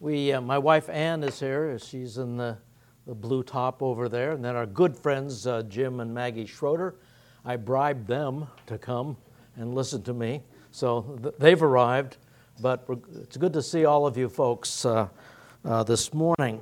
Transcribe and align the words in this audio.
We, 0.00 0.32
uh, 0.32 0.40
my 0.40 0.58
wife 0.58 0.88
Ann 0.88 1.22
is 1.22 1.38
here. 1.38 1.78
She's 1.78 2.18
in 2.18 2.36
the, 2.36 2.58
the 3.06 3.14
blue 3.14 3.42
top 3.42 3.82
over 3.82 4.08
there. 4.08 4.32
And 4.32 4.44
then 4.44 4.56
our 4.56 4.66
good 4.66 4.96
friends, 4.96 5.46
uh, 5.46 5.62
Jim 5.62 6.00
and 6.00 6.12
Maggie 6.12 6.46
Schroeder. 6.46 6.96
I 7.44 7.56
bribed 7.56 8.06
them 8.08 8.48
to 8.66 8.76
come 8.76 9.16
and 9.56 9.74
listen 9.74 10.02
to 10.02 10.12
me. 10.12 10.42
So 10.72 11.18
th- 11.22 11.34
they've 11.38 11.62
arrived. 11.62 12.16
But 12.60 12.88
it's 13.22 13.36
good 13.36 13.52
to 13.52 13.62
see 13.62 13.84
all 13.84 14.06
of 14.06 14.16
you 14.16 14.28
folks 14.28 14.84
uh, 14.84 15.08
uh 15.64 15.82
this 15.84 16.12
morning. 16.12 16.60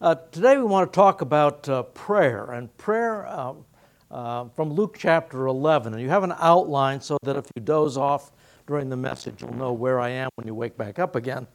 Uh, 0.00 0.14
today 0.30 0.56
we 0.56 0.64
want 0.64 0.90
to 0.90 0.96
talk 0.96 1.20
about 1.20 1.68
uh, 1.68 1.82
prayer. 1.82 2.52
And 2.52 2.74
prayer 2.76 3.26
um, 3.26 4.50
from 4.54 4.72
Luke 4.72 4.96
chapter 4.98 5.46
11. 5.46 5.94
And 5.94 6.00
you 6.00 6.08
have 6.08 6.22
an 6.22 6.34
outline 6.38 7.00
so 7.00 7.18
that 7.24 7.36
if 7.36 7.46
you 7.56 7.62
doze 7.62 7.96
off 7.96 8.30
during 8.68 8.88
the 8.88 8.96
message, 8.96 9.42
you'll 9.42 9.54
know 9.54 9.72
where 9.72 9.98
I 9.98 10.10
am 10.10 10.30
when 10.36 10.46
you 10.46 10.54
wake 10.54 10.76
back 10.76 11.00
up 11.00 11.16
again. 11.16 11.48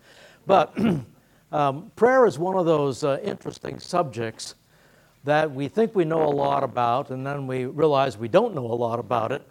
But 0.48 0.76
um, 1.52 1.92
prayer 1.96 2.26
is 2.26 2.40
one 2.40 2.58
of 2.58 2.66
those 2.66 3.04
uh, 3.04 3.20
interesting 3.22 3.80
subjects 3.80 4.56
that 5.26 5.52
we 5.52 5.68
think 5.68 5.94
we 5.94 6.06
know 6.06 6.24
a 6.24 6.32
lot 6.32 6.64
about, 6.64 7.10
and 7.12 7.28
then 7.28 7.46
we 7.46 7.66
realize 7.66 8.18
we 8.18 8.30
don't 8.30 8.56
know 8.56 8.66
a 8.66 8.74
lot 8.74 8.98
about 8.98 9.34
it. 9.34 9.46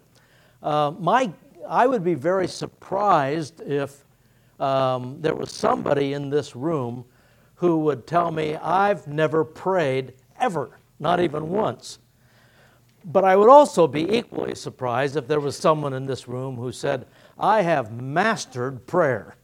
Uh, 0.63 0.91
my, 0.99 1.31
I 1.69 1.85
would 1.85 2.03
be 2.03 2.15
very 2.15 2.47
surprised 2.47 3.61
if 3.61 4.03
um, 4.59 5.21
there 5.21 5.35
was 5.35 5.51
somebody 5.51 6.13
in 6.13 6.31
this 6.31 6.55
room 6.55 7.05
who 7.55 7.77
would 7.81 8.07
tell 8.07 8.31
me, 8.31 8.55
I've 8.55 9.07
never 9.07 9.43
prayed 9.43 10.13
ever, 10.39 10.79
not 10.99 11.19
even 11.19 11.49
once. 11.49 11.99
But 13.05 13.23
I 13.23 13.35
would 13.35 13.49
also 13.49 13.87
be 13.87 14.17
equally 14.17 14.55
surprised 14.55 15.15
if 15.15 15.27
there 15.27 15.39
was 15.39 15.55
someone 15.55 15.93
in 15.93 16.07
this 16.07 16.27
room 16.27 16.55
who 16.55 16.71
said, 16.71 17.05
I 17.37 17.61
have 17.61 17.91
mastered 17.91 18.87
prayer. 18.87 19.35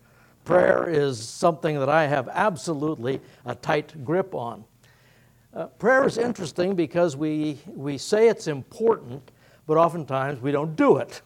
Prayer 0.44 0.90
is 0.90 1.28
something 1.28 1.80
that 1.80 1.90
I 1.90 2.08
have 2.08 2.28
absolutely 2.32 3.22
a 3.46 3.56
tight 3.56 4.04
grip 4.04 4.36
on. 4.36 4.66
Uh, 5.54 5.68
prayer 5.68 6.06
is 6.06 6.18
interesting 6.18 6.76
because 6.76 7.16
we, 7.16 7.60
we 7.68 7.98
say 7.98 8.28
it's 8.28 8.48
important, 8.48 9.32
but 9.68 9.78
oftentimes 9.78 10.42
we 10.42 10.52
don't 10.52 10.76
do 10.76 10.98
it. 10.98 11.22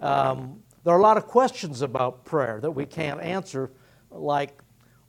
Um, 0.00 0.62
there 0.82 0.94
are 0.94 0.98
a 0.98 1.02
lot 1.02 1.16
of 1.16 1.26
questions 1.26 1.82
about 1.82 2.24
prayer 2.24 2.58
that 2.60 2.70
we 2.70 2.86
can't 2.86 3.20
answer, 3.20 3.70
like 4.10 4.58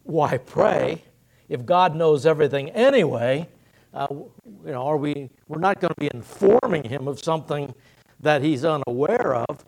why 0.03 0.37
pray 0.37 1.01
if 1.47 1.65
God 1.65 1.95
knows 1.95 2.25
everything 2.25 2.69
anyway? 2.71 3.47
Uh, 3.93 4.07
you 4.09 4.31
know, 4.71 4.83
are 4.83 4.97
we? 4.97 5.29
We're 5.47 5.59
not 5.59 5.81
going 5.81 5.93
to 5.93 5.99
be 5.99 6.09
informing 6.13 6.83
him 6.83 7.07
of 7.07 7.21
something 7.21 7.73
that 8.21 8.41
he's 8.41 8.63
unaware 8.63 9.35
of. 9.35 9.65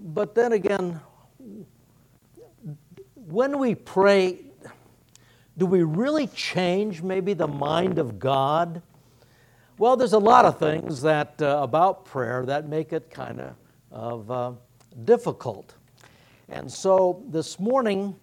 But 0.00 0.34
then 0.34 0.52
again, 0.52 1.00
when 3.32 3.58
we 3.58 3.74
pray, 3.74 4.40
do 5.56 5.64
we 5.64 5.82
really 5.82 6.26
change 6.26 7.02
maybe 7.02 7.32
the 7.32 7.48
mind 7.48 7.98
of 7.98 8.18
God? 8.18 8.82
Well, 9.78 9.96
there's 9.96 10.12
a 10.12 10.18
lot 10.18 10.44
of 10.44 10.58
things 10.58 11.00
that 11.00 11.40
uh, 11.40 11.60
about 11.62 12.04
prayer 12.04 12.44
that 12.44 12.68
make 12.68 12.92
it 12.92 13.10
kind 13.10 13.54
of 13.90 14.30
uh, 14.30 14.52
difficult. 15.06 15.74
And 16.50 16.70
so 16.70 17.24
this 17.28 17.58
morning, 17.58 18.14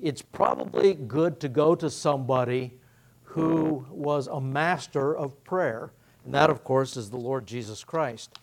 it's 0.00 0.22
probably 0.22 0.94
good 0.94 1.40
to 1.40 1.48
go 1.48 1.74
to 1.74 1.90
somebody 1.90 2.78
who 3.24 3.84
was 3.90 4.28
a 4.28 4.40
master 4.40 5.16
of 5.16 5.42
prayer, 5.42 5.92
and 6.24 6.32
that, 6.34 6.50
of 6.50 6.62
course, 6.62 6.96
is 6.96 7.10
the 7.10 7.16
Lord 7.16 7.46
Jesus 7.46 7.82
Christ. 7.82 8.38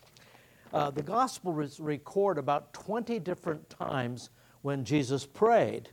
Uh, 0.74 0.90
the 0.90 1.02
Gospels 1.02 1.80
record 1.80 2.36
about 2.36 2.74
20 2.74 3.18
different 3.20 3.70
times 3.70 4.28
when 4.60 4.84
Jesus 4.84 5.24
prayed. 5.24 5.88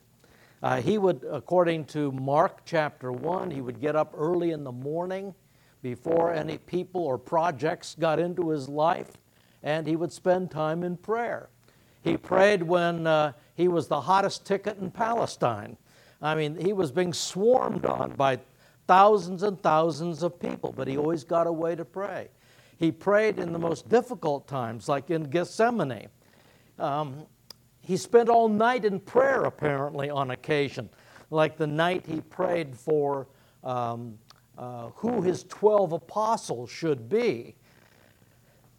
Uh, 0.62 0.80
he 0.80 0.98
would, 0.98 1.24
according 1.30 1.84
to 1.84 2.10
Mark 2.12 2.62
chapter 2.64 3.12
1, 3.12 3.50
he 3.50 3.60
would 3.60 3.80
get 3.80 3.94
up 3.94 4.12
early 4.16 4.50
in 4.50 4.64
the 4.64 4.72
morning 4.72 5.34
before 5.82 6.32
any 6.32 6.58
people 6.58 7.02
or 7.02 7.16
projects 7.16 7.96
got 7.98 8.18
into 8.18 8.50
his 8.50 8.68
life, 8.68 9.12
and 9.62 9.86
he 9.86 9.94
would 9.94 10.12
spend 10.12 10.50
time 10.50 10.82
in 10.82 10.96
prayer. 10.96 11.48
He 12.02 12.16
prayed 12.16 12.62
when 12.62 13.06
uh, 13.06 13.32
he 13.54 13.68
was 13.68 13.86
the 13.86 14.00
hottest 14.00 14.44
ticket 14.44 14.78
in 14.78 14.90
Palestine. 14.90 15.76
I 16.20 16.34
mean, 16.34 16.56
he 16.56 16.72
was 16.72 16.90
being 16.90 17.12
swarmed 17.12 17.86
on 17.86 18.12
by 18.12 18.40
thousands 18.88 19.44
and 19.44 19.62
thousands 19.62 20.24
of 20.24 20.40
people, 20.40 20.72
but 20.76 20.88
he 20.88 20.96
always 20.96 21.22
got 21.22 21.46
a 21.46 21.52
way 21.52 21.76
to 21.76 21.84
pray. 21.84 22.28
He 22.78 22.90
prayed 22.90 23.38
in 23.38 23.52
the 23.52 23.58
most 23.58 23.88
difficult 23.88 24.48
times, 24.48 24.88
like 24.88 25.10
in 25.10 25.24
Gethsemane. 25.24 26.08
Um, 26.78 27.26
he 27.88 27.96
spent 27.96 28.28
all 28.28 28.50
night 28.50 28.84
in 28.84 29.00
prayer, 29.00 29.44
apparently, 29.44 30.10
on 30.10 30.32
occasion, 30.32 30.90
like 31.30 31.56
the 31.56 31.66
night 31.66 32.04
he 32.04 32.20
prayed 32.20 32.76
for 32.76 33.28
um, 33.64 34.18
uh, 34.58 34.90
who 34.96 35.22
his 35.22 35.44
12 35.44 35.92
apostles 35.92 36.70
should 36.70 37.08
be. 37.08 37.54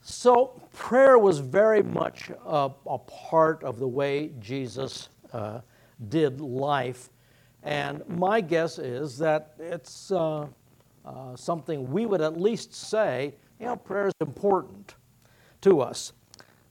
So, 0.01 0.61
prayer 0.73 1.17
was 1.17 1.39
very 1.39 1.81
much 1.81 2.29
a, 2.45 2.69
a 2.85 2.99
part 2.99 3.63
of 3.63 3.79
the 3.79 3.87
way 3.87 4.29
Jesus 4.39 5.09
uh, 5.33 5.61
did 6.09 6.39
life. 6.39 7.09
And 7.63 8.07
my 8.07 8.41
guess 8.41 8.77
is 8.77 9.17
that 9.17 9.55
it's 9.57 10.11
uh, 10.11 10.45
uh, 11.03 11.35
something 11.35 11.91
we 11.91 12.05
would 12.05 12.21
at 12.21 12.39
least 12.39 12.75
say, 12.75 13.33
you 13.59 13.65
know, 13.65 13.75
prayer 13.75 14.05
is 14.05 14.13
important 14.21 14.93
to 15.61 15.81
us. 15.81 16.13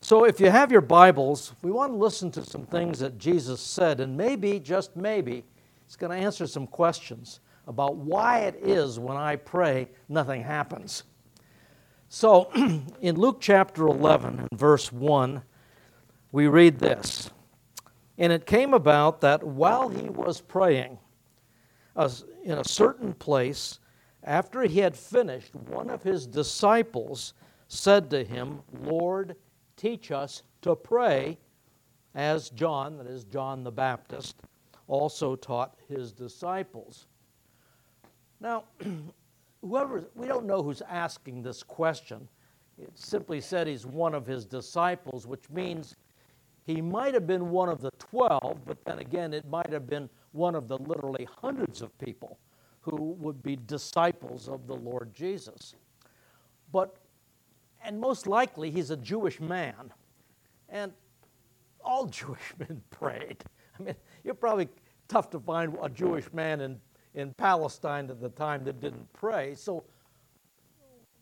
So, 0.08 0.24
if 0.24 0.40
you 0.40 0.48
have 0.50 0.72
your 0.72 0.80
Bibles, 0.80 1.52
we 1.60 1.70
want 1.70 1.92
to 1.92 1.96
listen 1.98 2.30
to 2.30 2.42
some 2.42 2.64
things 2.64 3.00
that 3.00 3.18
Jesus 3.18 3.60
said, 3.60 4.00
and 4.00 4.16
maybe, 4.16 4.58
just 4.58 4.96
maybe, 4.96 5.44
it's 5.84 5.96
going 5.96 6.18
to 6.18 6.24
answer 6.24 6.46
some 6.46 6.66
questions 6.66 7.40
about 7.66 7.94
why 7.96 8.38
it 8.44 8.58
is 8.62 8.98
when 8.98 9.18
I 9.18 9.36
pray, 9.36 9.86
nothing 10.08 10.42
happens. 10.42 11.02
So, 12.08 12.50
in 13.02 13.16
Luke 13.16 13.36
chapter 13.38 13.86
11, 13.86 14.46
and 14.50 14.58
verse 14.58 14.90
1, 14.90 15.42
we 16.32 16.46
read 16.46 16.78
this 16.78 17.28
And 18.16 18.32
it 18.32 18.46
came 18.46 18.72
about 18.72 19.20
that 19.20 19.44
while 19.44 19.90
he 19.90 20.08
was 20.08 20.40
praying 20.40 20.96
in 22.44 22.52
a 22.56 22.64
certain 22.64 23.12
place, 23.12 23.78
after 24.24 24.62
he 24.62 24.78
had 24.78 24.96
finished, 24.96 25.54
one 25.54 25.90
of 25.90 26.02
his 26.02 26.26
disciples 26.26 27.34
said 27.68 28.08
to 28.08 28.24
him, 28.24 28.60
Lord, 28.84 29.36
teach 29.78 30.10
us 30.10 30.42
to 30.60 30.76
pray 30.76 31.38
as 32.14 32.50
John, 32.50 32.98
that 32.98 33.06
is 33.06 33.24
John 33.24 33.62
the 33.64 33.70
Baptist, 33.70 34.36
also 34.88 35.36
taught 35.36 35.76
his 35.88 36.12
disciples. 36.12 37.06
Now, 38.40 38.64
whoever, 39.62 40.04
we 40.14 40.26
don't 40.26 40.46
know 40.46 40.62
who's 40.62 40.82
asking 40.82 41.42
this 41.42 41.62
question. 41.62 42.28
It 42.80 42.90
simply 42.94 43.40
said 43.40 43.66
he's 43.66 43.86
one 43.86 44.14
of 44.14 44.26
his 44.26 44.44
disciples, 44.44 45.26
which 45.26 45.48
means 45.50 45.96
he 46.64 46.82
might 46.82 47.14
have 47.14 47.26
been 47.26 47.50
one 47.50 47.68
of 47.68 47.80
the 47.80 47.90
12, 47.98 48.60
but 48.66 48.84
then 48.84 48.98
again, 48.98 49.32
it 49.32 49.48
might 49.48 49.70
have 49.70 49.88
been 49.88 50.08
one 50.32 50.54
of 50.54 50.68
the 50.68 50.78
literally 50.78 51.26
hundreds 51.40 51.82
of 51.82 51.96
people 51.98 52.38
who 52.80 53.12
would 53.18 53.42
be 53.42 53.56
disciples 53.56 54.48
of 54.48 54.66
the 54.66 54.74
Lord 54.74 55.14
Jesus. 55.14 55.74
But 56.72 56.96
and 57.84 58.00
most 58.00 58.26
likely 58.26 58.70
he's 58.70 58.90
a 58.90 58.96
Jewish 58.96 59.40
man. 59.40 59.92
And 60.68 60.92
all 61.84 62.06
Jewish 62.20 62.54
men 62.58 62.82
prayed. 62.90 63.42
I 63.78 63.82
mean, 63.82 63.94
you're 64.24 64.34
probably 64.34 64.68
tough 65.08 65.30
to 65.30 65.40
find 65.40 65.76
a 65.82 65.88
Jewish 65.88 66.32
man 66.32 66.60
in, 66.60 66.80
in 67.14 67.32
Palestine 67.34 68.10
at 68.10 68.20
the 68.20 68.28
time 68.28 68.64
that 68.64 68.80
didn't 68.80 69.10
pray. 69.12 69.54
So, 69.54 69.84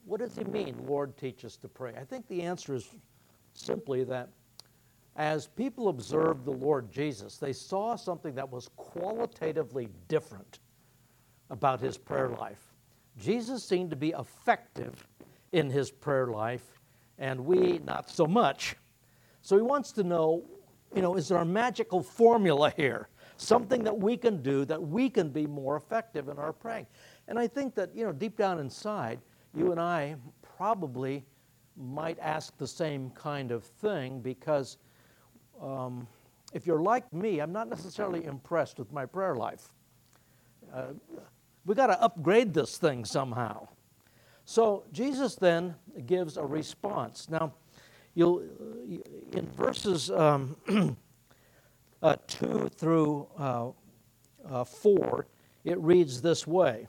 what 0.04 0.20
does 0.20 0.36
he 0.36 0.44
mean, 0.44 0.76
Lord, 0.86 1.16
teach 1.16 1.44
us 1.44 1.56
to 1.56 1.68
pray? 1.68 1.94
I 2.00 2.04
think 2.04 2.28
the 2.28 2.42
answer 2.42 2.74
is 2.74 2.88
simply 3.54 4.04
that 4.04 4.28
as 5.16 5.46
people 5.46 5.88
observed 5.88 6.44
the 6.44 6.52
Lord 6.52 6.92
Jesus, 6.92 7.38
they 7.38 7.52
saw 7.52 7.96
something 7.96 8.34
that 8.34 8.48
was 8.48 8.70
qualitatively 8.76 9.88
different 10.08 10.60
about 11.50 11.80
his 11.80 11.96
prayer 11.96 12.28
life. 12.28 12.74
Jesus 13.18 13.64
seemed 13.64 13.90
to 13.90 13.96
be 13.96 14.10
effective 14.10 15.08
in 15.56 15.70
his 15.70 15.90
prayer 15.90 16.26
life, 16.26 16.78
and 17.18 17.40
we 17.40 17.78
not 17.78 18.10
so 18.10 18.26
much. 18.26 18.76
So 19.40 19.56
he 19.56 19.62
wants 19.62 19.90
to 19.92 20.02
know, 20.02 20.44
you 20.94 21.00
know, 21.00 21.14
is 21.16 21.28
there 21.28 21.38
a 21.38 21.46
magical 21.46 22.02
formula 22.02 22.74
here? 22.76 23.08
Something 23.38 23.82
that 23.84 23.96
we 23.96 24.18
can 24.18 24.42
do 24.42 24.66
that 24.66 24.82
we 24.82 25.08
can 25.08 25.30
be 25.30 25.46
more 25.46 25.76
effective 25.78 26.28
in 26.28 26.38
our 26.38 26.52
praying. 26.52 26.86
And 27.26 27.38
I 27.38 27.46
think 27.46 27.74
that, 27.74 27.96
you 27.96 28.04
know, 28.04 28.12
deep 28.12 28.36
down 28.36 28.58
inside, 28.58 29.18
you 29.54 29.72
and 29.72 29.80
I 29.80 30.16
probably 30.42 31.24
might 31.74 32.18
ask 32.20 32.56
the 32.58 32.66
same 32.66 33.08
kind 33.10 33.50
of 33.50 33.64
thing 33.64 34.20
because 34.20 34.76
um, 35.62 36.06
if 36.52 36.66
you're 36.66 36.82
like 36.82 37.10
me, 37.14 37.40
I'm 37.40 37.52
not 37.52 37.70
necessarily 37.70 38.26
impressed 38.26 38.78
with 38.78 38.92
my 38.92 39.06
prayer 39.06 39.36
life. 39.36 39.72
Uh, 40.74 40.88
we 41.64 41.74
got 41.74 41.86
to 41.86 42.00
upgrade 42.02 42.52
this 42.52 42.76
thing 42.76 43.06
somehow. 43.06 43.68
So 44.46 44.84
Jesus 44.92 45.34
then 45.34 45.74
gives 46.06 46.36
a 46.36 46.44
response. 46.44 47.28
Now, 47.28 47.52
you'll 48.14 48.44
in 49.32 49.48
verses 49.56 50.08
um, 50.10 50.56
uh, 52.02 52.16
two 52.28 52.68
through 52.76 53.26
uh, 53.36 53.70
uh, 54.48 54.64
4, 54.64 55.26
it 55.64 55.78
reads 55.80 56.22
this 56.22 56.46
way 56.46 56.86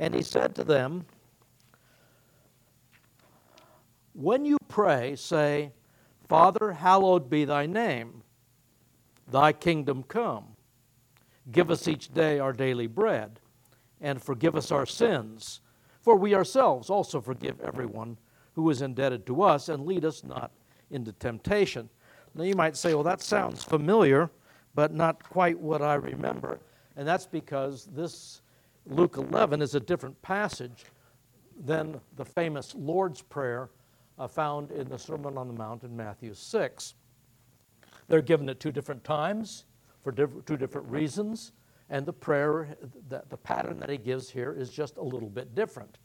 And 0.00 0.12
he 0.12 0.22
said 0.22 0.56
to 0.56 0.64
them, 0.64 1.06
When 4.12 4.44
you 4.44 4.58
pray, 4.66 5.14
say, 5.14 5.72
Father, 6.28 6.72
hallowed 6.72 7.30
be 7.30 7.44
thy 7.44 7.66
name, 7.66 8.24
thy 9.30 9.52
kingdom 9.52 10.02
come. 10.02 10.56
Give 11.52 11.70
us 11.70 11.86
each 11.86 12.12
day 12.12 12.40
our 12.40 12.52
daily 12.52 12.88
bread, 12.88 13.38
and 14.00 14.20
forgive 14.20 14.56
us 14.56 14.72
our 14.72 14.86
sins, 14.86 15.60
for 16.06 16.14
we 16.14 16.36
ourselves 16.36 16.88
also 16.88 17.20
forgive 17.20 17.60
everyone 17.62 18.16
who 18.54 18.70
is 18.70 18.80
indebted 18.80 19.26
to 19.26 19.42
us, 19.42 19.68
and 19.68 19.84
lead 19.84 20.04
us 20.04 20.22
not 20.22 20.52
into 20.92 21.10
temptation. 21.10 21.88
Now 22.32 22.44
you 22.44 22.54
might 22.54 22.76
say, 22.76 22.94
well, 22.94 23.02
that 23.02 23.20
sounds 23.20 23.64
familiar, 23.64 24.30
but 24.76 24.94
not 24.94 25.28
quite 25.28 25.58
what 25.58 25.82
I 25.82 25.94
remember. 25.94 26.60
And 26.96 27.08
that's 27.08 27.26
because 27.26 27.86
this 27.86 28.42
Luke 28.86 29.16
11 29.16 29.60
is 29.60 29.74
a 29.74 29.80
different 29.80 30.22
passage 30.22 30.84
than 31.64 32.00
the 32.14 32.24
famous 32.24 32.72
Lord's 32.76 33.20
Prayer 33.20 33.70
uh, 34.16 34.28
found 34.28 34.70
in 34.70 34.88
the 34.88 35.00
Sermon 35.00 35.36
on 35.36 35.48
the 35.48 35.54
Mount 35.54 35.82
in 35.82 35.96
Matthew 35.96 36.34
6. 36.34 36.94
They're 38.06 38.22
given 38.22 38.48
at 38.48 38.60
two 38.60 38.70
different 38.70 39.02
times 39.02 39.64
for 40.04 40.12
diff- 40.12 40.44
two 40.46 40.56
different 40.56 40.88
reasons, 40.88 41.50
and 41.90 42.04
the 42.04 42.12
prayer, 42.12 42.76
the, 43.08 43.22
the 43.28 43.36
pattern 43.36 43.78
that 43.80 43.88
he 43.88 43.96
gives 43.96 44.28
here 44.28 44.52
is 44.52 44.70
just 44.70 44.96
a 44.96 45.02
little 45.02 45.28
bit 45.28 45.54
different. 45.54 45.98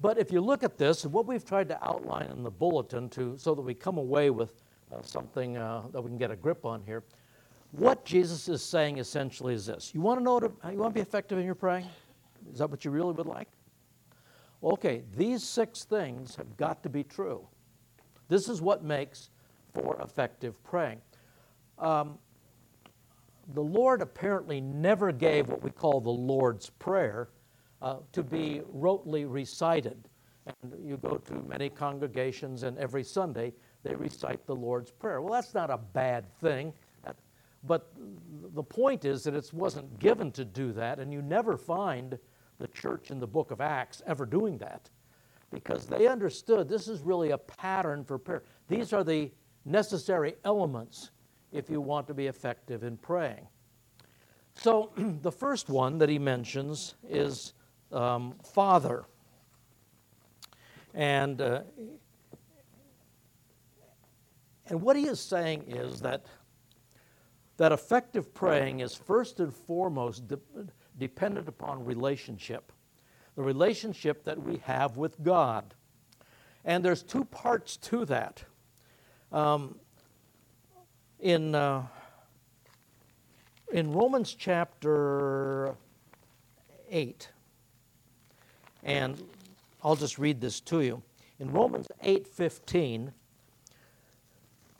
But 0.00 0.18
if 0.18 0.30
you 0.32 0.40
look 0.40 0.62
at 0.62 0.78
this, 0.78 1.04
what 1.04 1.26
we've 1.26 1.44
tried 1.44 1.68
to 1.68 1.84
outline 1.86 2.30
in 2.30 2.42
the 2.42 2.50
bulletin 2.50 3.08
to, 3.10 3.36
so 3.36 3.54
that 3.54 3.62
we 3.62 3.74
come 3.74 3.98
away 3.98 4.30
with 4.30 4.62
uh, 4.92 5.02
something 5.02 5.56
uh, 5.56 5.82
that 5.92 6.00
we 6.00 6.08
can 6.08 6.18
get 6.18 6.30
a 6.30 6.36
grip 6.36 6.64
on 6.64 6.82
here, 6.82 7.04
what 7.72 8.04
Jesus 8.04 8.48
is 8.48 8.62
saying 8.62 8.98
essentially 8.98 9.54
is 9.54 9.66
this. 9.66 9.94
You 9.94 10.00
want 10.00 10.18
to 10.18 10.24
know, 10.24 10.40
to, 10.40 10.52
you 10.70 10.78
want 10.78 10.94
to 10.94 10.94
be 10.94 11.00
effective 11.00 11.38
in 11.38 11.44
your 11.44 11.54
praying? 11.54 11.86
Is 12.52 12.58
that 12.58 12.70
what 12.70 12.84
you 12.84 12.90
really 12.90 13.12
would 13.12 13.26
like? 13.26 13.48
Okay, 14.62 15.02
these 15.16 15.42
six 15.42 15.84
things 15.84 16.34
have 16.36 16.56
got 16.56 16.82
to 16.82 16.88
be 16.88 17.04
true. 17.04 17.46
This 18.28 18.48
is 18.48 18.60
what 18.60 18.82
makes 18.82 19.30
for 19.72 20.00
effective 20.02 20.62
praying. 20.64 21.00
Um, 21.78 22.18
the 23.54 23.62
Lord 23.62 24.02
apparently 24.02 24.60
never 24.60 25.12
gave 25.12 25.48
what 25.48 25.62
we 25.62 25.70
call 25.70 26.00
the 26.00 26.10
Lord's 26.10 26.70
Prayer 26.70 27.30
uh, 27.82 27.96
to 28.12 28.22
be 28.22 28.62
rotely 28.74 29.26
recited. 29.28 30.08
And 30.62 30.74
you 30.84 30.96
go 30.96 31.16
to 31.16 31.34
many 31.46 31.68
congregations, 31.68 32.62
and 32.62 32.78
every 32.78 33.04
Sunday 33.04 33.52
they 33.82 33.94
recite 33.94 34.46
the 34.46 34.54
Lord's 34.56 34.90
Prayer. 34.90 35.20
Well, 35.20 35.32
that's 35.32 35.54
not 35.54 35.70
a 35.70 35.78
bad 35.78 36.32
thing. 36.40 36.72
But 37.64 37.92
the 38.54 38.62
point 38.62 39.04
is 39.04 39.22
that 39.24 39.34
it 39.34 39.52
wasn't 39.52 39.98
given 39.98 40.32
to 40.32 40.44
do 40.44 40.72
that, 40.72 40.98
and 40.98 41.12
you 41.12 41.20
never 41.20 41.56
find 41.56 42.18
the 42.58 42.68
church 42.68 43.10
in 43.10 43.20
the 43.20 43.26
book 43.26 43.50
of 43.50 43.60
Acts 43.60 44.02
ever 44.06 44.24
doing 44.24 44.56
that 44.58 44.88
because 45.50 45.86
they 45.86 46.06
understood 46.06 46.68
this 46.68 46.88
is 46.88 47.00
really 47.00 47.30
a 47.30 47.38
pattern 47.38 48.04
for 48.04 48.18
prayer. 48.18 48.44
These 48.68 48.92
are 48.92 49.04
the 49.04 49.30
necessary 49.64 50.36
elements 50.44 51.10
if 51.52 51.68
you 51.70 51.80
want 51.80 52.06
to 52.06 52.14
be 52.14 52.26
effective 52.26 52.82
in 52.82 52.96
praying. 52.96 53.46
So, 54.54 54.92
the 55.22 55.32
first 55.32 55.68
one 55.68 55.98
that 55.98 56.08
he 56.08 56.18
mentions 56.18 56.94
is 57.08 57.54
um, 57.92 58.34
Father. 58.44 59.04
And, 60.94 61.40
uh, 61.40 61.62
and 64.66 64.82
what 64.82 64.96
he 64.96 65.06
is 65.06 65.20
saying 65.20 65.64
is 65.68 66.00
that 66.00 66.26
that 67.56 67.72
effective 67.72 68.32
praying 68.32 68.80
is 68.80 68.94
first 68.94 69.38
and 69.38 69.54
foremost 69.54 70.26
de- 70.28 70.38
dependent 70.98 71.46
upon 71.46 71.84
relationship, 71.84 72.72
the 73.36 73.42
relationship 73.42 74.24
that 74.24 74.42
we 74.42 74.56
have 74.64 74.96
with 74.96 75.22
God. 75.22 75.74
And 76.64 76.84
there's 76.84 77.02
two 77.02 77.24
parts 77.24 77.76
to 77.78 78.04
that. 78.06 78.44
Um, 79.30 79.76
in, 81.20 81.54
uh, 81.54 81.86
in 83.72 83.92
Romans 83.92 84.34
chapter 84.34 85.74
8, 86.90 87.28
and 88.82 89.22
I'll 89.82 89.96
just 89.96 90.18
read 90.18 90.40
this 90.40 90.60
to 90.60 90.80
you. 90.80 91.02
In 91.38 91.52
Romans 91.52 91.88
8:15, 92.02 93.12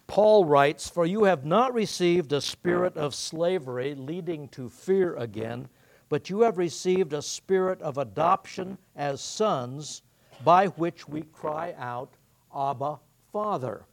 Paul 0.07 0.45
writes, 0.45 0.89
For 0.89 1.07
you 1.07 1.25
have 1.25 1.45
not 1.45 1.73
received 1.73 2.33
a 2.33 2.41
spirit 2.41 2.97
of 2.97 3.15
slavery 3.15 3.95
leading 3.95 4.49
to 4.49 4.69
fear 4.69 5.15
again, 5.17 5.69
but 6.09 6.29
you 6.29 6.41
have 6.41 6.59
received 6.59 7.13
a 7.13 7.23
spirit 7.23 7.81
of 7.81 7.97
adoption 7.97 8.77
as 8.97 9.21
sons, 9.21 10.03
by 10.43 10.67
which 10.67 11.09
we 11.09 11.23
cry 11.23 11.75
out, 11.79 12.17
Abba, 12.55 12.99
Father. 13.31 13.87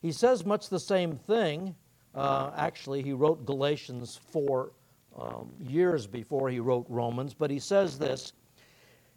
He 0.00 0.12
says 0.12 0.44
much 0.46 0.68
the 0.68 0.80
same 0.80 1.16
thing. 1.16 1.74
Uh, 2.14 2.50
actually, 2.56 3.02
he 3.02 3.12
wrote 3.12 3.44
Galatians 3.44 4.20
4 4.30 4.72
um, 5.18 5.50
years 5.60 6.06
before 6.06 6.48
he 6.48 6.60
wrote 6.60 6.86
Romans, 6.88 7.34
but 7.34 7.50
he 7.50 7.58
says 7.58 7.98
this 7.98 8.32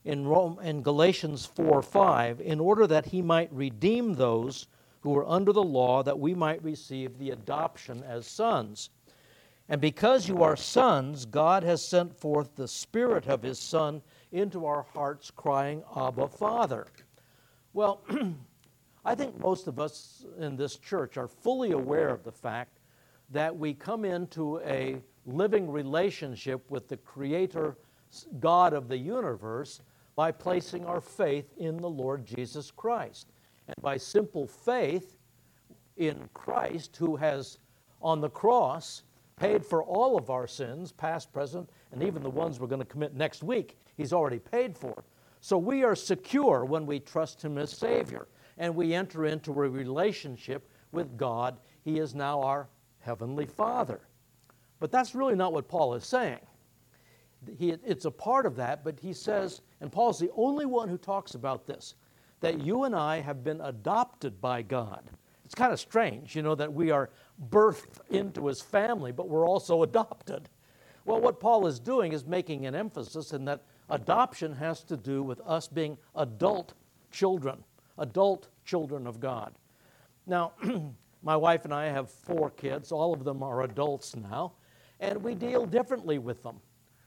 in, 0.04 0.28
Rome, 0.28 0.60
in 0.64 0.82
Galatians 0.82 1.46
4 1.46 1.82
5, 1.82 2.42
in 2.42 2.60
order 2.60 2.88
that 2.88 3.06
he 3.06 3.22
might 3.22 3.54
redeem 3.54 4.14
those 4.14 4.68
who 5.02 5.12
were 5.12 5.28
under 5.28 5.54
the 5.54 5.64
law, 5.64 6.04
that 6.04 6.20
we 6.20 6.34
might 6.34 6.64
receive 6.64 7.18
the 7.18 7.32
adoption 7.32 8.04
as 8.04 8.26
sons. 8.28 8.90
And 9.70 9.80
because 9.80 10.28
you 10.28 10.44
are 10.44 10.56
sons, 10.56 11.26
God 11.26 11.64
has 11.64 11.86
sent 11.86 12.14
forth 12.14 12.56
the 12.56 12.68
Spirit 12.68 13.28
of 13.28 13.42
His 13.42 13.60
Son 13.60 14.02
into 14.32 14.66
our 14.66 14.84
hearts, 14.94 15.32
crying, 15.32 15.84
Abba, 15.96 16.28
Father. 16.28 16.88
Well, 17.74 18.02
I 19.04 19.16
think 19.16 19.40
most 19.40 19.68
of 19.68 19.80
us 19.80 20.26
in 20.38 20.56
this 20.56 20.76
church 20.78 21.18
are 21.18 21.28
fully 21.28 21.72
aware 21.72 22.10
of 22.10 22.24
the 22.24 22.32
fact 22.32 22.78
that 23.32 23.56
we 23.56 23.74
come 23.74 24.06
into 24.06 24.60
a 24.60 25.02
living 25.26 25.70
relationship 25.70 26.70
with 26.70 26.88
the 26.88 26.98
Creator, 26.98 27.78
God 28.40 28.74
of 28.74 28.88
the 28.88 28.98
universe, 28.98 29.82
by 30.16 30.32
placing 30.32 30.86
our 30.86 31.02
faith 31.02 31.52
in 31.58 31.78
the 31.78 31.90
Lord 31.90 32.26
Jesus 32.26 32.70
Christ. 32.70 33.32
And 33.68 33.76
by 33.82 33.98
simple 33.98 34.46
faith 34.46 35.18
in 35.98 36.30
Christ, 36.34 36.96
who 36.98 37.16
has 37.16 37.58
on 38.02 38.22
the 38.22 38.30
cross 38.30 39.04
paid 39.36 39.66
for 39.66 39.84
all 39.84 40.18
of 40.18 40.30
our 40.30 40.46
sins, 40.46 40.92
past, 40.92 41.34
present, 41.34 41.70
and 41.92 42.04
even 42.04 42.22
the 42.22 42.30
ones 42.30 42.60
we're 42.60 42.68
going 42.68 42.80
to 42.80 42.86
commit 42.86 43.16
next 43.16 43.42
week, 43.42 43.80
He's 43.98 44.14
already 44.14 44.40
paid 44.40 44.78
for. 44.78 45.04
So 45.40 45.58
we 45.58 45.84
are 45.84 45.96
secure 45.96 46.66
when 46.66 46.86
we 46.86 47.00
trust 47.00 47.42
Him 47.42 47.58
as 47.58 47.72
Savior 47.72 48.28
and 48.62 48.76
we 48.76 48.94
enter 48.94 49.26
into 49.26 49.52
a 49.52 49.68
relationship 49.68 50.70
with 50.92 51.18
God. 51.18 51.58
He 51.84 51.98
is 51.98 52.14
now 52.14 52.44
our 52.44 52.70
Heavenly 53.00 53.48
Father. 53.48 54.02
But 54.80 54.92
that's 54.92 55.16
really 55.16 55.34
not 55.34 55.52
what 55.52 55.68
Paul 55.68 55.96
is 55.96 56.06
saying. 56.06 56.40
He, 57.58 57.72
it's 57.72 58.06
a 58.06 58.12
part 58.12 58.46
of 58.46 58.56
that, 58.58 58.84
but 58.84 59.00
he 59.00 59.14
says, 59.14 59.62
and 59.82 59.92
Paul's 59.92 60.20
the 60.20 60.30
only 60.36 60.68
one 60.68 60.88
who 60.88 60.98
talks 61.00 61.34
about 61.34 61.66
this 61.66 61.96
that 62.40 62.62
you 62.62 62.84
and 62.84 62.96
I 62.96 63.20
have 63.20 63.44
been 63.44 63.62
adopted 63.62 64.40
by 64.42 64.62
God. 64.62 65.10
It's 65.46 65.56
kind 65.56 65.74
of 65.74 65.80
strange, 65.80 66.36
you 66.36 66.44
know, 66.44 66.56
that 66.56 66.72
we 66.72 66.92
are 66.92 67.10
birthed 67.50 68.00
into 68.10 68.46
his 68.48 68.62
family, 68.62 69.12
but 69.12 69.28
we're 69.28 69.48
also 69.48 69.84
adopted. 69.84 70.50
Well, 71.06 71.20
what 71.20 71.40
Paul 71.40 71.66
is 71.66 71.80
doing 71.80 72.14
is 72.14 72.26
making 72.26 72.66
an 72.68 72.76
emphasis 72.76 73.34
in 73.34 73.46
that 73.46 73.64
adoption 73.90 74.54
has 74.54 74.84
to 74.84 74.98
do 74.98 75.24
with 75.24 75.40
us 75.42 75.68
being 75.68 75.98
adult 76.16 76.74
children, 77.12 77.64
adult 78.02 78.50
children 78.66 79.08
of 79.08 79.20
God. 79.20 79.54
Now, 80.28 80.54
my 81.24 81.38
wife 81.38 81.66
and 81.66 81.74
I 81.74 81.86
have 81.86 82.10
four 82.10 82.50
kids. 82.50 82.92
All 82.92 83.14
of 83.14 83.24
them 83.24 83.44
are 83.44 83.64
adults 83.64 84.16
now, 84.16 84.54
and 85.00 85.24
we 85.24 85.36
deal 85.36 85.66
differently 85.66 86.18
with 86.18 86.44
them 86.44 86.60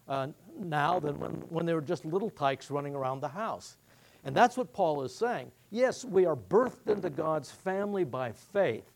uh, 0.09 0.29
now 0.59 1.01
than 1.01 1.19
when, 1.19 1.33
when 1.49 1.67
they 1.67 1.75
were 1.75 1.81
just 1.81 2.05
little 2.05 2.31
tykes 2.31 2.71
running 2.71 2.95
around 2.95 3.21
the 3.21 3.29
house. 3.29 3.77
And 4.25 4.35
that's 4.35 4.57
what 4.57 4.73
Paul 4.73 5.03
is 5.03 5.15
saying. 5.15 5.51
Yes, 5.71 6.05
we 6.05 6.25
are 6.25 6.37
birthed 6.37 6.89
into 6.89 7.11
God's 7.11 7.51
family 7.51 8.05
by 8.05 8.33
faith, 8.33 8.91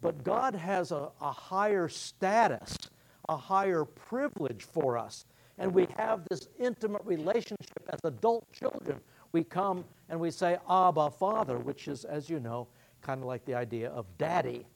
but 0.00 0.24
God 0.24 0.54
has 0.54 0.92
a, 0.92 1.10
a 1.20 1.32
higher 1.32 1.88
status, 1.88 2.76
a 3.28 3.36
higher 3.36 3.84
privilege 3.84 4.64
for 4.64 4.98
us. 4.98 5.24
And 5.58 5.72
we 5.72 5.86
have 5.96 6.22
this 6.28 6.48
intimate 6.58 7.02
relationship 7.04 7.88
as 7.88 8.00
adult 8.04 8.50
children. 8.52 9.00
We 9.32 9.44
come 9.44 9.84
and 10.12 10.20
we 10.20 10.30
say, 10.30 10.58
Abba, 10.68 11.10
Father, 11.10 11.56
which 11.56 11.88
is, 11.88 12.04
as 12.04 12.28
you 12.28 12.38
know, 12.38 12.68
kind 13.00 13.22
of 13.22 13.26
like 13.26 13.46
the 13.46 13.54
idea 13.54 13.88
of 13.88 14.04
daddy. 14.18 14.66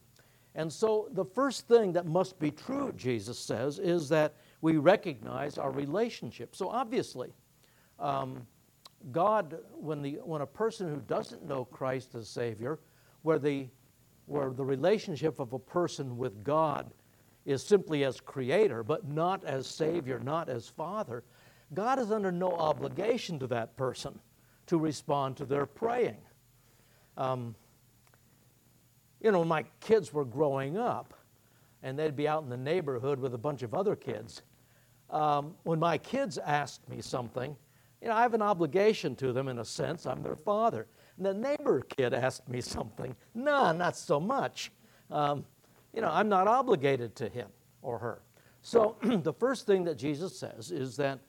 And 0.54 0.72
so 0.72 1.10
the 1.12 1.26
first 1.26 1.68
thing 1.68 1.92
that 1.92 2.06
must 2.06 2.38
be 2.38 2.50
true, 2.50 2.90
Jesus 2.96 3.38
says, 3.38 3.78
is 3.78 4.08
that 4.08 4.36
we 4.62 4.78
recognize 4.78 5.58
our 5.58 5.70
relationship. 5.70 6.56
So 6.56 6.70
obviously, 6.70 7.34
um, 7.98 8.46
God, 9.12 9.58
when, 9.74 10.00
the, 10.00 10.12
when 10.24 10.40
a 10.40 10.46
person 10.46 10.88
who 10.88 11.02
doesn't 11.02 11.46
know 11.46 11.66
Christ 11.66 12.14
as 12.14 12.30
Savior, 12.30 12.78
where 13.20 13.38
the, 13.38 13.68
where 14.24 14.54
the 14.54 14.64
relationship 14.64 15.38
of 15.38 15.52
a 15.52 15.58
person 15.58 16.16
with 16.16 16.42
God 16.44 16.90
is 17.44 17.62
simply 17.62 18.04
as 18.04 18.22
creator, 18.22 18.82
but 18.82 19.06
not 19.06 19.44
as 19.44 19.66
savior, 19.66 20.18
not 20.18 20.48
as 20.48 20.66
father, 20.66 21.24
God 21.74 21.98
is 21.98 22.10
under 22.10 22.32
no 22.32 22.52
obligation 22.52 23.38
to 23.40 23.46
that 23.48 23.76
person 23.76 24.18
to 24.66 24.78
respond 24.78 25.36
to 25.36 25.44
their 25.44 25.66
praying. 25.66 26.16
Um, 27.16 27.54
you 29.20 29.32
know, 29.32 29.44
my 29.44 29.64
kids 29.80 30.12
were 30.12 30.24
growing 30.24 30.76
up, 30.76 31.14
and 31.82 31.98
they'd 31.98 32.16
be 32.16 32.28
out 32.28 32.42
in 32.42 32.48
the 32.48 32.56
neighborhood 32.56 33.18
with 33.18 33.34
a 33.34 33.38
bunch 33.38 33.62
of 33.62 33.74
other 33.74 33.96
kids. 33.96 34.42
Um, 35.10 35.54
when 35.62 35.78
my 35.78 35.98
kids 35.98 36.38
asked 36.38 36.88
me 36.88 37.00
something, 37.00 37.56
you 38.02 38.08
know, 38.08 38.14
I 38.14 38.22
have 38.22 38.34
an 38.34 38.42
obligation 38.42 39.16
to 39.16 39.32
them 39.32 39.48
in 39.48 39.58
a 39.58 39.64
sense. 39.64 40.06
I'm 40.06 40.22
their 40.22 40.36
father. 40.36 40.86
And 41.16 41.24
the 41.24 41.34
neighbor 41.34 41.80
kid 41.80 42.12
asked 42.12 42.48
me 42.48 42.60
something. 42.60 43.14
No, 43.34 43.72
not 43.72 43.96
so 43.96 44.20
much. 44.20 44.70
Um, 45.10 45.44
you 45.94 46.02
know, 46.02 46.10
I'm 46.10 46.28
not 46.28 46.46
obligated 46.46 47.14
to 47.16 47.28
him 47.28 47.48
or 47.82 47.98
her. 47.98 48.20
So 48.60 48.96
the 49.02 49.32
first 49.32 49.66
thing 49.66 49.84
that 49.84 49.96
Jesus 49.96 50.38
says 50.38 50.70
is 50.70 50.96
that 50.96 51.20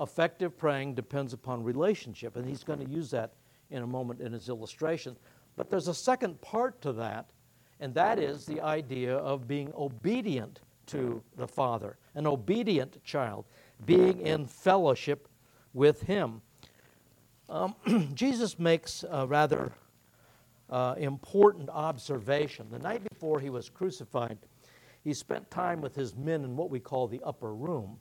effective 0.00 0.56
praying 0.56 0.94
depends 0.94 1.32
upon 1.32 1.62
relationship, 1.62 2.36
and 2.36 2.46
he's 2.46 2.64
going 2.64 2.84
to 2.84 2.90
use 2.90 3.10
that 3.10 3.34
in 3.70 3.82
a 3.82 3.86
moment 3.86 4.20
in 4.20 4.32
his 4.32 4.48
illustration. 4.48 5.16
But 5.56 5.70
there's 5.70 5.88
a 5.88 5.94
second 5.94 6.40
part 6.40 6.80
to 6.82 6.92
that, 6.94 7.30
and 7.80 7.94
that 7.94 8.18
is 8.18 8.46
the 8.46 8.60
idea 8.60 9.16
of 9.16 9.46
being 9.46 9.72
obedient 9.76 10.60
to 10.86 11.22
the 11.36 11.46
Father, 11.46 11.96
an 12.14 12.26
obedient 12.26 13.02
child, 13.04 13.46
being 13.86 14.20
in 14.20 14.46
fellowship 14.46 15.28
with 15.72 16.02
Him. 16.02 16.42
Um, 17.48 17.74
Jesus 18.14 18.58
makes 18.58 19.04
a 19.10 19.26
rather 19.26 19.72
uh, 20.70 20.94
important 20.98 21.68
observation. 21.70 22.66
The 22.70 22.78
night 22.78 23.02
before 23.10 23.40
he 23.40 23.50
was 23.50 23.68
crucified, 23.68 24.38
he 25.02 25.12
spent 25.12 25.50
time 25.50 25.80
with 25.80 25.94
his 25.94 26.16
men 26.16 26.44
in 26.44 26.56
what 26.56 26.70
we 26.70 26.80
call 26.80 27.06
the 27.06 27.20
upper 27.22 27.54
room. 27.54 27.98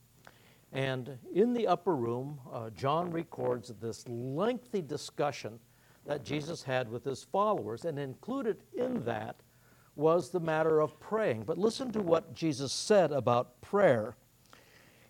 And 0.73 1.17
in 1.33 1.53
the 1.53 1.67
upper 1.67 1.95
room, 1.95 2.39
uh, 2.51 2.71
John 2.71 3.11
records 3.11 3.71
this 3.79 4.07
lengthy 4.07 4.81
discussion 4.81 5.59
that 6.05 6.25
Jesus 6.25 6.63
had 6.63 6.89
with 6.89 7.05
his 7.05 7.23
followers, 7.23 7.85
and 7.85 7.97
included 7.97 8.63
in 8.75 9.03
that 9.05 9.37
was 9.95 10.31
the 10.31 10.39
matter 10.39 10.81
of 10.81 10.99
praying. 10.99 11.43
But 11.43 11.57
listen 11.57 11.91
to 11.91 12.01
what 12.01 12.33
Jesus 12.33 12.73
said 12.73 13.11
about 13.11 13.61
prayer. 13.61 14.15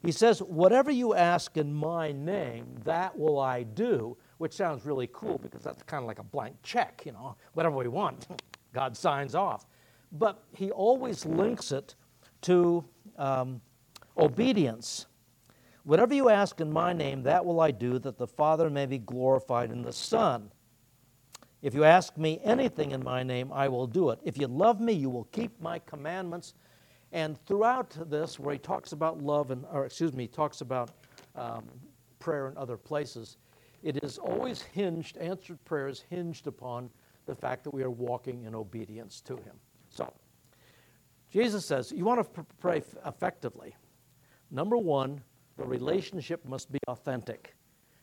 He 0.02 0.12
says, 0.12 0.40
Whatever 0.40 0.92
you 0.92 1.16
ask 1.16 1.56
in 1.58 1.74
my 1.74 2.12
name, 2.12 2.76
that 2.84 3.18
will 3.18 3.40
I 3.40 3.64
do, 3.64 4.18
which 4.38 4.54
sounds 4.54 4.86
really 4.86 5.10
cool 5.14 5.38
because 5.38 5.64
that's 5.64 5.82
kind 5.84 6.04
of 6.04 6.08
like 6.08 6.20
a 6.20 6.24
blank 6.24 6.58
check, 6.62 7.04
you 7.06 7.14
know, 7.14 7.36
whatever 7.54 7.78
we 7.78 7.88
want, 7.88 8.28
God 8.74 8.98
signs 8.98 9.34
off. 9.34 9.66
But 10.12 10.44
he 10.52 10.70
always 10.72 11.26
links 11.26 11.72
it 11.72 11.96
to 12.42 12.84
um, 13.18 13.62
obedience. 14.18 15.08
Whatever 15.84 16.14
you 16.14 16.30
ask 16.30 16.62
in 16.62 16.72
my 16.72 16.94
name, 16.94 17.24
that 17.24 17.46
will 17.46 17.60
I 17.60 17.72
do, 17.72 18.00
that 18.00 18.18
the 18.18 18.28
Father 18.28 18.70
may 18.70 18.86
be 18.86 19.00
glorified 19.00 19.72
in 19.72 19.82
the 19.82 19.92
Son. 19.92 20.50
If 21.62 21.74
you 21.74 21.84
ask 21.84 22.18
me 22.18 22.40
anything 22.44 22.92
in 22.92 23.04
my 23.04 23.24
name, 23.24 23.52
I 23.52 23.68
will 23.68 23.88
do 23.88 24.10
it. 24.10 24.20
If 24.24 24.38
you 24.38 24.48
love 24.48 24.80
me, 24.80 24.94
you 24.94 25.10
will 25.10 25.26
keep 25.26 25.60
my 25.62 25.80
commandments. 25.80 26.54
And 27.12 27.38
throughout 27.46 27.96
this, 28.10 28.40
where 28.40 28.54
he 28.54 28.60
talks 28.60 28.92
about 28.92 29.22
love, 29.22 29.52
and, 29.52 29.66
or 29.72 29.86
excuse 29.86 30.14
me, 30.14 30.24
he 30.24 30.28
talks 30.28 30.62
about 30.62 30.92
um, 31.36 31.64
prayer 32.20 32.48
in 32.48 32.58
other 32.58 32.78
places, 32.78 33.38
it 33.82 34.04
is 34.04 34.18
always 34.18 34.62
hinged, 34.62 35.18
answered 35.18 35.64
prayers 35.66 36.04
hinged 36.10 36.48
upon 36.48 36.90
the 37.26 37.36
fact 37.36 37.64
that 37.66 37.74
we 37.74 37.84
are 37.84 37.92
walking 37.92 38.44
in 38.44 38.56
obedience 38.56 39.22
to 39.22 39.36
him. 39.36 39.56
So, 39.90 40.12
Jesus 41.32 41.66
says, 41.66 41.92
you 41.92 42.06
want 42.06 42.34
to 42.34 42.46
pray 42.60 42.82
effectively. 43.06 43.76
Number 44.52 44.78
one, 44.78 45.22
the 45.58 45.66
relationship 45.66 46.46
must 46.46 46.72
be 46.72 46.80
authentic. 46.88 47.56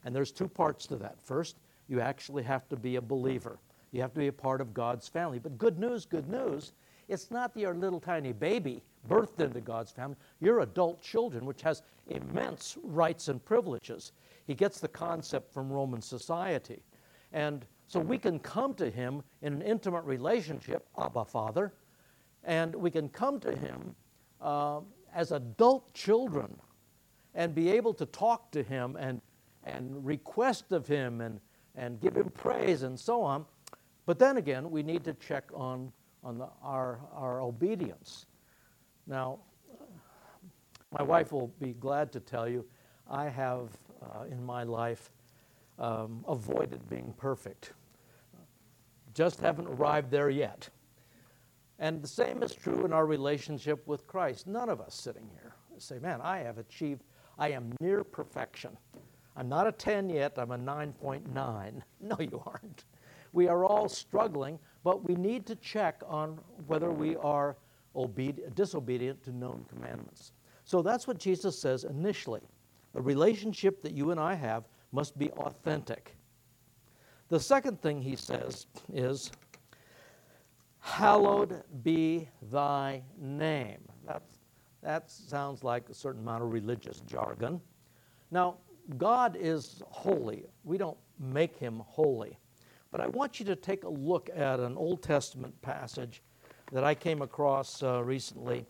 And 0.04 0.14
there's 0.14 0.33
two 0.33 0.49
parts 0.49 0.87
to 0.87 0.97
that. 0.97 1.21
First, 1.21 1.57
you 1.88 2.00
actually 2.00 2.42
have 2.45 2.69
to 2.69 2.76
be 2.76 2.97
a 2.97 3.02
believer. 3.02 3.59
You 3.92 4.00
have 4.00 4.12
to 4.14 4.21
be 4.21 4.28
a 4.28 4.33
part 4.33 4.61
of 4.61 4.73
God's 4.73 5.09
family. 5.09 5.38
But 5.38 5.59
good 5.59 5.78
news, 5.78 6.07
good 6.07 6.28
news, 6.28 6.73
it's 7.09 7.30
not 7.30 7.57
your 7.57 7.75
little 7.75 7.99
tiny 7.99 8.33
baby 8.33 8.83
birthed 9.09 9.40
into 9.40 9.61
God's 9.61 9.90
family. 9.90 10.16
You're 10.40 10.61
adult 10.61 11.02
children, 11.02 11.45
which 11.45 11.62
has 11.62 11.83
immense 12.09 12.78
rights 12.85 13.28
and 13.28 13.45
privileges. 13.45 14.12
He 14.47 14.54
gets 14.54 14.78
the 14.78 14.88
concept 14.88 15.52
from 15.52 15.73
Roman 15.73 16.00
society. 16.00 16.83
And 17.33 17.66
so 17.88 17.99
we 17.99 18.19
can 18.19 18.38
come 18.38 18.75
to 18.75 18.88
him 18.88 19.23
in 19.42 19.54
an 19.54 19.62
intimate 19.62 20.04
relationship, 20.04 20.87
Abba 20.97 21.25
Father, 21.25 21.73
and 22.45 22.75
we 22.75 22.90
can 22.90 23.09
come 23.09 23.40
to 23.40 23.57
him 23.57 23.95
uh, 24.40 24.80
as 25.12 25.33
adult 25.33 25.92
children 25.92 26.57
and 27.34 27.54
be 27.54 27.70
able 27.70 27.94
to 27.94 28.06
talk 28.06 28.50
to 28.52 28.62
him 28.62 28.96
and, 28.99 29.20
and 29.64 30.04
request 30.04 30.72
of 30.72 30.87
him 30.87 31.20
and 31.20 31.40
and 31.75 32.00
give 32.00 32.16
him 32.16 32.30
praise 32.30 32.82
and 32.82 32.99
so 32.99 33.22
on. 33.22 33.44
But 34.06 34.18
then 34.18 34.37
again, 34.37 34.70
we 34.70 34.82
need 34.82 35.04
to 35.04 35.14
check 35.14 35.44
on, 35.54 35.92
on 36.22 36.38
the, 36.38 36.49
our, 36.62 37.00
our 37.14 37.40
obedience. 37.40 38.26
Now, 39.06 39.38
my 40.99 41.02
wife 41.02 41.32
will 41.32 41.49
be 41.60 41.72
glad 41.75 42.12
to 42.12 42.20
tell 42.20 42.49
you 42.49 42.64
I 43.08 43.28
have 43.28 43.68
uh, 44.02 44.25
in 44.30 44.44
my 44.44 44.62
life 44.64 45.10
um, 45.78 46.25
avoided 46.26 46.88
being 46.88 47.14
perfect. 47.16 47.72
Just 49.14 49.40
haven't 49.40 49.68
arrived 49.68 50.10
there 50.10 50.30
yet. 50.30 50.68
And 51.78 52.02
the 52.02 52.08
same 52.08 52.42
is 52.42 52.54
true 52.54 52.84
in 52.84 52.92
our 52.92 53.06
relationship 53.06 53.87
with 53.87 54.06
Christ. 54.06 54.46
None 54.46 54.68
of 54.68 54.80
us 54.80 54.94
sitting 54.94 55.28
here 55.40 55.54
say, 55.78 55.99
man, 55.99 56.20
I 56.22 56.38
have 56.38 56.58
achieved, 56.58 57.04
I 57.38 57.50
am 57.50 57.72
near 57.80 58.04
perfection. 58.04 58.76
I'm 59.37 59.49
not 59.49 59.66
a 59.66 59.72
10 59.72 60.10
yet, 60.10 60.38
I'm 60.38 60.50
a 60.50 60.58
9.9. 60.58 61.82
No, 62.00 62.16
you 62.18 62.42
aren't. 62.46 62.84
We 63.32 63.49
are 63.49 63.64
all 63.64 63.88
struggling, 63.88 64.58
but 64.82 65.06
we 65.08 65.14
need 65.14 65.46
to 65.46 65.56
check 65.56 66.02
on 66.06 66.38
whether 66.66 66.90
we 66.90 67.16
are 67.16 67.56
obedient, 67.94 68.54
disobedient 68.54 69.22
to 69.25 69.32
known 69.32 69.64
commandments. 69.68 70.32
So 70.64 70.82
that's 70.82 71.06
what 71.06 71.18
Jesus 71.18 71.58
says 71.58 71.84
initially. 71.84 72.42
The 72.92 73.00
relationship 73.00 73.82
that 73.82 73.92
you 73.92 74.10
and 74.10 74.18
I 74.20 74.34
have 74.34 74.64
must 74.92 75.16
be 75.18 75.30
authentic. 75.32 76.16
The 77.28 77.38
second 77.38 77.80
thing 77.80 78.02
he 78.02 78.16
says 78.16 78.66
is, 78.92 79.30
Hallowed 80.80 81.62
be 81.82 82.28
thy 82.50 83.02
name. 83.18 83.89
That 84.82 85.10
sounds 85.10 85.62
like 85.62 85.88
a 85.88 85.94
certain 85.94 86.22
amount 86.22 86.42
of 86.42 86.52
religious 86.52 87.00
jargon. 87.00 87.60
Now, 88.30 88.56
God 88.96 89.37
is 89.38 89.82
holy. 89.88 90.44
We 90.64 90.78
don't 90.78 90.96
make 91.18 91.56
him 91.56 91.82
holy. 91.87 92.38
But 92.90 93.00
I 93.00 93.06
want 93.08 93.38
you 93.38 93.46
to 93.46 93.56
take 93.56 93.84
a 93.84 93.88
look 93.88 94.30
at 94.34 94.58
an 94.58 94.76
Old 94.76 95.02
Testament 95.02 95.60
passage 95.62 96.22
that 96.72 96.82
I 96.82 96.94
came 96.94 97.22
across 97.22 97.82
uh, 97.82 98.02
recently 98.02 98.66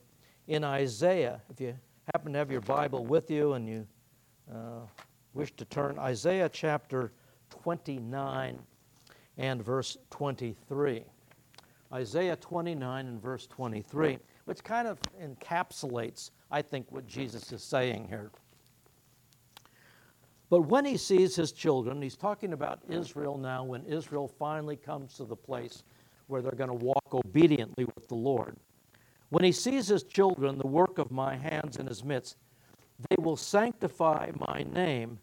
in 0.48 0.64
Isaiah. 0.64 1.40
If 1.48 1.60
you 1.60 1.74
happen 2.12 2.32
to 2.32 2.38
have 2.38 2.50
your 2.50 2.60
Bible 2.60 3.06
with 3.06 3.30
you 3.30 3.54
and 3.54 3.68
you 3.68 3.86
uh, 4.52 4.80
wish 5.32 5.52
to 5.56 5.64
turn, 5.64 5.98
Isaiah 5.98 6.48
chapter 6.48 7.12
29 7.50 8.58
and 9.38 9.64
verse 9.64 9.96
23. 10.10 11.04
Isaiah 11.92 12.36
29 12.36 13.06
and 13.06 13.22
verse 13.22 13.46
23, 13.46 14.18
which 14.50 14.64
kind 14.64 14.88
of 14.88 14.98
encapsulates, 15.22 16.32
I 16.50 16.60
think, 16.60 16.90
what 16.90 17.06
Jesus 17.06 17.52
is 17.52 17.62
saying 17.62 18.08
here. 18.08 18.32
But 20.48 20.62
when 20.62 20.84
he 20.84 20.96
sees 20.96 21.36
his 21.36 21.52
children, 21.52 22.02
he's 22.02 22.16
talking 22.16 22.52
about 22.52 22.80
Israel 22.88 23.38
now, 23.38 23.62
when 23.62 23.84
Israel 23.84 24.26
finally 24.26 24.74
comes 24.74 25.14
to 25.18 25.24
the 25.24 25.36
place 25.36 25.84
where 26.26 26.42
they're 26.42 26.50
going 26.50 26.76
to 26.76 26.84
walk 26.84 27.14
obediently 27.14 27.84
with 27.84 28.08
the 28.08 28.16
Lord. 28.16 28.56
When 29.28 29.44
he 29.44 29.52
sees 29.52 29.86
his 29.86 30.02
children, 30.02 30.58
the 30.58 30.66
work 30.66 30.98
of 30.98 31.12
my 31.12 31.36
hands 31.36 31.76
in 31.76 31.86
his 31.86 32.02
midst, 32.02 32.36
they 33.08 33.22
will 33.22 33.36
sanctify 33.36 34.32
my 34.50 34.64
name. 34.64 35.20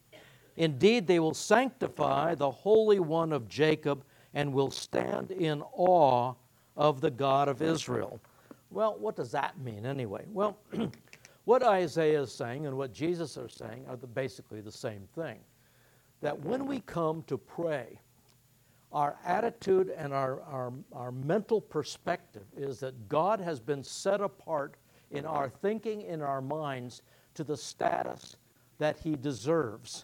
Indeed, 0.55 1.05
they 1.05 1.19
will 1.19 1.34
sanctify 1.34 2.36
the 2.36 2.50
Holy 2.50 3.01
One 3.01 3.34
of 3.34 3.50
Jacob 3.50 4.05
and 4.34 4.53
will 4.53 4.72
stand 4.72 5.31
in 5.31 5.62
awe 5.74 6.34
of 6.77 7.01
the 7.01 7.12
God 7.12 7.50
of 7.50 7.62
Israel. 7.62 8.22
Well, 8.69 8.97
what 9.00 9.15
does 9.15 9.31
that 9.31 9.57
mean 9.59 9.86
anyway? 9.86 10.25
Well, 10.27 10.57
What 11.47 11.63
Isaiah 11.63 12.24
is 12.24 12.33
saying 12.33 12.65
and 12.65 12.75
what 12.75 12.91
Jesus 12.91 13.38
are 13.38 13.47
saying 13.47 13.86
are 13.88 13.95
the, 13.95 14.05
basically 14.05 14.59
the 14.59 14.69
same 14.69 15.07
thing. 15.15 15.39
That 16.19 16.38
when 16.43 16.67
we 16.67 16.81
come 16.81 17.24
to 17.27 17.38
pray, 17.38 18.01
our 18.91 19.15
attitude 19.24 19.93
and 19.95 20.13
our, 20.13 20.41
our, 20.41 20.74
our 20.91 21.13
mental 21.13 21.62
perspective 21.62 22.43
is 22.57 22.81
that 22.81 23.07
God 23.07 23.39
has 23.39 23.62
been 23.62 23.81
set 23.81 24.19
apart 24.19 24.75
in 25.12 25.25
our 25.25 25.47
thinking, 25.47 26.01
in 26.01 26.21
our 26.21 26.41
minds, 26.41 27.01
to 27.36 27.45
the 27.45 27.55
status 27.55 28.36
that 28.77 28.97
He 29.01 29.15
deserves, 29.15 30.03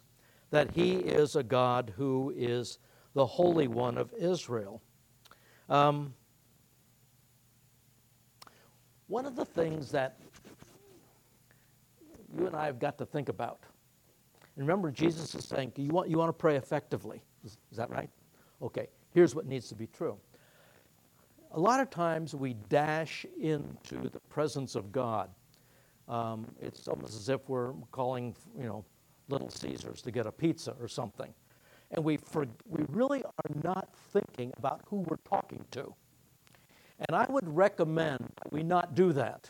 that 0.50 0.72
He 0.72 0.94
is 0.94 1.36
a 1.36 1.44
God 1.44 1.92
who 1.98 2.34
is 2.38 2.78
the 3.16 3.26
Holy 3.26 3.68
One 3.68 3.98
of 3.98 4.14
Israel. 4.18 4.82
Um, 5.68 6.14
one 9.14 9.28
of 9.28 9.36
the 9.36 9.46
things 9.46 9.92
that 9.92 10.18
you 12.36 12.48
and 12.48 12.56
I 12.56 12.66
have 12.66 12.80
got 12.80 12.98
to 12.98 13.06
think 13.06 13.30
about. 13.30 13.60
And 14.56 14.68
remember, 14.68 14.90
Jesus 14.90 15.36
is 15.36 15.46
saying, 15.46 15.72
you 15.76 15.92
want, 15.92 16.10
you 16.10 16.18
want 16.18 16.30
to 16.30 16.34
pray 16.34 16.56
effectively. 16.56 17.22
Is, 17.46 17.60
is 17.70 17.78
that 17.78 17.92
right? 17.92 18.10
Okay, 18.60 18.88
here's 19.14 19.36
what 19.36 19.46
needs 19.46 19.70
to 19.70 19.76
be 19.76 19.86
true. 19.86 20.18
A 21.52 21.60
lot 21.60 21.80
of 21.80 21.92
times 21.92 22.34
we 22.34 22.56
dash 22.70 23.24
into 23.40 24.10
the 24.10 24.20
presence 24.30 24.74
of 24.74 24.92
God. 24.92 25.30
Um, 26.10 26.48
it's 26.60 26.88
almost 26.88 27.16
as 27.16 27.30
if 27.30 27.48
we're 27.48 27.74
calling, 27.92 28.36
you 28.58 28.66
know, 28.66 28.84
Little 29.30 29.52
Caesars 29.52 30.02
to 30.02 30.10
get 30.10 30.26
a 30.26 30.32
pizza 30.32 30.74
or 30.82 30.88
something. 30.88 31.32
And 31.92 32.04
we, 32.04 32.18
for, 32.18 32.48
we 32.68 32.84
really 32.90 33.24
are 33.24 33.62
not 33.64 33.90
thinking 34.12 34.52
about 34.58 34.82
who 34.88 35.06
we're 35.08 35.18
talking 35.18 35.64
to. 35.70 35.94
And 37.08 37.16
I 37.16 37.26
would 37.30 37.48
recommend 37.48 38.30
we 38.52 38.64
not 38.64 38.96
do 38.96 39.14
that, 39.14 39.50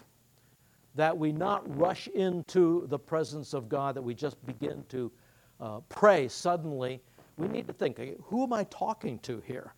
that 0.96 1.18
we 1.18 1.32
not 1.32 1.78
rush 1.78 2.08
into 2.08 2.88
the 2.88 3.00
presence 3.00 3.54
of 3.54 3.70
God, 3.70 3.96
that 3.96 4.02
we 4.02 4.14
just 4.14 4.44
begin 4.46 4.84
to 4.90 5.12
uh, 5.60 5.80
pray 5.90 6.28
suddenly. 6.28 7.02
We 7.38 7.48
need 7.48 7.68
to 7.68 7.74
think 7.74 8.00
who 8.24 8.44
am 8.44 8.54
I 8.54 8.64
talking 8.66 9.20
to 9.20 9.42
here? 9.46 9.74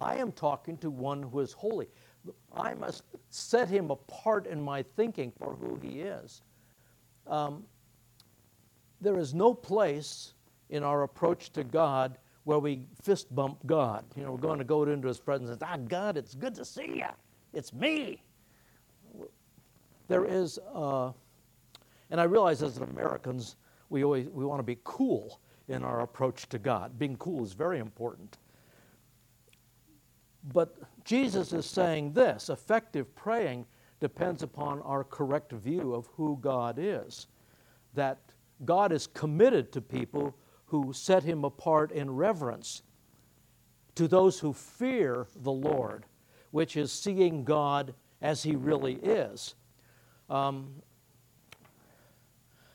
I 0.00 0.16
am 0.16 0.32
talking 0.32 0.76
to 0.78 0.90
one 0.90 1.22
who 1.22 1.40
is 1.40 1.52
holy. 1.52 1.88
I 2.54 2.74
must 2.74 3.02
set 3.30 3.68
him 3.68 3.90
apart 3.90 4.46
in 4.46 4.60
my 4.60 4.82
thinking 4.82 5.32
for 5.38 5.54
who 5.54 5.78
he 5.82 6.00
is. 6.00 6.42
Um, 7.26 7.64
there 9.00 9.18
is 9.18 9.34
no 9.34 9.54
place 9.54 10.34
in 10.70 10.82
our 10.82 11.02
approach 11.02 11.50
to 11.52 11.64
God 11.64 12.18
where 12.48 12.58
we 12.58 12.80
fist 13.02 13.34
bump 13.34 13.58
God. 13.66 14.06
You 14.16 14.22
know, 14.22 14.32
we're 14.32 14.38
going 14.38 14.58
to 14.58 14.64
go 14.64 14.82
into 14.84 15.06
his 15.06 15.20
presence 15.20 15.50
and 15.50 15.60
say, 15.60 15.66
Ah, 15.68 15.76
God, 15.76 16.16
it's 16.16 16.34
good 16.34 16.54
to 16.54 16.64
see 16.64 16.86
you. 16.94 17.04
It's 17.52 17.74
me. 17.74 18.22
There 20.06 20.24
is, 20.24 20.58
uh, 20.74 21.12
and 22.10 22.18
I 22.18 22.24
realize 22.24 22.62
as 22.62 22.78
Americans, 22.78 23.56
we 23.90 24.02
always 24.02 24.28
we 24.28 24.46
want 24.46 24.60
to 24.60 24.64
be 24.64 24.78
cool 24.84 25.40
in 25.68 25.84
our 25.84 26.00
approach 26.00 26.48
to 26.48 26.58
God. 26.58 26.98
Being 26.98 27.16
cool 27.18 27.44
is 27.44 27.52
very 27.52 27.80
important. 27.80 28.38
But 30.54 30.74
Jesus 31.04 31.52
is 31.52 31.66
saying 31.66 32.14
this 32.14 32.48
effective 32.48 33.14
praying 33.14 33.66
depends 34.00 34.42
upon 34.42 34.80
our 34.84 35.04
correct 35.04 35.52
view 35.52 35.92
of 35.92 36.06
who 36.14 36.38
God 36.40 36.78
is. 36.78 37.26
That 37.92 38.20
God 38.64 38.90
is 38.90 39.06
committed 39.06 39.70
to 39.72 39.82
people 39.82 40.34
who 40.68 40.92
set 40.92 41.22
him 41.22 41.44
apart 41.44 41.90
in 41.92 42.10
reverence, 42.10 42.82
to 43.94 44.06
those 44.06 44.38
who 44.38 44.52
fear 44.52 45.26
the 45.36 45.52
Lord, 45.52 46.06
which 46.50 46.76
is 46.76 46.92
seeing 46.92 47.44
God 47.44 47.94
as 48.22 48.42
he 48.42 48.54
really 48.54 48.94
is. 48.94 49.54
Um, 50.30 50.68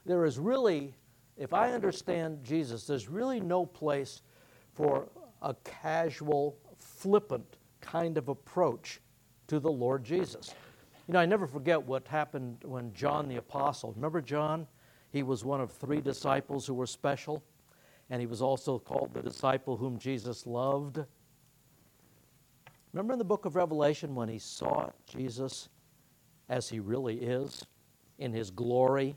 there 0.05 0.25
is 0.25 0.38
really, 0.38 0.93
if 1.38 1.53
I 1.53 1.71
understand 1.71 2.43
Jesus, 2.43 2.85
there's 2.85 3.07
really 3.07 3.39
no 3.39 3.65
place 3.65 4.21
for 4.73 5.07
a 5.41 5.55
casual, 5.63 6.57
flippant 6.77 7.57
kind 7.79 8.17
of 8.17 8.27
approach 8.27 9.00
to 9.47 9.59
the 9.59 9.71
Lord 9.71 10.03
Jesus. 10.03 10.53
You 11.07 11.13
know, 11.13 11.19
I 11.19 11.25
never 11.25 11.47
forget 11.47 11.81
what 11.81 12.07
happened 12.07 12.57
when 12.63 12.93
John 12.93 13.27
the 13.27 13.35
Apostle, 13.35 13.93
remember 13.93 14.21
John? 14.21 14.67
He 15.12 15.21
was 15.21 15.45
one 15.45 15.62
of 15.62 15.71
three 15.71 16.01
disciples 16.01 16.65
who 16.65 16.73
were 16.73 16.88
special, 16.88 17.43
and 18.10 18.22
he 18.22 18.27
was 18.27 18.41
also 18.41 18.79
called 18.79 19.13
the 19.13 19.22
disciple 19.22 19.77
whom 19.77 19.98
Jesus 19.98 20.45
loved. 20.45 21.00
Remember 22.91 23.13
in 23.13 23.19
the 23.19 23.25
book 23.25 23.45
of 23.45 23.55
Revelation 23.55 24.13
when 24.13 24.29
he 24.29 24.38
saw 24.38 24.89
Jesus 25.07 25.69
as 26.50 26.69
he 26.69 26.79
really 26.79 27.15
is 27.15 27.65
in 28.19 28.33
his 28.33 28.51
glory? 28.51 29.15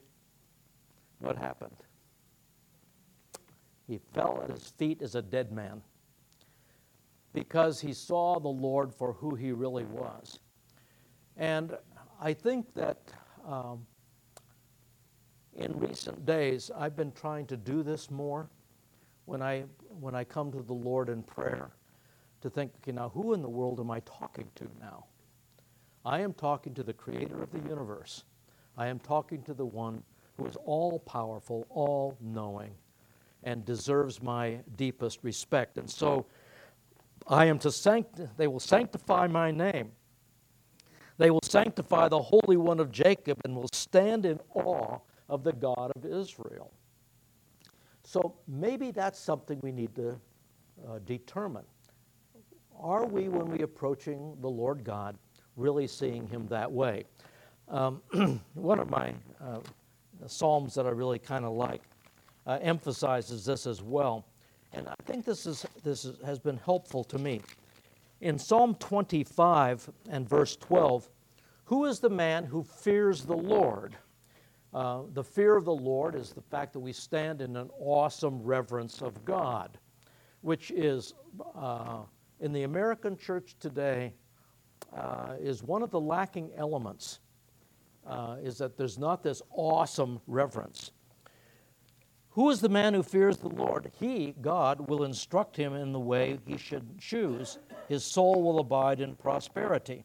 What 1.19 1.37
happened? 1.37 1.77
He 3.87 3.99
fell 4.15 4.41
at 4.43 4.51
his 4.51 4.69
feet 4.79 5.03
as 5.03 5.15
a 5.15 5.23
dead 5.23 5.53
man 5.53 5.83
because 7.33 7.81
he 7.81 7.93
saw 7.93 8.41
the 8.41 8.49
Lord 8.49 8.95
for 8.95 9.13
who 9.13 9.35
he 9.35 9.53
really 9.53 9.85
was. 9.85 10.41
And 11.37 11.77
I 12.21 12.33
think 12.33 12.73
that 12.75 12.99
um, 13.47 13.87
in 15.55 15.79
recent 15.79 16.25
days, 16.25 16.71
I've 16.75 16.97
been 16.97 17.13
trying 17.13 17.47
to 17.49 17.57
do 17.57 17.83
this 17.83 18.11
more 18.11 18.49
when 19.27 19.43
I, 19.43 19.65
when 20.01 20.15
I 20.15 20.25
come 20.25 20.51
to 20.53 20.63
the 20.63 20.73
Lord 20.73 21.09
in 21.09 21.23
prayer 21.23 21.71
to 22.41 22.49
think, 22.49 22.73
okay, 22.79 22.93
now 22.93 23.11
who 23.11 23.35
in 23.35 23.43
the 23.43 23.49
world 23.49 23.79
am 23.81 23.91
I 23.91 24.01
talking 24.01 24.49
to 24.55 24.65
now? 24.81 25.05
I 26.05 26.21
am 26.21 26.33
talking 26.33 26.73
to 26.75 26.83
the 26.83 26.93
creator 26.93 27.43
of 27.43 27.51
the 27.51 27.69
universe. 27.69 28.25
I 28.79 28.87
am 28.87 29.01
talking 29.01 29.43
to 29.43 29.55
the 29.55 29.67
one 29.67 30.03
who 30.37 30.47
is 30.47 30.57
all 30.65 31.01
powerful, 31.01 31.67
all 31.71 32.17
knowing, 32.21 32.73
and 33.43 33.65
deserves 33.65 34.23
my 34.23 34.59
deepest 34.77 35.21
respect. 35.23 35.79
And 35.79 35.91
so 35.91 36.27
I 37.27 37.47
am 37.47 37.59
to 37.61 37.73
sanct- 37.73 38.37
they 38.37 38.47
will 38.47 38.61
sanctify 38.61 39.27
my 39.27 39.51
name. 39.51 39.93
They 41.19 41.31
will 41.31 41.41
sanctify 41.43 42.09
the 42.09 42.21
Holy 42.21 42.57
One 42.57 42.79
of 42.79 42.93
Jacob 42.93 43.41
and 43.45 43.57
will 43.57 43.71
stand 43.73 44.27
in 44.27 44.39
awe 44.55 44.99
of 45.29 45.43
the 45.43 45.53
God 45.53 45.91
of 45.97 46.05
Israel. 46.05 46.71
So 48.07 48.37
maybe 48.47 48.93
that's 48.93 49.19
something 49.19 49.59
we 49.63 49.73
need 49.73 49.97
to 49.97 50.11
uh, 50.89 51.01
determine. 51.05 51.65
Are 52.79 53.05
we, 53.05 53.29
when 53.29 53.49
we 53.49 53.63
approaching 53.63 54.37
the 54.41 54.49
Lord 54.49 54.85
God, 54.85 55.19
really 55.57 55.89
seeing 55.89 56.25
Him 56.29 56.47
that 56.47 56.71
way? 56.71 57.03
Um, 57.69 58.01
one 58.55 58.79
of 58.79 58.91
my 58.91 59.13
uh, 59.41 59.59
psalms 60.29 60.73
that 60.75 60.87
I 60.87 60.91
really 60.91 61.19
kind 61.19 61.45
of 61.45 61.55
like 61.55 61.83
uh, 62.47 62.61
emphasizes 62.63 63.45
this 63.45 63.67
as 63.67 63.83
well, 63.83 64.25
and 64.73 64.87
I 64.87 64.95
think 65.05 65.25
this 65.25 65.45
is 65.45 65.67
this 65.83 66.05
is, 66.05 66.17
has 66.25 66.39
been 66.39 66.59
helpful 66.59 67.03
to 67.03 67.19
me. 67.19 67.41
In 68.21 68.39
Psalm 68.39 68.77
25 68.77 69.91
and 70.11 70.29
verse 70.29 70.55
12, 70.55 71.09
who 71.65 71.87
is 71.87 71.99
the 71.99 72.11
man 72.11 72.45
who 72.45 72.63
fears 72.63 73.25
the 73.25 73.37
Lord? 73.37 73.97
Uh, 74.77 75.05
the 75.15 75.25
fear 75.25 75.57
of 75.57 75.65
the 75.65 75.75
Lord 75.75 76.15
is 76.15 76.35
the 76.35 76.43
fact 76.43 76.75
that 76.75 76.81
we 76.81 76.93
stand 76.93 77.41
in 77.41 77.57
an 77.57 77.71
awesome 77.81 78.43
reverence 78.43 79.01
of 79.01 79.25
God, 79.25 79.79
which 80.43 80.71
is, 80.71 81.15
uh, 81.55 82.01
in 82.41 82.53
the 82.53 82.65
American 82.65 83.17
church 83.17 83.57
today, 83.59 84.13
uh, 84.95 85.37
is 85.41 85.63
one 85.63 85.83
of 85.83 85.91
the 85.91 85.99
lacking 85.99 86.51
elements, 86.59 87.21
uh, 88.07 88.37
is 88.43 88.59
that 88.59 88.77
there's 88.77 88.99
not 88.99 89.23
this 89.23 89.41
awesome 89.51 90.21
reverence. 90.27 90.91
Who 92.33 92.51
is 92.51 92.61
the 92.61 92.69
man 92.69 92.93
who 92.93 93.03
fears 93.03 93.39
the 93.39 93.49
Lord? 93.49 93.91
He, 93.99 94.35
God, 94.43 94.91
will 94.91 95.05
instruct 95.05 95.57
him 95.57 95.73
in 95.73 95.93
the 95.93 95.99
way 95.99 96.39
he 96.47 96.59
should 96.59 96.99
choose. 96.99 97.61
His 97.89 98.05
soul 98.05 98.43
will 98.43 98.59
abide 98.59 99.01
in 99.01 99.15
prosperity. 99.15 100.05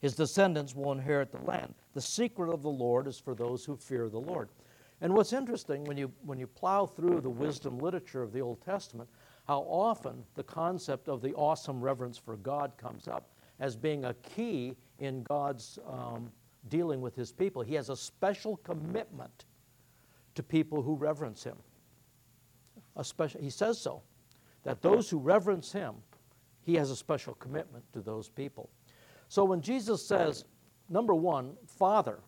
His 0.00 0.14
descendants 0.14 0.72
will 0.72 0.92
inherit 0.92 1.32
the 1.32 1.44
land. 1.44 1.74
The 1.94 2.00
secret 2.00 2.52
of 2.52 2.62
the 2.62 2.70
Lord 2.70 3.06
is 3.06 3.18
for 3.18 3.34
those 3.34 3.64
who 3.64 3.76
fear 3.76 4.08
the 4.08 4.20
Lord. 4.20 4.48
And 5.00 5.14
what's 5.14 5.32
interesting 5.32 5.84
when 5.84 5.96
you, 5.96 6.12
when 6.24 6.38
you 6.38 6.46
plow 6.46 6.86
through 6.86 7.20
the 7.20 7.30
wisdom 7.30 7.78
literature 7.78 8.22
of 8.22 8.32
the 8.32 8.40
Old 8.40 8.60
Testament, 8.60 9.08
how 9.46 9.60
often 9.60 10.24
the 10.34 10.42
concept 10.42 11.08
of 11.08 11.20
the 11.20 11.32
awesome 11.34 11.80
reverence 11.80 12.18
for 12.18 12.36
God 12.36 12.72
comes 12.76 13.08
up 13.08 13.30
as 13.60 13.76
being 13.76 14.04
a 14.04 14.14
key 14.14 14.74
in 14.98 15.22
God's 15.24 15.78
um, 15.88 16.30
dealing 16.68 17.00
with 17.00 17.14
his 17.14 17.32
people. 17.32 17.62
He 17.62 17.74
has 17.74 17.90
a 17.90 17.96
special 17.96 18.56
commitment 18.58 19.44
to 20.34 20.42
people 20.42 20.82
who 20.82 20.94
reverence 20.94 21.44
him. 21.44 21.56
A 22.96 23.04
special, 23.04 23.40
he 23.40 23.50
says 23.50 23.80
so, 23.80 24.02
that 24.62 24.82
those 24.82 25.10
who 25.10 25.18
reverence 25.18 25.72
him, 25.72 25.94
he 26.62 26.74
has 26.76 26.90
a 26.90 26.96
special 26.96 27.34
commitment 27.34 27.84
to 27.92 28.00
those 28.00 28.28
people. 28.28 28.70
So 29.28 29.44
when 29.44 29.60
Jesus 29.60 30.06
says, 30.06 30.44
number 30.88 31.14
one, 31.14 31.56
Father, 31.66 32.18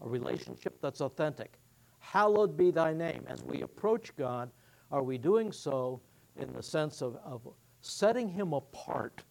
a 0.00 0.08
relationship 0.08 0.80
that's 0.80 1.00
authentic, 1.00 1.58
hallowed 1.98 2.56
be 2.56 2.70
thy 2.70 2.92
name. 2.92 3.24
As 3.28 3.42
we 3.42 3.62
approach 3.62 4.14
God, 4.16 4.50
are 4.90 5.02
we 5.02 5.18
doing 5.18 5.52
so 5.52 6.00
in 6.36 6.52
the 6.52 6.62
sense 6.62 7.02
of, 7.02 7.16
of 7.24 7.42
setting 7.82 8.28
him 8.28 8.52
apart 8.52 9.22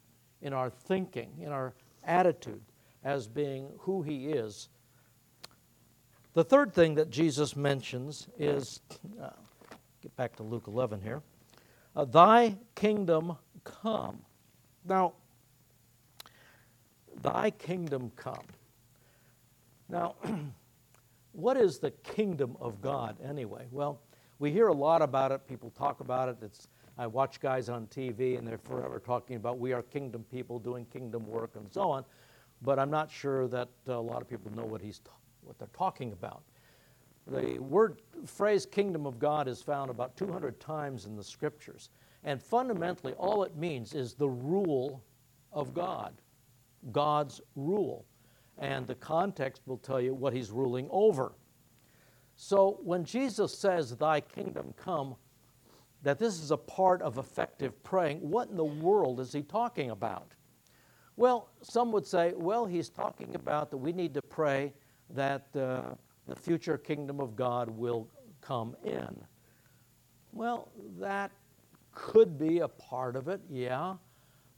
in 0.41 0.53
our 0.53 0.69
thinking, 0.69 1.31
in 1.39 1.49
our 1.49 1.73
attitude, 2.03 2.62
as 3.03 3.27
being 3.27 3.69
who 3.79 4.01
he 4.01 4.27
is? 4.27 4.69
The 6.33 6.43
third 6.43 6.73
thing 6.73 6.95
that 6.95 7.09
Jesus 7.09 7.55
mentions 7.55 8.27
is 8.39 8.81
uh, 9.21 9.29
get 10.01 10.15
back 10.15 10.36
to 10.38 10.43
Luke 10.43 10.65
11 10.67 11.01
here. 11.01 11.21
Uh, 11.95 12.05
thy 12.05 12.57
kingdom 12.73 13.38
come. 13.63 14.19
Now, 14.83 15.13
Thy 17.21 17.51
kingdom 17.51 18.12
come. 18.15 18.45
Now, 19.89 20.15
what 21.31 21.57
is 21.57 21.79
the 21.79 21.91
kingdom 21.91 22.55
of 22.59 22.81
God 22.81 23.17
anyway? 23.23 23.67
Well, 23.71 23.99
we 24.39 24.51
hear 24.51 24.67
a 24.67 24.73
lot 24.73 25.01
about 25.01 25.31
it. 25.31 25.47
People 25.47 25.69
talk 25.71 25.99
about 25.99 26.29
it. 26.29 26.37
It's, 26.41 26.67
I 26.97 27.07
watch 27.07 27.39
guys 27.39 27.69
on 27.69 27.87
TV 27.87 28.37
and 28.37 28.47
they're 28.47 28.57
forever 28.57 28.99
talking 28.99 29.35
about 29.35 29.59
we 29.59 29.73
are 29.73 29.81
kingdom 29.81 30.25
people 30.31 30.59
doing 30.59 30.85
kingdom 30.85 31.25
work 31.27 31.55
and 31.55 31.71
so 31.71 31.89
on. 31.89 32.05
But 32.61 32.79
I'm 32.79 32.89
not 32.89 33.11
sure 33.11 33.47
that 33.49 33.69
uh, 33.87 33.93
a 33.93 34.01
lot 34.01 34.21
of 34.21 34.29
people 34.29 34.51
know 34.55 34.65
what, 34.65 34.81
he's 34.81 35.01
what 35.41 35.59
they're 35.59 35.67
talking 35.73 36.13
about. 36.13 36.43
the 37.27 37.59
word 37.59 38.01
phrase 38.25 38.65
kingdom 38.65 39.05
of 39.05 39.19
God 39.19 39.47
is 39.47 39.61
found 39.61 39.89
about 39.89 40.15
200 40.17 40.59
times 40.59 41.05
in 41.05 41.15
the 41.15 41.23
scriptures. 41.23 41.89
And 42.23 42.41
fundamentally, 42.41 43.13
all 43.13 43.43
it 43.43 43.55
means 43.57 43.93
is 43.93 44.13
the 44.13 44.29
rule 44.29 45.03
of 45.51 45.73
God, 45.73 46.13
God's 46.91 47.41
rule. 47.55 48.05
And 48.57 48.85
the 48.85 48.95
context 48.95 49.61
will 49.65 49.77
tell 49.77 49.99
you 49.99 50.13
what 50.13 50.33
he's 50.33 50.51
ruling 50.51 50.87
over. 50.91 51.33
So 52.35 52.79
when 52.83 53.03
Jesus 53.03 53.57
says, 53.57 53.95
Thy 53.95 54.21
kingdom 54.21 54.73
come, 54.77 55.15
that 56.03 56.19
this 56.19 56.39
is 56.39 56.51
a 56.51 56.57
part 56.57 57.01
of 57.01 57.17
effective 57.17 57.81
praying, 57.83 58.17
what 58.17 58.49
in 58.49 58.57
the 58.57 58.63
world 58.63 59.19
is 59.19 59.31
he 59.31 59.41
talking 59.41 59.91
about? 59.91 60.35
Well, 61.15 61.49
some 61.61 61.91
would 61.91 62.05
say, 62.05 62.33
well, 62.35 62.65
he's 62.65 62.89
talking 62.89 63.35
about 63.35 63.69
that 63.71 63.77
we 63.77 63.93
need 63.93 64.13
to 64.15 64.21
pray 64.21 64.73
that 65.11 65.47
uh, 65.55 65.93
the 66.27 66.35
future 66.35 66.77
kingdom 66.77 67.19
of 67.19 67.35
God 67.35 67.69
will 67.69 68.07
come 68.41 68.75
in. 68.83 69.15
Well, 70.31 70.69
that 70.99 71.31
could 71.93 72.39
be 72.39 72.59
a 72.59 72.67
part 72.67 73.15
of 73.15 73.27
it, 73.27 73.41
yeah. 73.49 73.95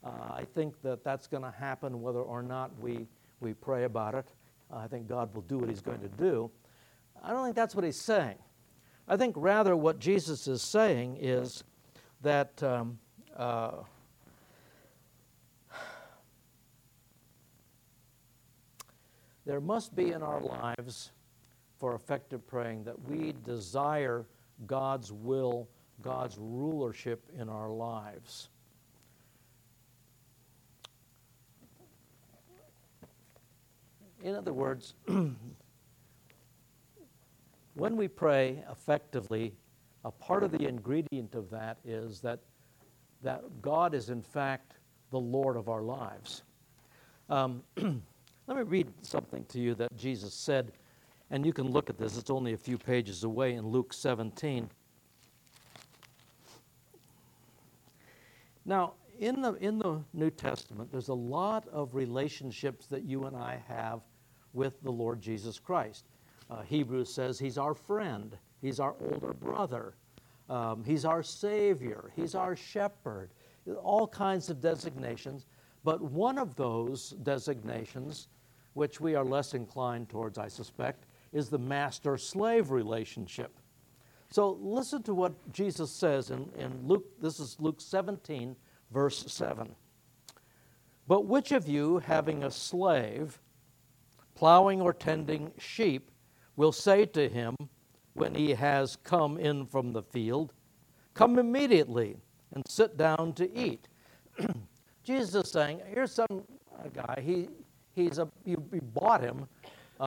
Uh, 0.02 0.10
I 0.30 0.46
think 0.54 0.80
that 0.82 1.04
that's 1.04 1.26
going 1.26 1.42
to 1.42 1.50
happen 1.50 2.00
whether 2.00 2.20
or 2.22 2.42
not 2.42 2.70
we, 2.80 3.06
we 3.40 3.54
pray 3.54 3.84
about 3.84 4.14
it. 4.14 4.32
I 4.72 4.86
think 4.86 5.08
God 5.08 5.34
will 5.34 5.42
do 5.42 5.58
what 5.58 5.68
He's 5.68 5.80
going 5.80 6.00
to 6.00 6.08
do. 6.08 6.50
I 7.22 7.30
don't 7.30 7.44
think 7.44 7.56
that's 7.56 7.74
what 7.74 7.84
He's 7.84 8.00
saying. 8.00 8.36
I 9.08 9.16
think 9.16 9.34
rather 9.36 9.76
what 9.76 9.98
Jesus 9.98 10.48
is 10.48 10.62
saying 10.62 11.18
is 11.20 11.62
that 12.22 12.60
um, 12.62 12.98
uh, 13.36 13.72
there 19.44 19.60
must 19.60 19.94
be 19.94 20.10
in 20.12 20.22
our 20.22 20.40
lives 20.40 21.12
for 21.78 21.94
effective 21.94 22.46
praying 22.46 22.84
that 22.84 23.00
we 23.08 23.34
desire 23.44 24.26
God's 24.66 25.12
will, 25.12 25.68
God's 26.02 26.36
rulership 26.38 27.28
in 27.38 27.48
our 27.48 27.70
lives. 27.70 28.48
In 34.26 34.34
other 34.34 34.52
words, 34.52 34.94
when 37.74 37.96
we 37.96 38.08
pray 38.08 38.64
effectively, 38.72 39.54
a 40.04 40.10
part 40.10 40.42
of 40.42 40.50
the 40.50 40.66
ingredient 40.66 41.36
of 41.36 41.48
that 41.50 41.78
is 41.84 42.20
that, 42.22 42.40
that 43.22 43.44
God 43.62 43.94
is, 43.94 44.10
in 44.10 44.20
fact, 44.20 44.78
the 45.12 45.20
Lord 45.20 45.56
of 45.56 45.68
our 45.68 45.82
lives. 45.82 46.42
Um, 47.30 47.62
let 47.76 48.56
me 48.56 48.62
read 48.64 48.92
something 49.02 49.44
to 49.44 49.60
you 49.60 49.76
that 49.76 49.96
Jesus 49.96 50.34
said, 50.34 50.72
and 51.30 51.46
you 51.46 51.52
can 51.52 51.70
look 51.70 51.88
at 51.88 51.96
this. 51.96 52.18
It's 52.18 52.28
only 52.28 52.52
a 52.52 52.58
few 52.58 52.78
pages 52.78 53.22
away 53.22 53.54
in 53.54 53.68
Luke 53.68 53.92
17. 53.92 54.68
Now, 58.64 58.94
in 59.20 59.40
the, 59.40 59.52
in 59.54 59.78
the 59.78 60.02
New 60.12 60.30
Testament, 60.30 60.90
there's 60.90 61.10
a 61.10 61.14
lot 61.14 61.68
of 61.68 61.94
relationships 61.94 62.86
that 62.86 63.04
you 63.04 63.26
and 63.26 63.36
I 63.36 63.62
have 63.68 64.00
with 64.56 64.82
the 64.82 64.90
Lord 64.90 65.20
Jesus 65.20 65.58
Christ. 65.58 66.06
Uh, 66.50 66.62
Hebrews 66.62 67.12
says 67.12 67.38
he's 67.38 67.58
our 67.58 67.74
friend, 67.74 68.36
he's 68.60 68.80
our 68.80 68.96
older 69.00 69.32
brother, 69.34 69.94
um, 70.48 70.82
he's 70.84 71.04
our 71.04 71.22
Savior, 71.22 72.10
he's 72.16 72.34
our 72.34 72.56
shepherd, 72.56 73.30
all 73.82 74.08
kinds 74.08 74.48
of 74.48 74.60
designations. 74.60 75.46
But 75.84 76.00
one 76.00 76.38
of 76.38 76.56
those 76.56 77.10
designations, 77.22 78.28
which 78.74 79.00
we 79.00 79.14
are 79.14 79.24
less 79.24 79.54
inclined 79.54 80.08
towards, 80.08 80.38
I 80.38 80.48
suspect, 80.48 81.04
is 81.32 81.48
the 81.48 81.58
master 81.58 82.16
slave 82.16 82.70
relationship. 82.70 83.52
So 84.30 84.58
listen 84.60 85.02
to 85.04 85.14
what 85.14 85.52
Jesus 85.52 85.90
says 85.90 86.30
in, 86.30 86.50
in 86.58 86.86
Luke, 86.86 87.04
this 87.20 87.38
is 87.38 87.56
Luke 87.60 87.80
17, 87.80 88.56
verse 88.90 89.24
7. 89.32 89.74
But 91.06 91.26
which 91.26 91.52
of 91.52 91.68
you, 91.68 91.98
having 91.98 92.42
a 92.42 92.50
slave, 92.50 93.38
plowing 94.36 94.80
or 94.80 94.92
tending 94.92 95.50
sheep, 95.58 96.12
will 96.54 96.72
say 96.72 97.04
to 97.06 97.28
him 97.28 97.56
when 98.12 98.34
he 98.34 98.50
has 98.50 98.96
come 99.02 99.36
in 99.38 99.66
from 99.66 99.92
the 99.92 100.02
field, 100.02 100.52
Come 101.14 101.38
immediately 101.38 102.18
and 102.52 102.62
sit 102.68 102.98
down 102.98 103.32
to 103.34 103.50
eat? 103.58 103.88
Jesus 105.02 105.34
is 105.34 105.50
saying, 105.50 105.80
Here's 105.88 106.12
some 106.12 106.44
guy, 106.94 107.22
he, 107.24 107.48
he's 107.94 108.18
a, 108.18 108.28
you, 108.44 108.62
you 108.72 108.82
bought 108.82 109.22
him, 109.22 109.48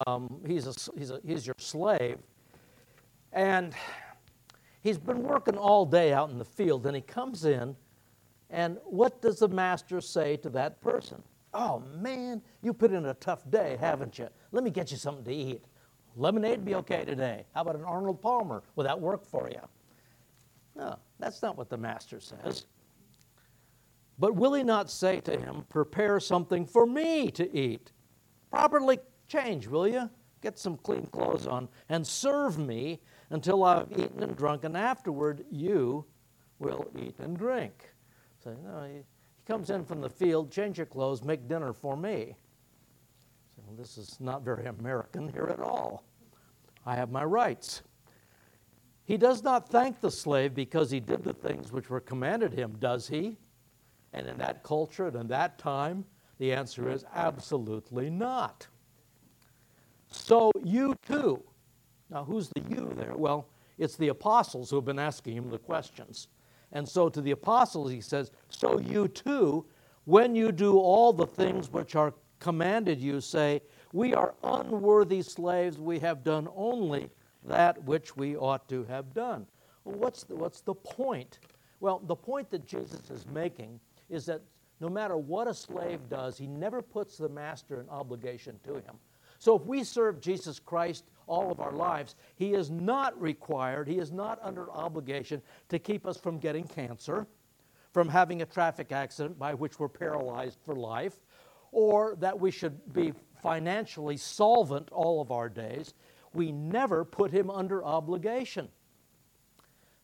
um, 0.06 0.40
he's, 0.46 0.68
a, 0.68 0.74
he's, 0.98 1.10
a, 1.10 1.20
he's 1.26 1.48
your 1.48 1.56
slave, 1.58 2.20
and 3.34 3.74
he's 4.82 5.00
been 5.00 5.24
working 5.24 5.58
all 5.58 5.86
day 5.86 6.14
out 6.14 6.30
in 6.30 6.38
the 6.38 6.46
field, 6.46 6.86
and 6.86 6.96
he 6.96 7.02
comes 7.02 7.46
in, 7.46 7.76
and 8.52 8.78
what 8.86 9.22
does 9.22 9.40
the 9.40 9.48
master 9.48 10.00
say 10.00 10.38
to 10.38 10.50
that 10.50 10.80
person? 10.82 11.24
Oh 11.54 11.84
man, 11.96 12.42
you 12.62 12.74
put 12.74 12.92
in 12.92 13.06
a 13.08 13.14
tough 13.16 13.50
day, 13.50 13.78
haven't 13.80 14.20
you? 14.20 14.28
Let 14.52 14.64
me 14.64 14.70
get 14.70 14.92
you 14.92 14.98
something 14.98 15.26
to 15.26 15.34
eat. 15.34 15.66
Lemonade 16.16 16.66
be 16.66 16.76
okay 16.76 17.06
today. 17.06 17.46
How 17.54 17.62
about 17.62 17.76
an 17.76 17.86
Arnold 17.86 18.22
Palmer? 18.22 18.64
Will 18.76 18.84
that 18.84 19.00
work 19.00 19.26
for 19.26 19.50
you? 19.50 19.62
No, 20.76 20.98
that's 21.18 21.42
not 21.42 21.58
what 21.58 21.70
the 21.70 21.78
master 21.78 22.20
says. 22.20 22.66
But 24.20 24.36
will 24.36 24.54
he 24.54 24.64
not 24.64 24.92
say 24.92 25.22
to 25.22 25.40
him, 25.40 25.66
Prepare 25.70 26.20
something 26.20 26.66
for 26.66 26.86
me 26.86 27.32
to 27.32 27.58
eat? 27.58 27.92
Properly 28.52 29.00
change, 29.28 29.68
will 29.68 29.88
you? 29.88 30.10
Get 30.42 30.58
some 30.58 30.78
clean 30.78 31.06
clothes 31.08 31.48
on 31.48 31.70
and 31.90 32.06
serve 32.06 32.58
me 32.58 33.00
until 33.30 33.64
I've 33.64 33.92
eaten 33.92 34.24
and 34.24 34.36
drunk, 34.36 34.64
and 34.64 34.76
afterward 34.76 35.46
you 35.50 36.06
will 36.60 36.90
eat 36.98 37.16
and 37.20 37.38
drink. 37.38 37.92
So, 38.44 38.56
no, 38.64 38.90
comes 39.50 39.72
in 39.72 39.84
from 39.84 40.00
the 40.00 40.10
field, 40.10 40.52
change 40.52 40.78
your 40.78 40.86
clothes, 40.86 41.24
make 41.24 41.48
dinner 41.48 41.74
for 41.74 41.98
me. 41.98 42.36
So, 43.56 43.64
this 43.76 43.98
is 43.98 44.20
not 44.20 44.44
very 44.44 44.68
American 44.68 45.28
here 45.28 45.50
at 45.52 45.60
all. 45.60 46.04
I 46.86 46.96
have 46.96 47.10
my 47.10 47.24
rights. 47.24 47.82
He 49.06 49.18
does 49.18 49.44
not 49.44 49.68
thank 49.68 50.02
the 50.02 50.12
slave 50.12 50.54
because 50.54 50.92
he 50.92 51.00
did 51.00 51.24
the 51.24 51.34
things 51.34 51.72
which 51.72 51.90
were 51.90 52.00
commanded 52.00 52.54
him, 52.54 52.76
does 52.80 53.08
he? 53.08 53.38
And 54.14 54.28
in 54.28 54.38
that 54.38 54.62
culture 54.62 55.08
and 55.08 55.16
in 55.16 55.28
that 55.30 55.58
time, 55.58 56.06
the 56.38 56.54
answer 56.54 56.88
is 56.92 57.04
absolutely 57.16 58.12
not. 58.12 58.68
So 60.12 60.52
you 60.64 60.96
too. 61.08 61.42
Now, 62.12 62.24
who's 62.24 62.50
the 62.50 62.62
you 62.70 62.94
there? 62.96 63.16
Well, 63.16 63.50
it's 63.80 63.96
the 63.96 64.10
apostles 64.10 64.70
who 64.70 64.76
have 64.76 64.86
been 64.86 65.00
asking 65.00 65.38
him 65.38 65.50
the 65.50 65.58
questions. 65.58 66.28
And 66.72 66.88
so 66.88 67.10
to 67.10 67.22
the 67.22 67.32
apostles, 67.32 67.92
he 67.92 68.02
says, 68.02 68.32
So 68.50 68.80
you 68.80 69.08
too, 69.08 69.66
when 70.06 70.36
you 70.36 70.52
do 70.52 70.78
all 70.78 71.14
the 71.14 71.26
things 71.26 71.72
which 71.72 71.96
are 71.96 72.14
commanded 72.40 73.00
you, 73.00 73.22
say, 73.22 73.62
We 73.94 74.14
are 74.14 74.36
unworthy 74.44 75.22
slaves, 75.22 75.78
we 75.78 76.00
have 76.00 76.24
done 76.24 76.48
only 76.56 77.10
that 77.46 77.84
which 77.84 78.16
we 78.16 78.36
ought 78.36 78.68
to 78.70 78.84
have 78.86 79.14
done. 79.14 79.48
Well, 79.84 79.96
what's 79.96 80.24
the, 80.24 80.36
what's 80.36 80.62
the 80.62 80.76
point? 80.76 81.40
Well, 81.80 82.02
the 82.06 82.16
point 82.16 82.50
that 82.52 82.66
Jesus 82.66 83.10
is 83.10 83.26
making 83.28 83.80
is 84.10 84.26
that 84.26 84.42
no 84.82 84.90
matter 84.90 85.18
what 85.18 85.48
a 85.48 85.54
slave 85.54 86.00
does, 86.10 86.38
he 86.38 86.48
never 86.48 86.82
puts 86.82 87.18
the 87.18 87.30
master 87.30 87.80
in 87.82 87.90
obligation 87.90 88.60
to 88.64 88.76
him. 88.76 88.96
So 89.38 89.56
if 89.56 89.66
we 89.66 89.84
serve 89.84 90.20
Jesus 90.20 90.60
Christ 90.60 91.06
all 91.30 91.52
of 91.52 91.60
our 91.60 91.72
lives, 91.72 92.16
he 92.36 92.54
is 92.54 92.70
not 92.70 93.20
required, 93.22 93.88
he 93.88 93.98
is 93.98 94.12
not 94.12 94.40
under 94.42 94.72
obligation 94.72 95.42
to 95.70 95.80
keep 95.80 96.06
us 96.06 96.18
from 96.18 96.40
getting 96.40 96.66
cancer, 96.66 97.28
from 97.94 98.10
having 98.10 98.42
a 98.42 98.46
traffic 98.46 98.92
accident 98.92 99.40
by 99.40 99.54
which 99.54 99.80
we're 99.80 99.88
paralyzed 99.88 100.60
for 100.66 100.76
life, 100.76 101.22
or 101.72 102.16
that 102.20 102.40
we 102.40 102.52
should 102.52 102.94
be 102.94 103.14
financially 103.42 104.18
solvent 104.18 104.90
all 104.92 105.22
of 105.22 105.32
our 105.32 105.48
days. 105.48 105.94
We 106.34 106.52
never 106.52 107.06
put 107.06 107.32
him 107.32 107.50
under 107.50 107.86
obligation. 107.86 108.68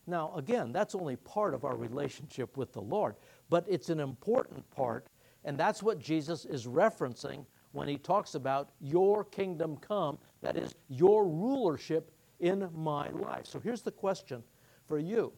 Now, 0.07 0.33
again, 0.35 0.71
that's 0.71 0.93
only 0.93 1.15
part 1.15 1.55
of 1.55 1.65
our 1.65 1.75
relationship 1.75 2.55
with 2.55 2.71
the 2.71 2.81
Lord 2.81 3.15
but 3.49 3.65
it's 3.67 3.89
an 3.89 3.99
important 3.99 4.69
part, 4.71 5.07
and 5.43 5.57
that's 5.57 5.83
what 5.83 5.99
Jesus 5.99 6.45
is 6.45 6.65
referencing 6.65 7.45
when 7.75 7.89
he 7.89 7.97
talks 7.97 8.35
about 8.35 8.69
your 8.79 9.25
kingdom 9.25 9.75
come, 9.77 10.17
that 10.41 10.55
is, 10.55 10.73
your 10.87 11.27
rulership 11.27 12.09
in 12.39 12.69
my 12.73 13.09
life. 13.09 13.45
So 13.45 13.59
here's 13.59 13.81
the 13.81 13.91
question 13.91 14.41
for 14.87 14.97
you 14.97 15.33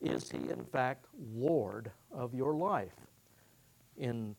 Is 0.00 0.30
he, 0.30 0.38
in 0.38 0.64
fact, 0.72 1.06
Lord 1.34 1.90
of 2.10 2.34
your 2.34 2.54
life? 2.54 2.94
In 3.98 4.34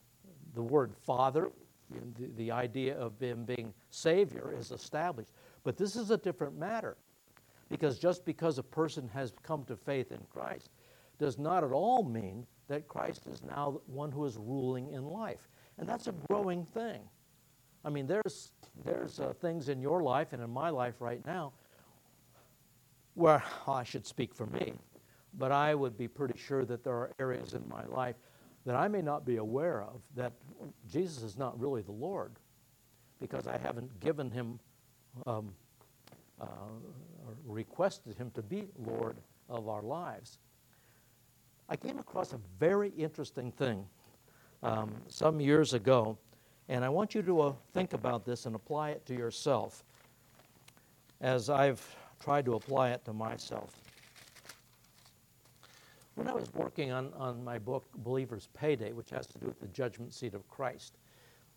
the 0.55 0.63
word 0.63 0.93
Father, 1.05 1.51
the, 1.91 2.27
the 2.37 2.51
idea 2.51 2.97
of 2.97 3.19
him 3.19 3.45
being 3.45 3.71
Savior 3.91 4.53
is 4.57 4.71
established. 4.71 5.31
But 5.63 5.77
this 5.77 5.95
is 5.95 6.09
a 6.09 6.17
different 6.17 6.57
matter 6.57 6.97
because 7.69 7.99
just 7.99 8.25
because 8.25 8.57
a 8.57 8.63
person 8.63 9.07
has 9.13 9.31
come 9.43 9.63
to 9.65 9.75
faith 9.75 10.11
in 10.11 10.21
Christ 10.31 10.71
does 11.19 11.37
not 11.37 11.63
at 11.63 11.71
all 11.71 12.03
mean 12.03 12.47
that 12.67 12.87
Christ 12.87 13.27
is 13.27 13.43
now 13.43 13.79
one 13.85 14.11
who 14.11 14.25
is 14.25 14.37
ruling 14.37 14.91
in 14.91 15.05
life. 15.05 15.47
And 15.77 15.87
that's 15.87 16.07
a 16.07 16.13
growing 16.27 16.65
thing. 16.65 17.01
I 17.85 17.89
mean, 17.89 18.07
there's, 18.07 18.51
there's 18.85 19.19
uh, 19.19 19.33
things 19.41 19.69
in 19.69 19.81
your 19.81 20.01
life 20.01 20.33
and 20.33 20.41
in 20.41 20.49
my 20.49 20.69
life 20.69 20.95
right 20.99 21.25
now 21.25 21.53
where 23.15 23.43
I 23.67 23.83
should 23.83 24.05
speak 24.05 24.33
for 24.33 24.45
me, 24.47 24.73
but 25.37 25.51
I 25.51 25.75
would 25.75 25.97
be 25.97 26.07
pretty 26.07 26.37
sure 26.37 26.65
that 26.65 26.83
there 26.83 26.93
are 26.93 27.11
areas 27.19 27.53
in 27.53 27.67
my 27.67 27.85
life 27.85 28.15
that 28.65 28.75
I 28.75 28.87
may 28.87 29.01
not 29.01 29.25
be 29.25 29.37
aware 29.37 29.81
of 29.83 30.01
that 30.15 30.33
Jesus 30.89 31.21
is 31.21 31.37
not 31.37 31.59
really 31.59 31.81
the 31.81 31.91
Lord 31.91 32.31
because 33.19 33.47
I 33.47 33.57
haven't 33.57 33.99
given 33.99 34.31
him 34.31 34.59
um, 35.27 35.53
uh, 36.41 36.45
or 36.45 37.35
requested 37.45 38.15
him 38.15 38.31
to 38.31 38.41
be 38.41 38.67
Lord 38.77 39.17
of 39.49 39.67
our 39.67 39.81
lives. 39.81 40.39
I 41.69 41.75
came 41.75 41.99
across 41.99 42.33
a 42.33 42.39
very 42.59 42.89
interesting 42.97 43.51
thing 43.51 43.85
um, 44.61 44.91
some 45.07 45.39
years 45.39 45.73
ago, 45.73 46.17
and 46.69 46.85
I 46.85 46.89
want 46.89 47.13
you 47.13 47.21
to 47.23 47.41
uh, 47.41 47.53
think 47.73 47.93
about 47.93 48.25
this 48.25 48.45
and 48.45 48.55
apply 48.55 48.91
it 48.91 49.05
to 49.07 49.13
yourself 49.13 49.83
as 51.21 51.49
I've 51.49 51.83
tried 52.19 52.45
to 52.45 52.55
apply 52.55 52.91
it 52.91 53.03
to 53.05 53.13
myself. 53.13 53.79
When 56.15 56.27
I 56.27 56.33
was 56.33 56.53
working 56.53 56.91
on, 56.91 57.11
on 57.17 57.43
my 57.43 57.57
book, 57.57 57.85
Believer's 57.97 58.47
Payday, 58.53 58.93
which 58.93 59.09
has 59.09 59.25
to 59.27 59.39
do 59.39 59.47
with 59.47 59.59
the 59.59 59.67
judgment 59.67 60.13
seat 60.13 60.35
of 60.35 60.47
Christ, 60.47 60.97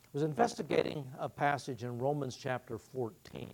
I 0.05 0.09
was 0.13 0.23
investigating 0.23 1.05
a 1.19 1.29
passage 1.29 1.85
in 1.85 1.99
Romans 1.99 2.37
chapter 2.37 2.79
14. 2.79 3.51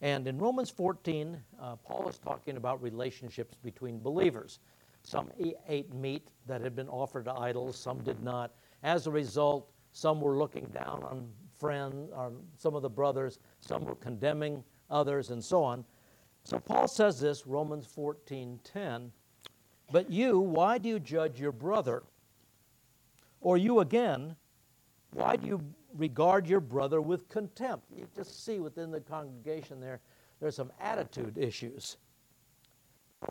And 0.00 0.26
in 0.26 0.38
Romans 0.38 0.70
14, 0.70 1.36
uh, 1.60 1.76
Paul 1.76 2.08
is 2.08 2.18
talking 2.18 2.56
about 2.56 2.82
relationships 2.82 3.56
between 3.62 4.00
believers. 4.00 4.58
Some 5.04 5.30
ate 5.68 5.92
meat 5.92 6.26
that 6.46 6.60
had 6.60 6.74
been 6.74 6.88
offered 6.88 7.26
to 7.26 7.34
idols, 7.34 7.76
some 7.76 7.98
did 7.98 8.22
not. 8.22 8.52
As 8.82 9.06
a 9.06 9.10
result, 9.10 9.70
some 9.92 10.20
were 10.20 10.36
looking 10.36 10.66
down 10.66 11.02
on 11.02 11.28
friends, 11.58 12.10
on 12.12 12.36
some 12.56 12.74
of 12.74 12.82
the 12.82 12.90
brothers, 12.90 13.38
some 13.60 13.84
were 13.84 13.94
condemning 13.94 14.64
others, 14.90 15.30
and 15.30 15.42
so 15.42 15.62
on. 15.62 15.84
So 16.44 16.58
Paul 16.58 16.88
says 16.88 17.20
this, 17.20 17.46
Romans 17.46 17.86
14:10. 17.86 19.12
But 19.90 20.10
you, 20.10 20.38
why 20.38 20.78
do 20.78 20.88
you 20.88 20.98
judge 20.98 21.38
your 21.38 21.52
brother? 21.52 22.02
Or 23.40 23.58
you 23.58 23.80
again, 23.80 24.36
why 25.12 25.36
do 25.36 25.46
you 25.46 25.60
regard 25.94 26.46
your 26.46 26.60
brother 26.60 27.00
with 27.00 27.28
contempt? 27.28 27.84
You 27.94 28.08
just 28.16 28.44
see 28.44 28.58
within 28.58 28.90
the 28.90 29.00
congregation 29.00 29.80
there, 29.80 30.00
there's 30.40 30.56
some 30.56 30.72
attitude 30.80 31.36
issues. 31.36 31.98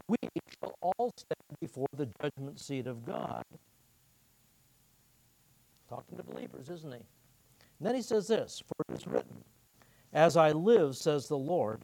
We 0.07 0.17
shall 0.59 0.75
all 0.81 1.11
stand 1.17 1.59
before 1.59 1.87
the 1.97 2.07
judgment 2.21 2.59
seat 2.59 2.87
of 2.87 3.05
God. 3.05 3.43
Talking 5.91 6.15
to 6.15 6.23
believers, 6.23 6.69
isn't 6.69 6.93
he? 6.93 6.99
And 6.99 7.87
then 7.87 7.95
he 7.95 8.01
says 8.01 8.25
this 8.25 8.63
For 8.65 8.85
it 8.87 8.97
is 8.97 9.05
written, 9.05 9.43
As 10.13 10.37
I 10.37 10.53
live, 10.53 10.95
says 10.95 11.27
the 11.27 11.37
Lord, 11.37 11.81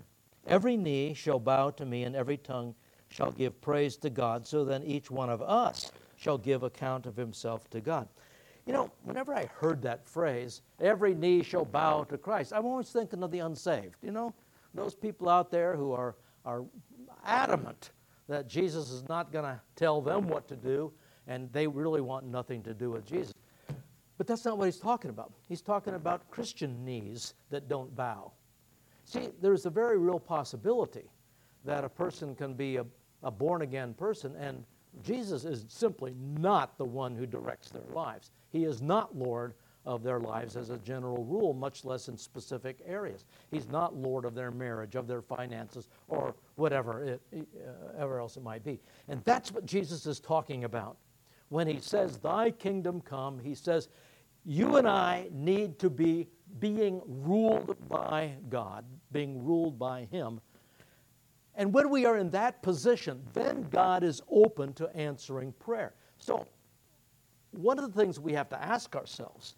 every 0.48 0.78
knee 0.78 1.13
shall 1.13 1.39
bow 1.39 1.72
to 1.72 1.86
me, 1.86 2.04
and 2.04 2.15
every 2.15 2.38
tongue 2.38 2.74
shall 3.10 3.32
give 3.32 3.60
praise 3.60 3.98
to 3.98 4.10
God. 4.10 4.48
So 4.48 4.63
then 4.63 4.82
each 4.84 5.12
one 5.12 5.30
of 5.30 5.41
us 5.41 5.91
shall 6.15 6.38
give 6.38 6.63
account 6.63 7.06
of 7.06 7.17
himself 7.17 7.70
to 7.72 7.82
God. 7.82 8.08
You 8.65 8.72
know, 8.72 8.91
whenever 9.04 9.34
I 9.34 9.50
heard 9.60 9.82
that 9.82 10.08
phrase, 10.08 10.62
every 10.80 11.13
knee 11.13 11.43
shall 11.43 11.65
bow 11.65 12.06
to 12.06 12.17
Christ, 12.17 12.54
I'm 12.56 12.65
always 12.65 12.89
thinking 12.89 13.24
of 13.24 13.32
the 13.32 13.39
unsaved. 13.39 13.98
You 14.02 14.12
know, 14.12 14.34
those 14.74 14.96
people 14.96 15.28
out 15.28 15.52
there 15.52 15.76
who 15.76 15.91
are, 15.91 16.15
are 16.46 16.63
adamant 17.26 17.91
that 18.30 18.48
Jesus 18.48 18.89
is 18.89 19.04
not 19.10 19.34
going 19.34 19.43
to 19.43 19.60
tell 19.76 20.02
them 20.02 20.30
what 20.30 20.48
to 20.48 20.56
do, 20.56 20.93
and 21.28 21.52
they 21.52 21.67
really 21.67 22.00
want 22.00 22.26
nothing 22.26 22.63
to 22.63 22.74
do 22.74 22.89
with 22.91 23.06
Jesus. 23.06 23.34
But 24.17 24.27
that's 24.27 24.45
not 24.45 24.58
what 24.58 24.65
he's 24.65 24.80
talking 24.80 25.10
about. 25.10 25.32
He's 25.47 25.62
talking 25.62 25.93
about 25.93 26.30
Christian 26.32 26.84
knees 26.84 27.36
that 27.49 27.67
don't 27.67 27.95
bow. 27.95 28.32
See, 29.06 29.30
there's 29.41 29.65
a 29.65 29.69
very 29.69 29.97
real 29.97 30.19
possibility 30.19 31.10
that 31.65 31.84
a 31.84 31.89
person 31.89 32.36
can 32.36 32.53
be 32.53 32.77
a, 32.77 32.86
a 33.23 33.32
born 33.32 33.62
again 33.62 33.93
person, 33.93 34.36
and 34.36 34.63
Jesus 35.03 35.45
is 35.45 35.65
simply 35.67 36.13
not 36.17 36.77
the 36.77 36.86
one 36.86 37.15
who 37.15 37.25
directs 37.25 37.69
their 37.69 37.86
lives. 37.93 38.32
He 38.49 38.63
is 38.63 38.82
not 38.82 39.15
Lord 39.15 39.53
of 39.86 40.03
their 40.03 40.19
lives 40.19 40.58
as 40.58 40.69
a 40.69 40.77
general 40.80 41.23
rule, 41.23 41.53
much 41.53 41.86
less 41.86 42.10
in 42.10 42.17
specific 42.17 42.80
areas. 42.86 43.23
He's 43.49 43.69
not 43.69 43.95
Lord 43.95 44.25
of 44.25 44.36
their 44.36 44.51
marriage, 44.51 44.95
of 44.95 45.08
their 45.08 45.21
finances, 45.21 45.88
or 46.10 46.36
whatever 46.56 47.03
it, 47.03 47.21
uh, 47.34 47.97
ever 47.97 48.19
else 48.19 48.36
it 48.36 48.43
might 48.43 48.65
be. 48.65 48.82
And 49.08 49.23
that's 49.23 49.51
what 49.51 49.65
Jesus 49.65 50.06
is 50.06 50.19
talking 50.19 50.65
about. 50.65 50.97
When 51.49 51.67
he 51.67 51.80
says, 51.80 52.17
Thy 52.17 52.51
kingdom 52.51 52.99
come, 52.99 53.39
he 53.39 53.56
says, 53.56 53.88
You 54.49 54.77
and 54.77 54.88
I 54.88 55.27
need 55.33 55.77
to 55.79 55.89
be 55.89 56.29
being 56.60 57.01
ruled 57.05 57.75
by 57.89 58.36
God, 58.47 58.86
being 59.12 59.43
ruled 59.43 59.77
by 59.77 60.05
Him. 60.05 60.39
And 61.55 61.73
when 61.73 61.89
we 61.89 62.05
are 62.05 62.17
in 62.17 62.29
that 62.29 62.63
position, 62.63 63.21
then 63.33 63.67
God 63.69 64.05
is 64.05 64.21
open 64.31 64.71
to 64.75 64.88
answering 64.95 65.51
prayer. 65.60 65.95
So, 66.17 66.47
one 67.51 67.77
of 67.77 67.93
the 67.93 67.99
things 67.99 68.21
we 68.21 68.31
have 68.33 68.47
to 68.49 68.63
ask 68.63 68.95
ourselves 68.95 69.57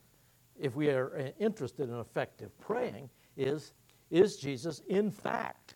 if 0.59 0.75
we 0.75 0.89
are 0.89 1.15
uh, 1.15 1.23
interested 1.39 1.87
in 1.87 1.99
effective 1.99 2.49
praying 2.59 3.11
is 3.37 3.73
Is 4.09 4.37
Jesus, 4.37 4.81
in 4.87 5.11
fact, 5.11 5.75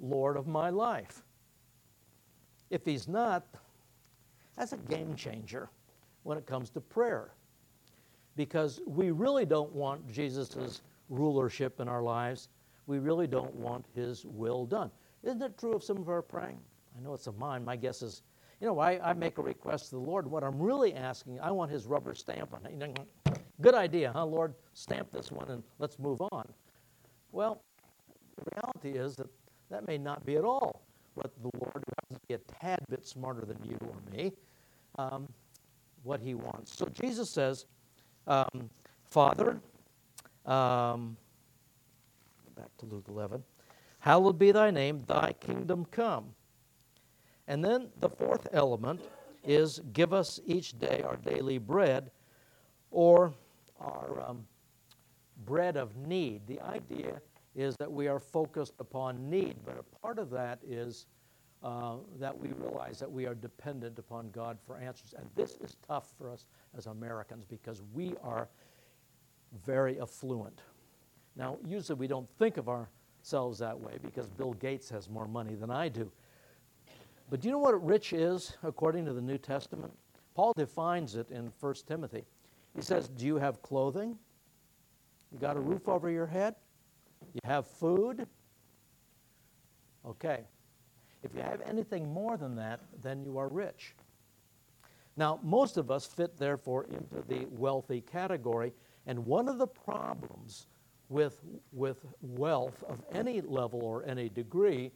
Lord 0.00 0.38
of 0.38 0.46
my 0.46 0.70
life? 0.70 1.22
If 2.70 2.86
he's 2.86 3.08
not, 3.08 3.46
that's 4.56 4.72
a 4.72 4.78
game 4.78 5.14
changer 5.14 5.68
when 6.22 6.38
it 6.38 6.46
comes 6.46 6.70
to 6.70 6.80
prayer. 6.80 7.34
Because 8.36 8.80
we 8.86 9.10
really 9.10 9.44
don't 9.46 9.72
want 9.72 10.10
Jesus' 10.10 10.82
rulership 11.08 11.80
in 11.80 11.88
our 11.88 12.02
lives. 12.02 12.48
We 12.86 12.98
really 12.98 13.26
don't 13.26 13.54
want 13.54 13.86
his 13.94 14.24
will 14.26 14.66
done. 14.66 14.90
Isn't 15.22 15.42
it 15.42 15.56
true 15.58 15.74
of 15.74 15.82
some 15.82 15.98
of 15.98 16.08
our 16.08 16.22
praying? 16.22 16.58
I 16.96 17.02
know 17.02 17.14
it's 17.14 17.26
of 17.26 17.38
mine. 17.38 17.64
My 17.64 17.76
guess 17.76 18.02
is, 18.02 18.22
you 18.60 18.66
know, 18.66 18.78
I, 18.78 19.10
I 19.10 19.12
make 19.14 19.38
a 19.38 19.42
request 19.42 19.86
to 19.86 19.96
the 19.96 20.02
Lord. 20.02 20.26
What 20.26 20.44
I'm 20.44 20.60
really 20.60 20.94
asking, 20.94 21.40
I 21.40 21.50
want 21.50 21.70
his 21.70 21.86
rubber 21.86 22.14
stamp 22.14 22.52
on 22.54 22.66
it. 22.66 23.36
Good 23.60 23.74
idea, 23.74 24.12
huh, 24.12 24.26
Lord? 24.26 24.54
Stamp 24.74 25.10
this 25.10 25.30
one 25.30 25.48
and 25.48 25.62
let's 25.78 25.98
move 25.98 26.20
on. 26.32 26.46
Well, 27.32 27.62
the 28.36 28.44
reality 28.54 28.98
is 28.98 29.16
that 29.16 29.28
that 29.70 29.86
may 29.86 29.98
not 29.98 30.24
be 30.26 30.36
at 30.36 30.44
all 30.44 30.82
what 31.14 31.32
the 31.42 31.50
Lord, 31.58 31.72
who 31.74 31.92
happens 32.02 32.18
to 32.20 32.26
be 32.28 32.34
a 32.34 32.38
tad 32.60 32.80
bit 32.88 33.06
smarter 33.06 33.44
than 33.46 33.58
you 33.64 33.78
or 33.80 33.96
me, 34.12 34.32
um, 34.98 35.28
what 36.02 36.20
he 36.20 36.34
wants. 36.34 36.76
So 36.76 36.86
Jesus 36.86 37.30
says, 37.30 37.66
um, 38.26 38.70
Father, 39.04 39.60
um, 40.46 41.16
back 42.56 42.76
to 42.78 42.86
Luke 42.86 43.06
11, 43.08 43.42
hallowed 44.00 44.38
be 44.38 44.52
thy 44.52 44.70
name, 44.70 45.02
thy 45.06 45.32
kingdom 45.32 45.86
come. 45.90 46.34
And 47.46 47.64
then 47.64 47.88
the 48.00 48.08
fourth 48.08 48.48
element 48.52 49.00
is 49.44 49.80
give 49.92 50.12
us 50.12 50.40
each 50.46 50.78
day 50.78 51.02
our 51.06 51.16
daily 51.16 51.58
bread, 51.58 52.10
or 52.90 53.34
our 53.80 54.22
um, 54.26 54.46
bread 55.44 55.76
of 55.76 55.96
need. 55.96 56.46
The 56.46 56.60
idea 56.60 57.20
is 57.54 57.76
that 57.76 57.90
we 57.90 58.08
are 58.08 58.18
focused 58.18 58.74
upon 58.78 59.28
need, 59.28 59.56
but 59.64 59.78
a 59.78 59.82
part 59.98 60.18
of 60.18 60.30
that 60.30 60.58
is 60.66 61.06
uh, 61.64 61.96
that 62.20 62.38
we 62.38 62.50
realize 62.58 62.98
that 62.98 63.10
we 63.10 63.26
are 63.26 63.34
dependent 63.34 63.98
upon 63.98 64.30
God 64.30 64.58
for 64.66 64.76
answers. 64.76 65.14
And 65.16 65.26
this 65.34 65.56
is 65.64 65.76
tough 65.86 66.12
for 66.18 66.30
us 66.30 66.46
as 66.76 66.86
Americans 66.86 67.46
because 67.46 67.82
we 67.94 68.14
are 68.22 68.48
very 69.64 69.98
affluent. 69.98 70.60
Now, 71.36 71.56
usually 71.64 71.98
we 71.98 72.06
don't 72.06 72.28
think 72.38 72.58
of 72.58 72.68
ourselves 72.68 73.58
that 73.60 73.80
way 73.80 73.94
because 74.02 74.28
Bill 74.28 74.52
Gates 74.52 74.90
has 74.90 75.08
more 75.08 75.26
money 75.26 75.54
than 75.54 75.70
I 75.70 75.88
do. 75.88 76.10
But 77.30 77.40
do 77.40 77.48
you 77.48 77.52
know 77.52 77.58
what 77.58 77.82
rich 77.82 78.12
is 78.12 78.56
according 78.62 79.06
to 79.06 79.14
the 79.14 79.22
New 79.22 79.38
Testament? 79.38 79.92
Paul 80.34 80.52
defines 80.56 81.16
it 81.16 81.30
in 81.30 81.50
1 81.60 81.74
Timothy. 81.88 82.24
He 82.76 82.82
says, 82.82 83.08
Do 83.08 83.24
you 83.24 83.36
have 83.36 83.62
clothing? 83.62 84.18
You 85.32 85.38
got 85.38 85.56
a 85.56 85.60
roof 85.60 85.88
over 85.88 86.10
your 86.10 86.26
head? 86.26 86.56
You 87.32 87.40
have 87.44 87.66
food? 87.66 88.26
Okay. 90.04 90.44
If 91.24 91.34
you 91.34 91.40
have 91.40 91.62
anything 91.62 92.12
more 92.12 92.36
than 92.36 92.54
that, 92.56 92.80
then 93.02 93.24
you 93.24 93.38
are 93.38 93.48
rich. 93.48 93.94
Now, 95.16 95.40
most 95.42 95.78
of 95.78 95.90
us 95.90 96.04
fit, 96.04 96.36
therefore, 96.38 96.84
into 96.84 97.26
the 97.26 97.46
wealthy 97.46 98.02
category. 98.02 98.72
And 99.06 99.24
one 99.24 99.48
of 99.48 99.58
the 99.58 99.66
problems 99.66 100.66
with, 101.08 101.40
with 101.72 102.04
wealth 102.20 102.84
of 102.88 103.02
any 103.10 103.40
level 103.40 103.82
or 103.82 104.04
any 104.06 104.28
degree 104.28 104.92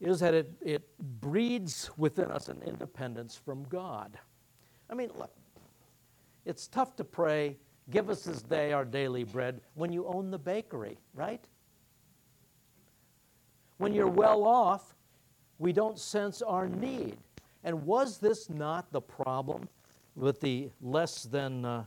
is 0.00 0.20
that 0.20 0.34
it, 0.34 0.52
it 0.60 0.88
breeds 1.20 1.90
within 1.96 2.30
us 2.30 2.48
an 2.48 2.62
independence 2.66 3.34
from 3.34 3.64
God. 3.64 4.18
I 4.90 4.94
mean, 4.94 5.10
look, 5.18 5.34
it's 6.44 6.68
tough 6.68 6.96
to 6.96 7.04
pray, 7.04 7.56
give 7.90 8.10
us 8.10 8.24
this 8.24 8.42
day 8.42 8.72
our 8.72 8.84
daily 8.84 9.24
bread, 9.24 9.60
when 9.74 9.92
you 9.92 10.06
own 10.06 10.30
the 10.30 10.38
bakery, 10.38 10.98
right? 11.14 11.44
When 13.78 13.94
you're 13.94 14.06
well 14.06 14.44
off, 14.44 14.94
we 15.58 15.72
don't 15.72 15.98
sense 15.98 16.42
our 16.42 16.68
need. 16.68 17.16
And 17.64 17.84
was 17.84 18.18
this 18.18 18.48
not 18.48 18.90
the 18.92 19.00
problem 19.00 19.68
with 20.14 20.40
the 20.40 20.70
less 20.80 21.24
than 21.24 21.64
uh, 21.64 21.84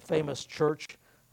famous 0.00 0.44
church 0.44 0.86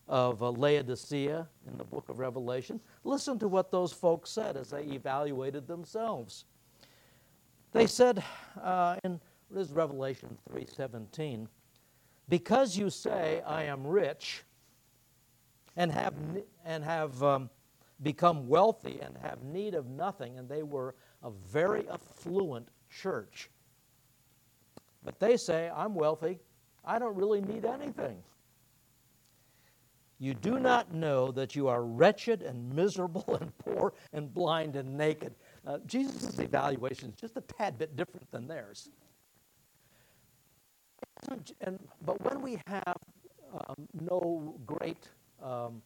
of 0.07 0.43
uh, 0.43 0.51
Laodicea 0.51 1.47
in 1.67 1.77
the 1.77 1.83
book 1.83 2.09
of 2.09 2.19
Revelation. 2.19 2.79
Listen 3.03 3.39
to 3.39 3.47
what 3.47 3.71
those 3.71 3.91
folks 3.91 4.29
said 4.29 4.55
as 4.57 4.69
they 4.69 4.83
evaluated 4.83 5.67
themselves. 5.67 6.45
They 7.71 7.87
said 7.87 8.23
uh, 8.61 8.97
in 9.03 9.19
this 9.51 9.67
is 9.67 9.73
Revelation 9.73 10.37
3:17, 10.51 11.47
because 12.29 12.77
you 12.77 12.89
say 12.89 13.41
I 13.45 13.63
am 13.63 13.85
rich 13.85 14.43
and 15.75 15.91
have 15.91 16.15
and 16.65 16.83
have 16.83 17.21
um, 17.21 17.49
become 18.01 18.47
wealthy 18.47 18.99
and 19.01 19.17
have 19.17 19.43
need 19.43 19.75
of 19.75 19.87
nothing, 19.87 20.37
and 20.37 20.49
they 20.49 20.63
were 20.63 20.95
a 21.25 21.31
very 21.51 21.89
affluent 21.89 22.69
church. 22.89 23.49
But 25.03 25.19
they 25.19 25.37
say, 25.37 25.69
I'm 25.75 25.95
wealthy, 25.95 26.39
I 26.85 26.99
don't 26.99 27.15
really 27.15 27.41
need 27.41 27.65
anything. 27.65 28.17
You 30.19 30.33
do 30.33 30.59
not 30.59 30.93
know 30.93 31.31
that 31.31 31.55
you 31.55 31.67
are 31.67 31.83
wretched 31.83 32.41
and 32.41 32.73
miserable 32.73 33.37
and 33.41 33.57
poor 33.57 33.93
and 34.13 34.33
blind 34.33 34.75
and 34.75 34.97
naked. 34.97 35.35
Uh, 35.67 35.79
Jesus' 35.85 36.39
evaluation 36.39 37.09
is 37.09 37.15
just 37.15 37.35
a 37.35 37.41
tad 37.41 37.77
bit 37.77 37.95
different 37.97 38.29
than 38.31 38.47
theirs. 38.47 38.89
And, 41.61 41.79
but 42.05 42.21
when 42.23 42.41
we 42.41 42.61
have 42.67 42.97
um, 43.51 43.87
no 43.99 44.55
great 44.65 45.09
um, 45.41 45.81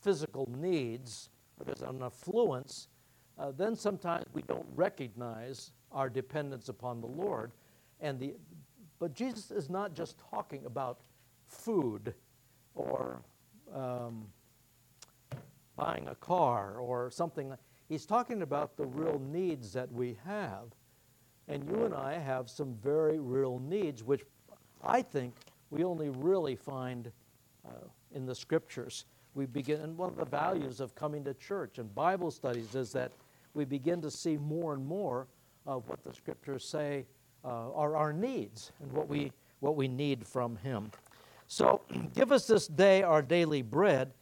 physical 0.00 0.48
needs, 0.58 1.30
there's 1.64 1.82
an 1.82 2.02
affluence, 2.02 2.88
uh, 3.38 3.52
then 3.56 3.74
sometimes 3.74 4.24
we 4.32 4.42
don't 4.42 4.66
recognize 4.74 5.72
our 5.90 6.08
dependence 6.08 6.68
upon 6.68 7.00
the 7.00 7.06
Lord. 7.06 7.52
And 8.00 8.18
the, 8.18 8.34
but 8.98 9.14
Jesus 9.14 9.50
is 9.50 9.70
not 9.70 9.94
just 9.94 10.16
talking 10.30 10.64
about 10.66 11.00
food 11.46 12.14
or 12.74 13.22
um, 13.74 14.26
buying 15.76 16.08
a 16.08 16.14
car 16.16 16.76
or 16.78 17.10
something. 17.10 17.52
He's 17.88 18.06
talking 18.06 18.42
about 18.42 18.76
the 18.76 18.86
real 18.86 19.18
needs 19.18 19.72
that 19.72 19.90
we 19.90 20.16
have. 20.24 20.74
And 21.48 21.68
you 21.68 21.84
and 21.84 21.94
I 21.94 22.18
have 22.18 22.48
some 22.48 22.74
very 22.82 23.18
real 23.18 23.58
needs, 23.58 24.02
which 24.02 24.22
I 24.82 25.02
think 25.02 25.34
we 25.70 25.84
only 25.84 26.10
really 26.10 26.56
find 26.56 27.10
uh, 27.66 27.88
in 28.14 28.26
the 28.26 28.34
scriptures. 28.34 29.06
We 29.34 29.46
begin, 29.46 29.80
and 29.80 29.96
one 29.96 30.10
of 30.10 30.16
the 30.16 30.24
values 30.24 30.80
of 30.80 30.94
coming 30.94 31.24
to 31.24 31.34
church 31.34 31.78
and 31.78 31.92
Bible 31.94 32.30
studies 32.30 32.74
is 32.74 32.92
that 32.92 33.12
we 33.54 33.64
begin 33.64 34.00
to 34.02 34.10
see 34.10 34.36
more 34.36 34.74
and 34.74 34.84
more 34.84 35.28
of 35.66 35.88
what 35.88 36.02
the 36.02 36.12
scriptures 36.12 36.64
say 36.64 37.06
uh, 37.44 37.72
are 37.72 37.96
our 37.96 38.12
needs 38.12 38.72
and 38.82 38.92
what 38.92 39.08
we, 39.08 39.32
what 39.60 39.76
we 39.76 39.88
need 39.88 40.26
from 40.26 40.56
Him. 40.56 40.90
So, 41.46 41.82
give 42.14 42.32
us 42.32 42.46
this 42.46 42.66
day 42.66 43.02
our 43.02 43.22
daily 43.22 43.62
bread 43.62 44.12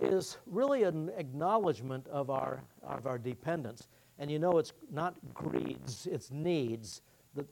is 0.00 0.38
really 0.46 0.82
an 0.82 1.10
acknowledgement 1.16 2.06
of 2.08 2.30
our, 2.30 2.62
of 2.82 3.06
our 3.06 3.18
dependence. 3.18 3.88
And 4.18 4.30
you 4.30 4.38
know, 4.38 4.58
it's 4.58 4.72
not 4.90 5.16
greeds, 5.34 6.06
it's 6.10 6.30
needs, 6.30 7.02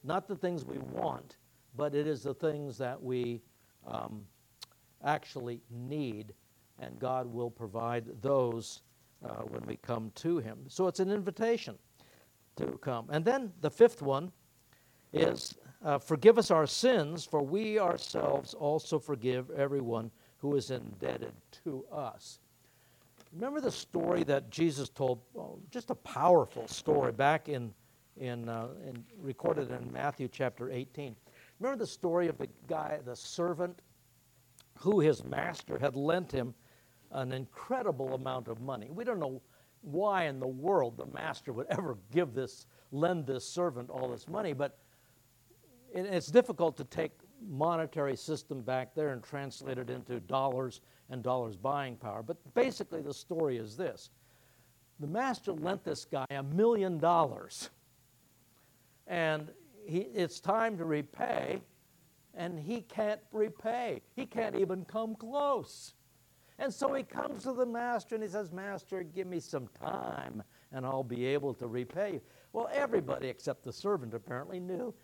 not 0.04 0.28
the 0.28 0.36
things 0.36 0.64
we 0.64 0.78
want, 0.78 1.36
but 1.76 1.94
it 1.94 2.06
is 2.06 2.22
the 2.22 2.34
things 2.34 2.78
that 2.78 3.02
we 3.02 3.40
um, 3.86 4.22
actually 5.04 5.60
need. 5.70 6.32
And 6.78 6.98
God 6.98 7.26
will 7.26 7.50
provide 7.50 8.04
those 8.20 8.82
uh, 9.24 9.42
when 9.42 9.62
we 9.66 9.76
come 9.76 10.10
to 10.16 10.38
Him. 10.38 10.58
So 10.68 10.86
it's 10.88 11.00
an 11.00 11.10
invitation 11.10 11.78
to 12.56 12.66
come. 12.82 13.08
And 13.10 13.24
then 13.24 13.52
the 13.60 13.70
fifth 13.70 14.02
one 14.02 14.32
is 15.12 15.54
uh, 15.84 15.98
forgive 15.98 16.38
us 16.38 16.50
our 16.50 16.66
sins, 16.66 17.24
for 17.24 17.42
we 17.42 17.78
ourselves 17.78 18.54
also 18.54 18.98
forgive 18.98 19.50
everyone 19.50 20.10
who 20.38 20.56
is 20.56 20.70
indebted 20.70 21.32
to 21.64 21.84
us. 21.92 22.38
Remember 23.32 23.60
the 23.60 23.70
story 23.70 24.24
that 24.24 24.50
Jesus 24.50 24.88
told? 24.88 25.20
Oh, 25.36 25.58
just 25.70 25.90
a 25.90 25.94
powerful 25.94 26.68
story 26.68 27.12
back 27.12 27.48
in, 27.48 27.72
in, 28.18 28.48
uh, 28.48 28.68
in 28.86 29.02
recorded 29.20 29.70
in 29.70 29.90
Matthew 29.92 30.28
chapter 30.28 30.70
18. 30.70 31.16
Remember 31.58 31.78
the 31.78 31.86
story 31.86 32.28
of 32.28 32.38
the 32.38 32.48
guy, 32.68 32.98
the 33.04 33.16
servant, 33.16 33.80
who 34.78 35.00
his 35.00 35.24
master 35.24 35.78
had 35.78 35.96
lent 35.96 36.30
him 36.30 36.54
an 37.12 37.32
incredible 37.32 38.14
amount 38.14 38.48
of 38.48 38.60
money. 38.60 38.88
We 38.90 39.04
don't 39.04 39.20
know 39.20 39.40
why 39.82 40.24
in 40.26 40.40
the 40.40 40.46
world 40.46 40.96
the 40.96 41.06
master 41.06 41.52
would 41.52 41.66
ever 41.70 41.98
give 42.12 42.34
this, 42.34 42.66
lend 42.90 43.26
this 43.26 43.46
servant 43.46 43.90
all 43.90 44.08
this 44.08 44.28
money, 44.28 44.52
but 44.52 44.78
it's 45.94 46.28
difficult 46.28 46.76
to 46.78 46.84
take 46.84 47.12
monetary 47.48 48.16
system 48.16 48.60
back 48.60 48.94
there 48.94 49.10
and 49.10 49.22
translate 49.22 49.78
it 49.78 49.90
into 49.90 50.20
dollars 50.20 50.80
and 51.10 51.22
dollars 51.22 51.56
buying 51.56 51.96
power. 51.96 52.22
But 52.22 52.36
basically, 52.54 53.02
the 53.02 53.12
story 53.12 53.58
is 53.58 53.76
this 53.76 54.10
the 55.00 55.06
master 55.06 55.52
lent 55.52 55.84
this 55.84 56.04
guy 56.04 56.26
a 56.30 56.42
million 56.42 56.98
dollars, 56.98 57.70
and 59.06 59.50
he, 59.84 59.98
it's 60.14 60.40
time 60.40 60.78
to 60.78 60.84
repay, 60.84 61.60
and 62.34 62.58
he 62.58 62.82
can't 62.82 63.20
repay. 63.32 64.00
He 64.14 64.24
can't 64.24 64.54
even 64.54 64.84
come 64.84 65.14
close. 65.16 65.94
And 66.62 66.72
so 66.72 66.94
he 66.94 67.02
comes 67.02 67.42
to 67.42 67.52
the 67.52 67.66
master 67.66 68.14
and 68.14 68.22
he 68.22 68.30
says, 68.30 68.52
Master, 68.52 69.02
give 69.02 69.26
me 69.26 69.40
some 69.40 69.68
time 69.82 70.44
and 70.70 70.86
I'll 70.86 71.02
be 71.02 71.26
able 71.26 71.54
to 71.54 71.66
repay 71.66 72.12
you. 72.12 72.20
Well, 72.52 72.70
everybody 72.72 73.26
except 73.26 73.64
the 73.64 73.72
servant 73.72 74.14
apparently 74.14 74.60
knew 74.60 74.94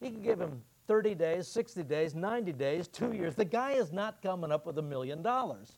he 0.00 0.10
can 0.10 0.22
give 0.22 0.40
him 0.40 0.62
30 0.86 1.14
days, 1.14 1.46
60 1.46 1.82
days, 1.82 2.14
90 2.14 2.52
days, 2.54 2.88
two 2.88 3.12
years. 3.12 3.34
The 3.34 3.44
guy 3.44 3.72
is 3.72 3.92
not 3.92 4.22
coming 4.22 4.50
up 4.50 4.64
with 4.64 4.78
a 4.78 4.82
million 4.82 5.20
dollars. 5.20 5.72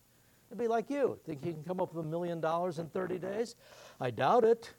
It'd 0.49 0.61
be 0.61 0.69
like 0.69 0.89
you. 0.91 1.19
Think 1.27 1.45
you 1.45 1.55
can 1.55 1.65
come 1.65 1.81
up 1.81 1.93
with 1.93 2.07
a 2.07 2.09
million 2.09 2.41
dollars 2.41 2.79
in 2.79 2.87
30 2.91 3.19
days? 3.19 3.57
I 4.01 4.13
doubt 4.13 4.45
it. 4.45 4.71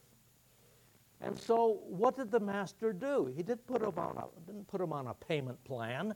And 1.20 1.38
so, 1.38 1.82
what 1.90 2.16
did 2.16 2.32
the 2.32 2.40
master 2.40 2.94
do? 2.94 3.30
He 3.36 3.44
did 3.44 3.68
put 3.68 3.82
him 3.82 3.98
on 3.98 4.16
a, 4.16 4.46
didn't 4.46 4.70
put 4.70 4.80
him 4.80 4.94
on 4.94 5.08
a 5.08 5.14
payment 5.14 5.62
plan. 5.66 6.16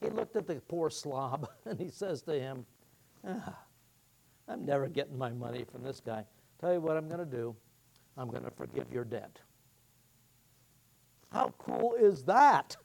He 0.00 0.10
looked 0.10 0.34
at 0.34 0.48
the 0.48 0.56
poor 0.66 0.90
slob 0.90 1.48
and 1.66 1.78
he 1.78 1.88
says 1.88 2.20
to 2.22 2.32
him, 2.32 2.66
ah, 3.26 3.58
I'm 4.48 4.64
never 4.64 4.88
getting 4.88 5.16
my 5.16 5.30
money 5.30 5.64
from 5.70 5.82
this 5.82 6.00
guy. 6.00 6.24
Tell 6.60 6.72
you 6.72 6.80
what 6.80 6.96
I'm 6.96 7.08
going 7.08 7.20
to 7.20 7.36
do. 7.36 7.56
I'm 8.16 8.30
going 8.30 8.44
to 8.44 8.50
forgive 8.50 8.92
your 8.92 9.04
debt. 9.04 9.40
How 11.32 11.52
cool 11.58 11.94
is 11.94 12.22
that? 12.24 12.76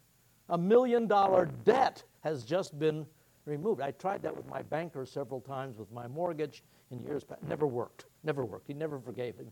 A 0.49 0.57
million 0.57 1.05
dollar 1.05 1.45
debt 1.65 2.03
has 2.21 2.43
just 2.43 2.79
been 2.79 3.05
removed. 3.45 3.81
I 3.81 3.91
tried 3.91 4.23
that 4.23 4.35
with 4.35 4.47
my 4.47 4.61
banker 4.63 5.05
several 5.05 5.41
times 5.41 5.77
with 5.77 5.91
my 5.91 6.07
mortgage 6.07 6.63
in 6.91 7.03
years 7.03 7.23
past. 7.23 7.43
Never 7.43 7.67
worked. 7.67 8.05
Never 8.23 8.45
worked. 8.45 8.67
He 8.67 8.73
never 8.73 8.99
forgave 8.99 9.37
me. 9.37 9.45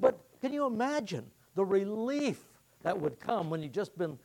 But 0.00 0.18
can 0.40 0.52
you 0.52 0.66
imagine 0.66 1.24
the 1.54 1.64
relief 1.64 2.40
that 2.82 2.98
would 2.98 3.20
come 3.20 3.50
when 3.50 3.62
you've 3.62 3.72
just 3.72 3.96
been 3.96 4.18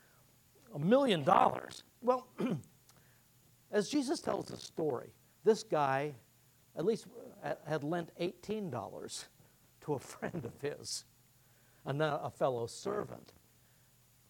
a 0.74 0.80
million 0.80 1.24
dollars? 1.24 1.84
Well, 2.02 2.28
as 3.72 3.90
Jesus 3.90 4.20
tells 4.20 4.48
the 4.48 4.58
story, 4.58 5.12
this 5.48 5.64
guy 5.64 6.14
at 6.76 6.86
least 6.86 7.08
uh, 7.44 7.54
had 7.66 7.84
lent 7.84 8.12
$18 8.20 9.26
to 9.82 9.94
a 9.94 10.00
friend 10.14 10.46
of 10.46 10.62
his, 10.62 11.06
a 11.86 12.30
fellow 12.30 12.68
servant. 12.68 13.32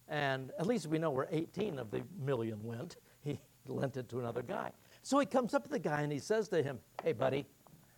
And 0.08 0.52
at 0.60 0.68
least 0.68 0.88
we 0.88 1.00
know 1.00 1.10
where 1.10 1.28
18 1.32 1.80
of 1.80 1.92
the 1.92 2.04
million 2.24 2.64
went. 2.64 2.96
He 3.26 3.74
lent 3.74 3.98
it 3.98 4.08
to 4.10 4.20
another 4.20 4.44
guy. 4.44 4.72
So 5.02 5.20
he 5.20 5.26
comes 5.26 5.54
up 5.54 5.66
to 5.66 5.70
the 5.70 5.80
guy 5.80 6.02
and 6.02 6.12
he 6.12 6.20
says 6.20 6.48
to 6.50 6.64
him, 6.64 6.80
Hey, 7.04 7.12
buddy, 7.12 7.46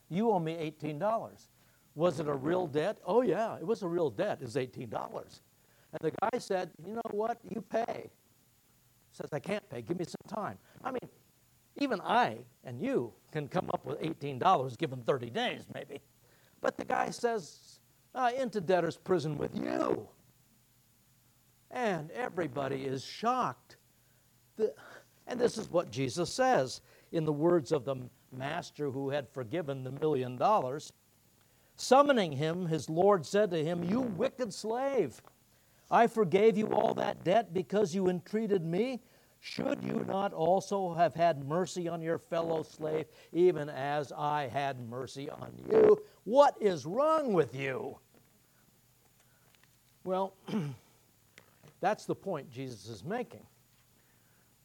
you 0.10 0.32
owe 0.32 0.40
me 0.40 0.74
$18. 0.82 1.48
Was 1.94 2.20
it 2.20 2.28
a 2.28 2.34
real 2.34 2.66
debt? 2.66 2.98
Oh, 3.06 3.22
yeah, 3.22 3.58
it 3.58 3.68
was 3.68 3.84
a 3.84 3.88
real 3.88 4.10
debt. 4.10 4.40
It 4.42 4.46
was 4.46 4.56
$18. 4.56 4.90
And 5.92 6.00
the 6.02 6.10
guy 6.10 6.40
said, 6.40 6.72
You 6.84 6.96
know 6.96 7.12
what? 7.12 7.38
You 7.48 7.62
pay. 7.62 8.10
Says, 9.12 9.30
I 9.32 9.40
can't 9.40 9.68
pay. 9.70 9.84
Give 9.84 10.00
me 10.00 10.06
some 10.06 10.44
time. 10.44 10.58
I 10.84 10.92
mean, 10.92 11.10
even 11.82 12.02
I 12.02 12.38
and 12.63 12.82
you 12.82 13.13
can 13.32 13.48
come 13.48 13.69
up 13.73 13.86
with 13.86 14.00
$18 14.00 14.77
given 14.77 15.02
30 15.04 15.30
days, 15.30 15.63
maybe. 15.73 16.02
But 16.62 16.77
the 16.77 16.86
guy 16.86 17.10
says, 17.10 17.80
uh, 18.15 18.32
Into 18.38 18.62
debtor's 18.62 18.98
prison 18.98 19.38
with 19.38 19.56
you. 19.56 20.08
And 21.71 22.10
everybody 22.12 22.86
is 22.86 23.04
shocked. 23.04 23.77
The, 24.58 24.73
and 25.27 25.40
this 25.40 25.58
is 25.58 25.69
what 25.69 25.92
Jesus 25.92 26.34
says 26.34 26.82
in 27.12 27.23
the 27.25 27.32
words 27.32 27.71
of 27.71 27.86
the 27.86 27.96
master 28.36 28.90
who 28.90 29.10
had 29.10 29.30
forgiven 29.30 29.84
the 29.84 29.92
million 29.92 30.36
dollars. 30.36 30.92
Summoning 31.75 32.34
him, 32.34 32.65
his 32.65 32.90
Lord 32.90 33.25
said 33.25 33.52
to 33.52 33.63
him, 33.63 33.84
You 33.84 34.02
wicked 34.02 34.54
slave, 34.54 35.21
I 35.90 36.08
forgave 36.08 36.58
you 36.58 36.67
all 36.67 36.94
that 36.96 37.23
debt 37.23 37.54
because 37.54 37.96
you 37.96 38.10
entreated 38.10 38.65
me. 38.65 39.02
Should 39.40 39.83
you 39.83 40.06
not 40.08 40.33
also 40.33 40.94
have 40.96 41.13
had 41.15 41.48
mercy 41.48 41.87
on 41.87 42.02
your 42.02 42.17
fellow 42.19 42.63
slave, 42.63 43.06
even 43.33 43.69
as 43.69 44.12
I 44.12 44.48
had 44.48 44.79
mercy 44.90 45.29
on 45.29 45.52
you? 45.69 45.98
What 46.25 46.56
is 46.62 46.85
wrong 46.85 47.33
with 47.33 47.56
you? 47.56 47.98
Well, 50.04 50.33
That's 51.81 52.06
the 52.06 52.15
point 52.15 52.52
Jesus 52.52 52.90
is 52.90 53.04
making. 53.06 53.46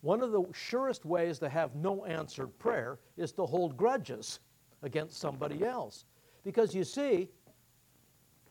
one 0.02 0.22
of 0.22 0.32
the 0.32 0.44
surest 0.54 1.04
ways 1.06 1.38
to 1.40 1.48
have 1.48 1.74
no 1.76 2.04
answered 2.06 2.58
prayer 2.58 2.98
is 3.16 3.32
to 3.32 3.46
hold 3.46 3.76
grudges 3.76 4.40
against 4.82 5.18
somebody 5.20 5.64
else. 5.64 6.04
Because 6.44 6.74
you 6.74 6.84
see, 6.84 7.30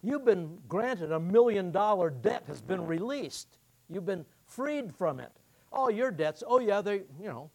you've 0.03 0.26
been 0.26 0.59
granted 0.69 1.11
a 1.11 1.19
million 1.19 1.71
dollar 1.71 2.09
debt 2.11 2.43
has 2.47 2.61
been 2.61 2.86
released. 2.88 3.59
You've 3.89 4.05
been 4.05 4.26
freed 4.45 4.93
from 4.95 5.19
it. 5.19 5.32
All 5.74 5.89
your 5.89 6.11
debts, 6.11 6.43
oh 6.45 6.59
yeah, 6.59 6.82
they, 6.82 7.01
you 7.19 7.28
know, 7.28 7.49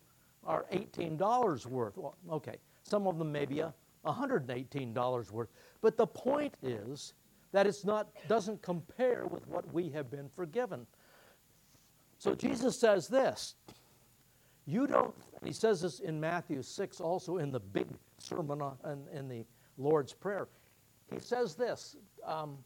are 0.44 0.66
$18 0.72 1.66
worth. 1.66 1.96
Well, 1.96 2.16
okay, 2.30 2.56
some 2.82 3.06
of 3.06 3.16
them 3.16 3.30
maybe 3.30 3.60
a 3.60 3.72
$118 4.04 5.30
worth. 5.30 5.48
But 5.80 5.96
the 5.96 6.06
point 6.06 6.54
is 6.62 7.14
that 7.52 7.66
it's 7.66 7.84
not 7.84 8.08
doesn't 8.26 8.60
compare 8.60 9.26
with 9.26 9.46
what 9.46 9.72
we 9.72 9.88
have 9.90 10.10
been 10.10 10.28
forgiven. 10.28 10.86
So 12.18 12.34
Jesus 12.34 12.78
says 12.78 13.06
this. 13.06 13.54
You 14.66 14.86
don't, 14.86 15.14
he 15.42 15.52
says 15.52 15.80
this 15.80 16.00
in 16.00 16.20
Matthew 16.20 16.62
6, 16.62 17.00
also 17.00 17.38
in 17.38 17.50
the 17.50 17.60
big 17.60 17.86
sermon 18.18 18.60
in, 18.84 19.16
in 19.16 19.28
the 19.28 19.46
Lord's 19.78 20.12
Prayer. 20.12 20.48
He 21.10 21.20
says 21.20 21.54
this 21.54 21.96
um, 22.26 22.58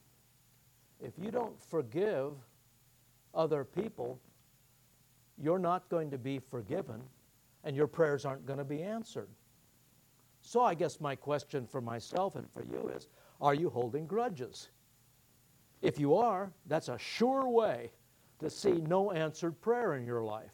if 0.99 1.13
you 1.17 1.31
don't 1.31 1.61
forgive 1.69 2.33
other 3.33 3.63
people, 3.63 4.19
you're 5.37 5.59
not 5.59 5.89
going 5.89 6.11
to 6.11 6.17
be 6.17 6.39
forgiven 6.39 7.01
and 7.63 7.75
your 7.75 7.87
prayers 7.87 8.25
aren't 8.25 8.45
going 8.45 8.59
to 8.59 8.65
be 8.65 8.83
answered. 8.83 9.29
So 10.41 10.61
I 10.61 10.73
guess 10.73 10.99
my 10.99 11.15
question 11.15 11.65
for 11.65 11.81
myself 11.81 12.35
and 12.35 12.49
for 12.51 12.63
you 12.63 12.91
is 12.95 13.07
are 13.41 13.53
you 13.53 13.69
holding 13.69 14.05
grudges? 14.05 14.69
If 15.81 15.99
you 15.99 16.15
are, 16.15 16.51
that's 16.67 16.89
a 16.89 16.97
sure 16.97 17.47
way 17.47 17.91
to 18.39 18.49
see 18.49 18.73
no 18.73 19.11
answered 19.11 19.59
prayer 19.61 19.95
in 19.95 20.05
your 20.05 20.23
life, 20.23 20.53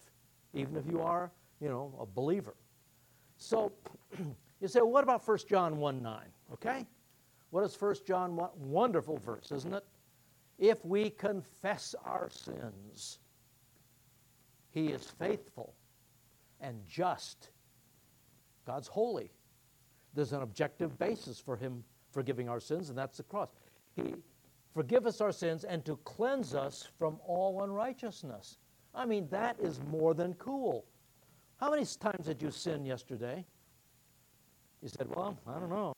even 0.53 0.75
if 0.75 0.85
you 0.87 1.01
are, 1.01 1.31
you 1.59 1.69
know, 1.69 1.93
a 1.99 2.05
believer. 2.05 2.55
So 3.37 3.71
you 4.61 4.67
say, 4.67 4.81
well, 4.81 4.91
what 4.91 5.03
about 5.03 5.27
1 5.27 5.37
John 5.47 5.77
1 5.77 6.01
9? 6.01 6.21
Okay? 6.53 6.85
What 7.51 7.63
is 7.63 7.79
1 7.79 7.95
John 8.07 8.35
1? 8.35 8.49
Wonderful 8.57 9.17
verse, 9.17 9.51
isn't 9.51 9.73
it? 9.73 9.85
If 10.57 10.83
we 10.85 11.09
confess 11.09 11.95
our 12.05 12.29
sins, 12.29 13.19
he 14.71 14.87
is 14.87 15.03
faithful 15.19 15.73
and 16.61 16.77
just. 16.87 17.49
God's 18.65 18.87
holy. 18.87 19.31
There's 20.13 20.33
an 20.33 20.41
objective 20.41 20.97
basis 20.99 21.39
for 21.39 21.55
Him 21.55 21.83
forgiving 22.11 22.49
our 22.49 22.59
sins, 22.59 22.89
and 22.89 22.97
that's 22.97 23.17
the 23.17 23.23
cross. 23.23 23.49
He 23.95 24.15
forgive 24.73 25.05
us 25.05 25.21
our 25.21 25.31
sins 25.31 25.63
and 25.63 25.83
to 25.85 25.97
cleanse 26.03 26.53
us 26.53 26.87
from 26.97 27.19
all 27.25 27.63
unrighteousness. 27.63 28.57
I 28.93 29.05
mean, 29.05 29.27
that 29.29 29.59
is 29.59 29.79
more 29.89 30.13
than 30.13 30.33
cool. 30.35 30.85
How 31.57 31.69
many 31.71 31.85
times 31.85 32.25
did 32.25 32.41
you 32.41 32.51
sin 32.51 32.85
yesterday? 32.85 33.45
You 34.81 34.89
said, 34.89 35.07
Well, 35.13 35.37
I 35.47 35.59
don't 35.59 35.69
know. 35.69 35.93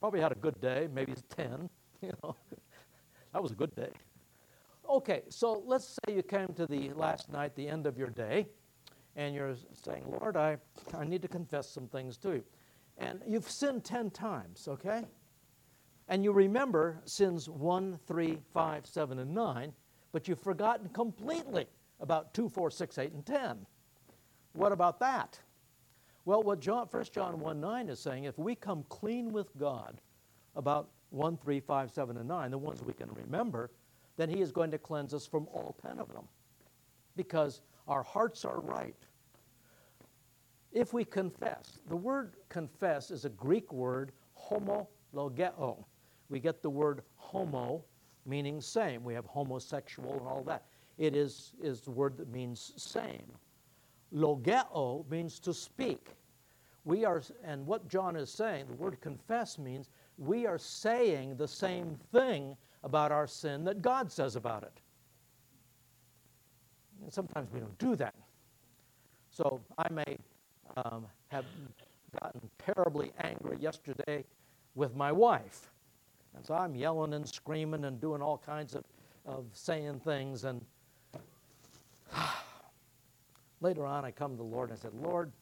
Probably 0.00 0.20
had 0.20 0.32
a 0.32 0.36
good 0.36 0.60
day, 0.60 0.88
maybe 0.92 1.14
10. 1.36 1.68
You 2.02 2.12
know, 2.22 2.36
that 3.32 3.42
was 3.42 3.52
a 3.52 3.54
good 3.54 3.74
day. 3.74 3.88
Okay, 4.88 5.22
so 5.28 5.62
let's 5.66 5.86
say 6.06 6.14
you 6.14 6.22
came 6.22 6.48
to 6.56 6.66
the 6.66 6.90
last 6.90 7.30
night, 7.30 7.54
the 7.56 7.68
end 7.68 7.86
of 7.86 7.98
your 7.98 8.10
day, 8.10 8.46
and 9.16 9.34
you're 9.34 9.56
saying, 9.72 10.04
Lord, 10.06 10.36
I, 10.36 10.58
I 10.94 11.04
need 11.04 11.22
to 11.22 11.28
confess 11.28 11.68
some 11.68 11.88
things 11.88 12.16
to 12.18 12.34
you. 12.34 12.44
And 12.98 13.20
you've 13.26 13.50
sinned 13.50 13.84
10 13.84 14.10
times, 14.10 14.68
okay? 14.68 15.04
And 16.08 16.22
you 16.22 16.32
remember 16.32 17.00
sins 17.04 17.48
1, 17.48 17.98
3, 18.06 18.38
5, 18.54 18.86
7, 18.86 19.18
and 19.18 19.34
9, 19.34 19.72
but 20.12 20.28
you've 20.28 20.40
forgotten 20.40 20.88
completely 20.90 21.66
about 22.00 22.32
2, 22.32 22.48
4, 22.48 22.70
6, 22.70 22.98
8, 22.98 23.12
and 23.12 23.26
10. 23.26 23.66
What 24.52 24.72
about 24.72 25.00
that? 25.00 25.38
Well, 26.24 26.42
what 26.42 26.60
John, 26.60 26.86
1 26.90 27.04
John 27.12 27.40
1 27.40 27.60
9 27.60 27.88
is 27.88 27.98
saying, 27.98 28.24
if 28.24 28.38
we 28.38 28.54
come 28.54 28.84
clean 28.88 29.32
with 29.32 29.56
God 29.58 30.00
about 30.54 30.90
1, 31.10 31.36
3, 31.38 31.60
5, 31.60 31.90
7, 31.90 32.16
and 32.16 32.28
9, 32.28 32.50
the 32.50 32.58
ones 32.58 32.82
we 32.82 32.92
can 32.92 33.10
remember, 33.14 33.70
then 34.16 34.28
He 34.28 34.40
is 34.40 34.52
going 34.52 34.70
to 34.70 34.78
cleanse 34.78 35.14
us 35.14 35.26
from 35.26 35.46
all 35.52 35.76
10 35.82 35.98
of 35.98 36.12
them 36.12 36.26
because 37.16 37.62
our 37.88 38.02
hearts 38.02 38.44
are 38.44 38.60
right. 38.60 38.96
If 40.72 40.92
we 40.92 41.04
confess, 41.04 41.78
the 41.88 41.96
word 41.96 42.36
confess 42.48 43.10
is 43.10 43.24
a 43.24 43.30
Greek 43.30 43.72
word, 43.72 44.12
homologeo. 44.38 45.84
We 46.28 46.40
get 46.40 46.62
the 46.62 46.70
word 46.70 47.02
homo, 47.16 47.84
meaning 48.26 48.60
same. 48.60 49.04
We 49.04 49.14
have 49.14 49.24
homosexual 49.24 50.12
and 50.12 50.26
all 50.26 50.42
that. 50.44 50.64
It 50.98 51.14
is, 51.14 51.52
is 51.62 51.80
the 51.80 51.90
word 51.90 52.16
that 52.18 52.28
means 52.30 52.72
same. 52.76 53.32
Logeo 54.14 55.08
means 55.10 55.38
to 55.40 55.54
speak. 55.54 56.10
We 56.84 57.04
are, 57.04 57.22
and 57.44 57.66
what 57.66 57.88
John 57.88 58.16
is 58.16 58.30
saying, 58.30 58.66
the 58.68 58.74
word 58.74 59.00
confess 59.00 59.58
means 59.58 59.90
we 60.18 60.46
are 60.46 60.58
saying 60.58 61.36
the 61.36 61.48
same 61.48 61.96
thing 62.12 62.56
about 62.86 63.10
our 63.10 63.26
sin 63.26 63.64
that 63.64 63.82
God 63.82 64.12
says 64.12 64.36
about 64.36 64.62
it. 64.62 64.80
And 67.02 67.12
sometimes 67.12 67.52
we 67.52 67.58
don't 67.58 67.76
do 67.78 67.96
that. 67.96 68.14
So 69.30 69.60
I 69.76 69.92
may 69.92 70.16
um, 70.76 71.04
have 71.28 71.44
gotten 72.22 72.40
terribly 72.58 73.10
angry 73.20 73.58
yesterday 73.60 74.24
with 74.76 74.94
my 74.94 75.10
wife. 75.10 75.68
And 76.36 76.46
so 76.46 76.54
I'm 76.54 76.76
yelling 76.76 77.12
and 77.14 77.28
screaming 77.28 77.84
and 77.86 78.00
doing 78.00 78.22
all 78.22 78.38
kinds 78.38 78.76
of, 78.76 78.84
of 79.26 79.46
saying 79.52 80.00
things. 80.04 80.44
And 80.44 80.64
later 83.60 83.84
on, 83.84 84.04
I 84.04 84.12
come 84.12 84.30
to 84.30 84.36
the 84.36 84.44
Lord 84.44 84.70
and 84.70 84.78
I 84.78 84.80
said, 84.80 84.94
Lord, 84.94 85.32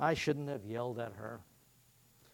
I 0.00 0.14
shouldn't 0.14 0.48
have 0.48 0.64
yelled 0.64 0.98
at 0.98 1.12
her. 1.12 1.38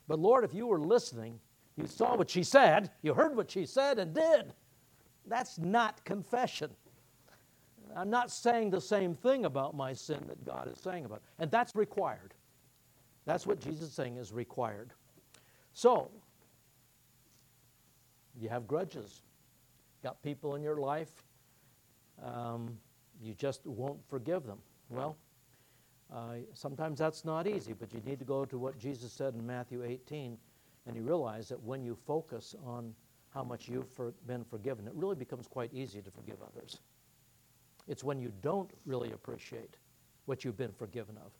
But 0.09 0.21
Lord, 0.21 0.43
if 0.43 0.55
you 0.55 0.67
were 0.67 0.81
listening, 0.81 1.39
you 1.77 1.87
saw 1.87 2.17
what 2.17 2.31
she 2.31 2.43
said, 2.43 2.91
you 3.03 3.15
heard 3.15 3.37
what 3.37 3.51
she 3.51 3.67
said 3.67 3.99
and 3.99 4.15
did. 4.15 4.53
That's 5.27 5.59
not 5.59 6.05
confession. 6.05 6.71
I'm 7.95 8.11
not 8.11 8.31
saying 8.31 8.71
the 8.71 8.81
same 8.81 9.15
thing 9.15 9.45
about 9.45 9.75
my 9.75 9.93
sin 9.93 10.21
that 10.29 10.45
God 10.45 10.71
is 10.73 10.79
saying 10.79 11.05
about 11.05 11.19
it. 11.19 11.23
And 11.39 11.51
that's 11.51 11.75
required. 11.75 12.35
That's 13.25 13.47
what 13.47 13.61
Jesus 13.61 13.89
is 13.89 13.95
saying 13.95 14.17
is 14.17 14.33
required. 14.33 14.93
So, 15.73 16.11
you 18.39 18.49
have 18.49 18.67
grudges. 18.67 19.23
Got 20.03 20.23
people 20.23 20.55
in 20.55 20.63
your 20.63 20.77
life, 20.77 21.25
um, 22.23 22.79
you 23.21 23.35
just 23.35 23.67
won't 23.67 23.99
forgive 24.09 24.47
them. 24.47 24.59
Well, 24.89 25.17
uh, 26.15 26.35
sometimes 26.53 26.99
that's 26.99 27.25
not 27.25 27.47
easy, 27.47 27.73
but 27.73 27.93
you 27.93 28.01
need 28.05 28.19
to 28.19 28.25
go 28.25 28.45
to 28.45 28.59
what 28.59 28.79
Jesus 28.79 29.13
said 29.13 29.35
in 29.35 29.45
Matthew 29.45 29.83
18, 29.83 30.39
and 30.87 30.97
you 30.97 31.03
realize 31.03 31.49
that 31.49 31.63
when 31.63 31.83
you 31.83 31.97
focus 32.07 32.55
on 32.65 32.95
how 33.31 33.43
much 33.43 33.69
you've 33.69 33.89
for, 33.89 34.13
been 34.27 34.45
forgiven, 34.45 34.87
it 34.87 34.95
really 34.95 35.17
becomes 35.17 35.47
quite 35.47 35.73
easy 35.73 36.01
to 36.01 36.11
forgive 36.11 36.37
others. 36.43 36.81
It's 37.89 38.03
when 38.03 38.19
you 38.19 38.33
don't 38.41 38.71
really 38.85 39.13
appreciate 39.13 39.77
what 40.25 40.45
you've 40.45 40.57
been 40.57 40.73
forgiven 40.73 41.17
of 41.25 41.33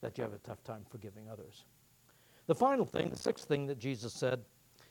that 0.00 0.18
you 0.18 0.24
have 0.24 0.34
a 0.34 0.38
tough 0.38 0.62
time 0.64 0.84
forgiving 0.90 1.28
others. 1.30 1.64
The 2.46 2.54
final 2.54 2.84
thing, 2.84 3.08
the 3.08 3.16
sixth 3.16 3.48
thing 3.48 3.66
that 3.66 3.78
Jesus 3.78 4.12
said, 4.12 4.40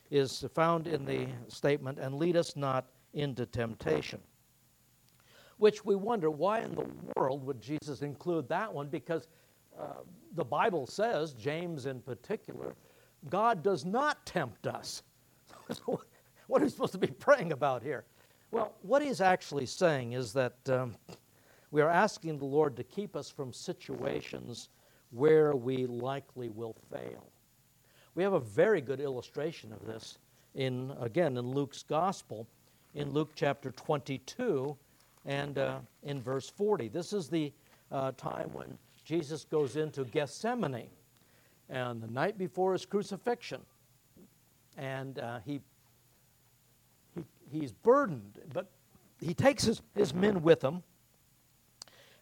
is 0.09 0.45
found 0.53 0.87
in 0.87 1.05
the 1.05 1.27
statement, 1.47 1.99
and 1.99 2.15
lead 2.15 2.35
us 2.35 2.55
not 2.55 2.87
into 3.13 3.45
temptation. 3.45 4.19
Which 5.57 5.85
we 5.85 5.95
wonder 5.95 6.31
why 6.31 6.61
in 6.61 6.75
the 6.75 6.85
world 7.15 7.45
would 7.45 7.61
Jesus 7.61 8.01
include 8.01 8.49
that 8.49 8.73
one? 8.73 8.87
Because 8.87 9.27
uh, 9.79 10.01
the 10.33 10.43
Bible 10.43 10.87
says, 10.87 11.33
James 11.33 11.85
in 11.85 12.01
particular, 12.01 12.75
God 13.29 13.63
does 13.63 13.85
not 13.85 14.25
tempt 14.25 14.67
us. 14.67 15.03
what 15.85 16.61
are 16.61 16.63
we 16.63 16.69
supposed 16.69 16.91
to 16.93 16.97
be 16.97 17.07
praying 17.07 17.51
about 17.51 17.83
here? 17.83 18.03
Well, 18.51 18.73
what 18.81 19.01
he's 19.01 19.21
actually 19.21 19.65
saying 19.65 20.13
is 20.13 20.33
that 20.33 20.57
um, 20.69 20.95
we 21.71 21.81
are 21.81 21.89
asking 21.89 22.37
the 22.37 22.45
Lord 22.45 22.75
to 22.77 22.83
keep 22.83 23.15
us 23.15 23.29
from 23.29 23.51
situations 23.51 24.69
where 25.11 25.55
we 25.55 25.85
likely 25.85 26.49
will 26.49 26.75
fail. 26.91 27.31
We 28.15 28.23
have 28.23 28.33
a 28.33 28.39
very 28.39 28.81
good 28.81 28.99
illustration 28.99 29.71
of 29.73 29.85
this 29.85 30.19
in 30.55 30.93
again 30.99 31.37
in 31.37 31.47
Luke's 31.47 31.81
gospel 31.81 32.47
in 32.93 33.11
Luke 33.11 33.31
chapter 33.35 33.71
22 33.71 34.77
and 35.25 35.57
uh, 35.57 35.79
in 36.03 36.21
verse 36.21 36.49
40. 36.49 36.89
This 36.89 37.11
is 37.11 37.27
the 37.27 37.51
uh, 37.91 38.11
time 38.17 38.49
when 38.53 38.77
Jesus 39.03 39.45
goes 39.45 39.75
into 39.75 40.03
Gethsemane 40.05 40.89
and 41.73 42.01
the 42.01 42.07
night 42.07 42.37
before 42.37 42.73
his 42.73 42.85
crucifixion. 42.85 43.61
And 44.77 45.19
uh, 45.19 45.39
he 45.43 45.59
he's 47.51 47.71
burdened, 47.71 48.39
but 48.53 48.71
he 49.19 49.33
takes 49.33 49.63
his, 49.63 49.81
his 49.95 50.13
men 50.13 50.41
with 50.41 50.63
him. 50.63 50.83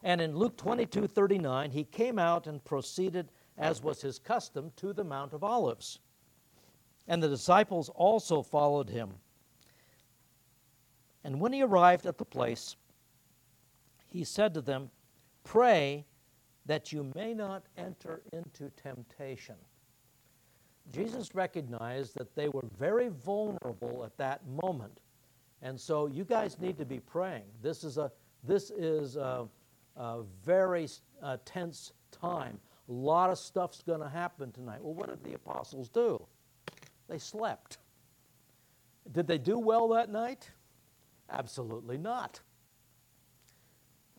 And 0.02 0.20
in 0.20 0.36
Luke 0.36 0.56
22 0.56 1.06
39, 1.06 1.70
he 1.70 1.84
came 1.84 2.18
out 2.18 2.46
and 2.46 2.64
proceeded, 2.64 3.30
as 3.56 3.82
was 3.82 4.02
his 4.02 4.18
custom, 4.18 4.72
to 4.76 4.92
the 4.92 5.04
Mount 5.04 5.32
of 5.32 5.44
Olives. 5.44 6.00
And 7.06 7.22
the 7.22 7.28
disciples 7.28 7.88
also 7.90 8.42
followed 8.42 8.90
him. 8.90 9.10
And 11.24 11.40
when 11.40 11.52
he 11.52 11.62
arrived 11.62 12.06
at 12.06 12.18
the 12.18 12.24
place, 12.24 12.76
he 14.08 14.24
said 14.24 14.54
to 14.54 14.60
them, 14.60 14.90
pray 15.44 16.04
that 16.66 16.92
you 16.92 17.10
may 17.14 17.34
not 17.34 17.64
enter 17.76 18.22
into 18.32 18.70
temptation. 18.82 19.56
Jesus 20.92 21.34
recognized 21.34 22.16
that 22.16 22.34
they 22.34 22.48
were 22.48 22.64
very 22.78 23.08
vulnerable 23.08 24.02
at 24.04 24.16
that 24.18 24.40
moment. 24.62 25.00
And 25.62 25.80
so 25.80 26.06
you 26.06 26.24
guys 26.24 26.58
need 26.58 26.76
to 26.78 26.84
be 26.84 26.98
praying. 26.98 27.44
This 27.62 27.84
is 27.84 27.98
a, 27.98 28.10
this 28.42 28.70
is 28.70 29.16
a, 29.16 29.46
a 29.96 30.22
very 30.44 30.88
uh, 31.22 31.36
tense 31.44 31.92
time. 32.10 32.58
A 32.88 32.92
lot 32.92 33.30
of 33.30 33.38
stuff's 33.38 33.82
going 33.82 34.00
to 34.00 34.08
happen 34.08 34.50
tonight. 34.50 34.82
Well, 34.82 34.94
what 34.94 35.08
did 35.08 35.22
the 35.22 35.34
apostles 35.34 35.88
do? 35.88 36.20
They 37.08 37.18
slept. 37.18 37.78
Did 39.12 39.26
they 39.26 39.38
do 39.38 39.58
well 39.58 39.88
that 39.88 40.10
night? 40.10 40.50
Absolutely 41.30 41.96
not. 41.96 42.40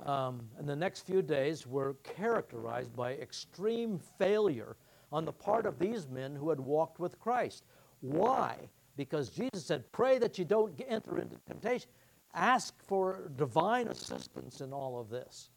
Um, 0.01 0.41
and 0.57 0.67
the 0.67 0.75
next 0.75 1.05
few 1.05 1.21
days 1.21 1.65
were 1.65 1.95
characterized 2.03 2.95
by 2.95 3.13
extreme 3.13 3.99
failure 4.17 4.75
on 5.11 5.25
the 5.25 5.31
part 5.31 5.65
of 5.65 5.79
these 5.79 6.07
men 6.07 6.35
who 6.35 6.49
had 6.49 6.59
walked 6.59 6.99
with 6.99 7.19
Christ. 7.19 7.63
Why? 8.01 8.57
Because 8.97 9.29
Jesus 9.29 9.65
said, 9.65 9.89
Pray 9.91 10.17
that 10.17 10.37
you 10.37 10.45
don't 10.45 10.73
enter 10.87 11.19
into 11.19 11.37
temptation. 11.47 11.89
Ask 12.33 12.73
for 12.85 13.31
divine 13.37 13.87
assistance 13.87 14.61
in 14.61 14.73
all 14.73 14.99
of 14.99 15.09
this. 15.09 15.51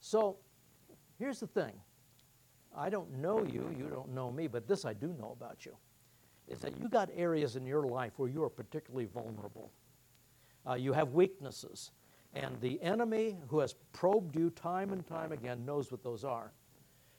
So 0.00 0.36
here's 1.18 1.40
the 1.40 1.48
thing 1.48 1.72
I 2.74 2.88
don't 2.88 3.18
know 3.18 3.44
you, 3.44 3.74
you 3.76 3.88
don't 3.88 4.14
know 4.14 4.30
me, 4.30 4.46
but 4.46 4.68
this 4.68 4.84
I 4.84 4.92
do 4.92 5.08
know 5.18 5.36
about 5.38 5.66
you 5.66 5.76
is 6.48 6.60
that 6.60 6.78
you 6.80 6.88
got 6.88 7.10
areas 7.16 7.56
in 7.56 7.66
your 7.66 7.82
life 7.82 8.12
where 8.16 8.28
you 8.28 8.42
are 8.44 8.50
particularly 8.50 9.06
vulnerable. 9.06 9.72
Uh, 10.68 10.74
you 10.74 10.92
have 10.92 11.12
weaknesses. 11.12 11.90
And 12.36 12.60
the 12.60 12.80
enemy 12.82 13.38
who 13.48 13.60
has 13.60 13.74
probed 13.94 14.36
you 14.36 14.50
time 14.50 14.92
and 14.92 15.06
time 15.06 15.32
again 15.32 15.64
knows 15.64 15.90
what 15.90 16.02
those 16.02 16.22
are. 16.22 16.52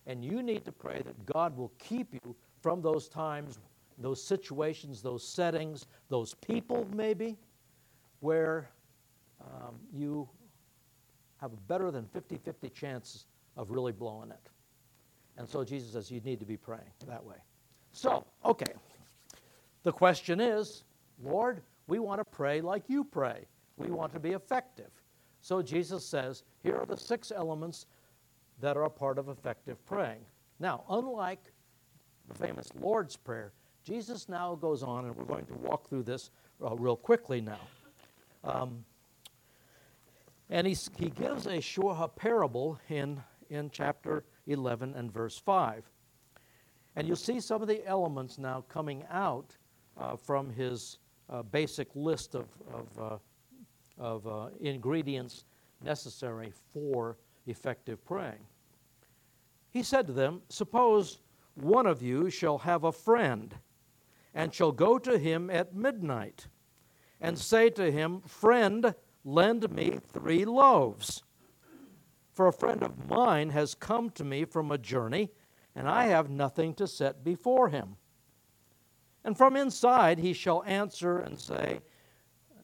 And 0.05 0.23
you 0.23 0.43
need 0.43 0.63
to 0.65 0.71
pray 0.71 1.01
that 1.03 1.25
God 1.25 1.57
will 1.57 1.71
keep 1.79 2.13
you 2.13 2.35
from 2.61 2.81
those 2.81 3.09
times, 3.09 3.57
those 3.97 4.23
situations, 4.23 5.01
those 5.01 5.27
settings, 5.27 5.87
those 6.09 6.35
people, 6.35 6.87
maybe, 6.95 7.35
where 8.19 8.69
um, 9.41 9.75
you 9.91 10.29
have 11.41 11.51
a 11.51 11.57
better 11.67 11.89
than 11.89 12.05
50 12.05 12.37
50 12.37 12.69
chance 12.69 13.25
of 13.55 13.71
really 13.71 13.91
blowing 13.91 14.29
it. 14.29 14.49
And 15.37 15.49
so 15.49 15.63
Jesus 15.63 15.93
says 15.93 16.11
you 16.11 16.21
need 16.21 16.39
to 16.39 16.45
be 16.45 16.57
praying 16.57 16.91
that 17.07 17.23
way. 17.23 17.37
So, 17.91 18.23
okay. 18.45 18.73
The 19.81 19.91
question 19.91 20.39
is, 20.39 20.83
Lord, 21.23 21.63
we 21.87 21.97
want 21.97 22.19
to 22.19 22.25
pray 22.25 22.61
like 22.61 22.83
you 22.87 23.03
pray. 23.03 23.45
We 23.77 23.89
want 23.89 24.13
to 24.13 24.19
be 24.19 24.31
effective. 24.31 24.91
So 25.47 25.61
Jesus 25.61 26.05
says, 26.05 26.43
here 26.61 26.75
are 26.75 26.85
the 26.85 26.97
six 26.97 27.31
elements 27.31 27.85
that 28.59 28.75
are 28.75 28.83
a 28.83 28.89
part 28.89 29.17
of 29.17 29.29
effective 29.29 29.77
praying. 29.85 30.25
Now, 30.59 30.83
unlike 30.89 31.39
the 32.27 32.33
famous 32.33 32.67
Lord's 32.81 33.15
Prayer, 33.15 33.53
Jesus 33.81 34.27
now 34.27 34.55
goes 34.55 34.83
on, 34.83 35.05
and 35.05 35.15
we're 35.15 35.23
going 35.23 35.45
to 35.45 35.53
walk 35.53 35.87
through 35.87 36.03
this 36.03 36.31
uh, 36.61 36.75
real 36.75 36.97
quickly 36.97 37.39
now. 37.39 37.61
Um, 38.43 38.83
and 40.49 40.67
he, 40.67 40.75
he 40.99 41.11
gives 41.11 41.47
a, 41.47 41.61
short, 41.61 42.17
parable 42.17 42.77
in, 42.89 43.23
in 43.49 43.69
chapter 43.69 44.25
11 44.47 44.95
and 44.95 45.09
verse 45.09 45.37
5. 45.37 45.89
And 46.97 47.07
you'll 47.07 47.15
see 47.15 47.39
some 47.39 47.61
of 47.61 47.69
the 47.69 47.87
elements 47.87 48.37
now 48.37 48.65
coming 48.67 49.05
out 49.09 49.55
uh, 49.97 50.17
from 50.17 50.49
his 50.49 50.97
uh, 51.29 51.41
basic 51.41 51.87
list 51.95 52.35
of, 52.35 52.47
of 52.73 52.99
uh, 52.99 53.17
of 53.97 54.27
uh, 54.27 54.49
ingredients 54.59 55.43
necessary 55.83 56.51
for 56.73 57.17
effective 57.45 58.03
praying. 58.05 58.45
He 59.69 59.83
said 59.83 60.07
to 60.07 60.13
them, 60.13 60.41
Suppose 60.49 61.19
one 61.55 61.85
of 61.87 62.01
you 62.01 62.29
shall 62.29 62.59
have 62.59 62.83
a 62.83 62.91
friend, 62.91 63.55
and 64.33 64.53
shall 64.53 64.71
go 64.71 64.97
to 64.99 65.17
him 65.17 65.49
at 65.49 65.75
midnight, 65.75 66.47
and 67.19 67.37
say 67.37 67.69
to 67.71 67.91
him, 67.91 68.21
Friend, 68.21 68.93
lend 69.23 69.71
me 69.71 69.99
three 70.13 70.45
loaves. 70.45 71.23
For 72.33 72.47
a 72.47 72.53
friend 72.53 72.83
of 72.83 73.09
mine 73.09 73.49
has 73.49 73.73
come 73.73 74.11
to 74.11 74.23
me 74.23 74.45
from 74.45 74.71
a 74.71 74.77
journey, 74.77 75.31
and 75.75 75.89
I 75.89 76.05
have 76.05 76.29
nothing 76.29 76.73
to 76.75 76.87
set 76.87 77.23
before 77.23 77.69
him. 77.69 77.97
And 79.23 79.37
from 79.37 79.55
inside 79.55 80.19
he 80.19 80.33
shall 80.33 80.63
answer 80.63 81.17
and 81.17 81.39
say, 81.39 81.81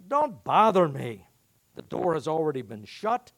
don't 0.08 0.44
bother 0.44 0.88
me. 0.88 1.28
The 1.76 1.82
door 1.82 2.14
has 2.14 2.28
already 2.28 2.62
been 2.62 2.86
shut, 2.86 3.32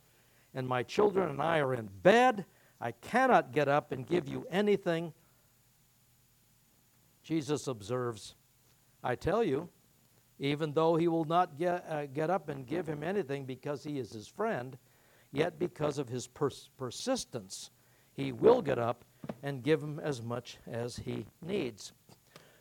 and 0.53 0.67
my 0.67 0.83
children 0.83 1.29
and 1.29 1.41
I 1.41 1.59
are 1.59 1.73
in 1.73 1.89
bed. 2.03 2.45
I 2.81 2.91
cannot 2.91 3.51
get 3.51 3.67
up 3.67 3.91
and 3.91 4.05
give 4.05 4.27
you 4.27 4.45
anything. 4.49 5.13
Jesus 7.23 7.67
observes, 7.67 8.35
I 9.03 9.15
tell 9.15 9.43
you, 9.43 9.69
even 10.39 10.73
though 10.73 10.95
he 10.95 11.07
will 11.07 11.25
not 11.25 11.57
get, 11.57 11.85
uh, 11.89 12.05
get 12.07 12.29
up 12.29 12.49
and 12.49 12.67
give 12.67 12.87
him 12.87 13.03
anything 13.03 13.45
because 13.45 13.83
he 13.83 13.97
is 13.97 14.11
his 14.11 14.27
friend, 14.27 14.77
yet 15.31 15.57
because 15.57 15.97
of 15.97 16.09
his 16.09 16.27
pers- 16.27 16.69
persistence, 16.77 17.71
he 18.13 18.31
will 18.31 18.61
get 18.61 18.77
up 18.77 19.05
and 19.41 19.63
give 19.63 19.81
him 19.81 19.99
as 19.99 20.21
much 20.21 20.57
as 20.67 20.97
he 20.97 21.25
needs. 21.41 21.93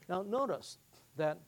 Now, 0.08 0.22
notice 0.22 0.78
that 1.16 1.38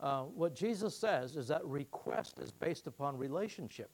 uh, 0.00 0.22
what 0.22 0.54
Jesus 0.54 0.96
says 0.96 1.36
is 1.36 1.48
that 1.48 1.64
request 1.64 2.38
is 2.38 2.50
based 2.50 2.86
upon 2.86 3.16
relationship. 3.16 3.90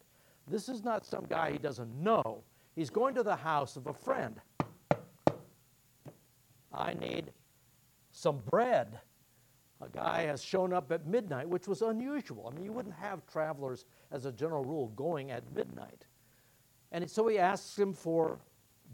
This 0.49 0.69
is 0.69 0.83
not 0.83 1.05
some 1.07 1.25
guy 1.29 1.53
he 1.53 1.59
doesn't 1.59 1.95
know. 1.95 2.43
He's 2.75 2.91
going 2.91 3.15
to 3.15 3.23
the 3.23 3.37
house 3.37 3.77
of 3.77 3.87
a 3.87 3.95
friend. 3.95 4.41
I 6.73 6.95
need 6.95 7.33
some 8.13 8.39
bread. 8.51 8.99
A 9.81 9.89
guy 9.89 10.23
has 10.23 10.43
shown 10.43 10.73
up 10.73 10.93
at 10.93 11.07
midnight, 11.07 11.49
which 11.49 11.67
was 11.67 11.83
unusual. 11.83 12.51
I 12.51 12.55
mean, 12.55 12.65
you 12.65 12.73
wouldn't 12.73 12.95
have 12.95 13.27
travelers, 13.27 13.87
as 14.11 14.27
a 14.27 14.33
general 14.33 14.65
rule, 14.65 14.89
going 14.89 15.31
at 15.31 15.43
midnight. 15.55 16.05
And 16.93 17.09
so 17.11 17.27
he 17.29 17.39
asks 17.39 17.79
him 17.79 17.93
for 17.93 18.39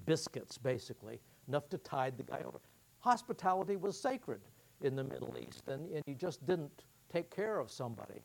biscuits, 0.05 0.59
basically, 0.59 1.21
enough 1.49 1.69
to 1.71 1.79
tide 1.79 2.17
the 2.17 2.23
guy 2.23 2.43
over. 2.47 2.61
Hospitality 3.01 3.77
was 3.77 3.99
sacred 3.99 4.41
in 4.83 4.95
the 4.95 5.05
Middle 5.05 5.37
East, 5.41 5.69
and, 5.69 5.91
and 5.91 6.03
you 6.07 6.15
just 6.15 6.45
didn't 6.47 6.85
take 7.13 7.35
care 7.35 7.59
of 7.59 7.71
somebody. 7.71 8.23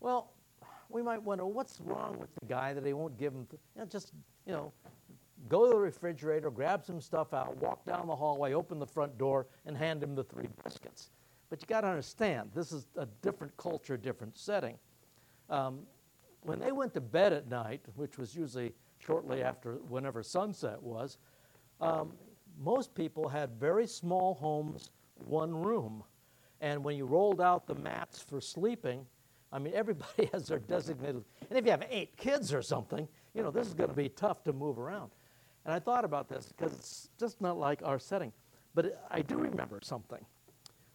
Well, 0.00 0.32
we 0.88 1.02
might 1.02 1.22
wonder 1.22 1.44
what's 1.44 1.80
wrong 1.80 2.18
with 2.18 2.30
the 2.40 2.46
guy 2.46 2.72
that 2.72 2.84
he 2.84 2.92
won't 2.92 3.18
give 3.18 3.32
him, 3.32 3.46
th- 3.46 3.60
you 3.74 3.82
know, 3.82 3.86
just, 3.86 4.12
you 4.46 4.52
know, 4.52 4.72
go 5.48 5.64
to 5.64 5.70
the 5.70 5.76
refrigerator, 5.76 6.50
grab 6.50 6.84
some 6.84 7.00
stuff 7.00 7.34
out, 7.34 7.56
walk 7.58 7.84
down 7.84 8.06
the 8.06 8.16
hallway, 8.16 8.54
open 8.54 8.78
the 8.78 8.86
front 8.86 9.16
door, 9.18 9.46
and 9.66 9.76
hand 9.76 10.02
him 10.02 10.14
the 10.14 10.24
three 10.24 10.48
biscuits. 10.64 11.10
But 11.50 11.60
you 11.60 11.66
got 11.66 11.82
to 11.82 11.88
understand, 11.88 12.50
this 12.54 12.72
is 12.72 12.86
a 12.96 13.06
different 13.22 13.56
culture, 13.56 13.96
different 13.96 14.36
setting. 14.36 14.76
Um, 15.50 15.80
when 16.42 16.58
they 16.58 16.72
went 16.72 16.94
to 16.94 17.00
bed 17.00 17.32
at 17.32 17.48
night, 17.48 17.80
which 17.96 18.18
was 18.18 18.34
usually 18.34 18.72
shortly 18.98 19.42
after 19.42 19.74
whenever 19.88 20.22
sunset 20.22 20.82
was, 20.82 21.18
um, 21.80 22.12
most 22.58 22.94
people 22.94 23.28
had 23.28 23.50
very 23.58 23.86
small 23.86 24.34
homes, 24.34 24.90
one 25.26 25.54
room. 25.54 26.02
And 26.60 26.82
when 26.82 26.96
you 26.96 27.06
rolled 27.06 27.40
out 27.40 27.66
the 27.66 27.74
mats 27.74 28.20
for 28.20 28.40
sleeping, 28.40 29.06
I 29.52 29.58
mean, 29.58 29.74
everybody 29.74 30.26
has 30.32 30.48
their 30.48 30.58
designated. 30.58 31.24
And 31.48 31.58
if 31.58 31.64
you 31.64 31.70
have 31.70 31.84
eight 31.90 32.16
kids 32.16 32.52
or 32.52 32.62
something, 32.62 33.08
you 33.34 33.42
know, 33.42 33.50
this 33.50 33.66
is 33.66 33.74
going 33.74 33.90
to 33.90 33.96
be 33.96 34.08
tough 34.08 34.42
to 34.44 34.52
move 34.52 34.78
around. 34.78 35.10
And 35.64 35.74
I 35.74 35.78
thought 35.78 36.04
about 36.04 36.28
this 36.28 36.52
because 36.56 36.72
it's 36.72 37.08
just 37.18 37.40
not 37.40 37.58
like 37.58 37.82
our 37.84 37.98
setting. 37.98 38.32
But 38.74 39.04
I 39.10 39.22
do 39.22 39.36
remember 39.36 39.80
something. 39.82 40.24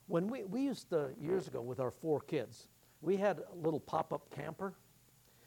When 0.07 0.27
we, 0.27 0.43
we 0.43 0.61
used 0.61 0.89
to, 0.89 1.09
years 1.19 1.47
ago, 1.47 1.61
with 1.61 1.79
our 1.79 1.91
four 1.91 2.19
kids, 2.21 2.67
we 3.01 3.17
had 3.17 3.39
a 3.39 3.55
little 3.55 3.79
pop 3.79 4.13
up 4.13 4.29
camper. 4.33 4.73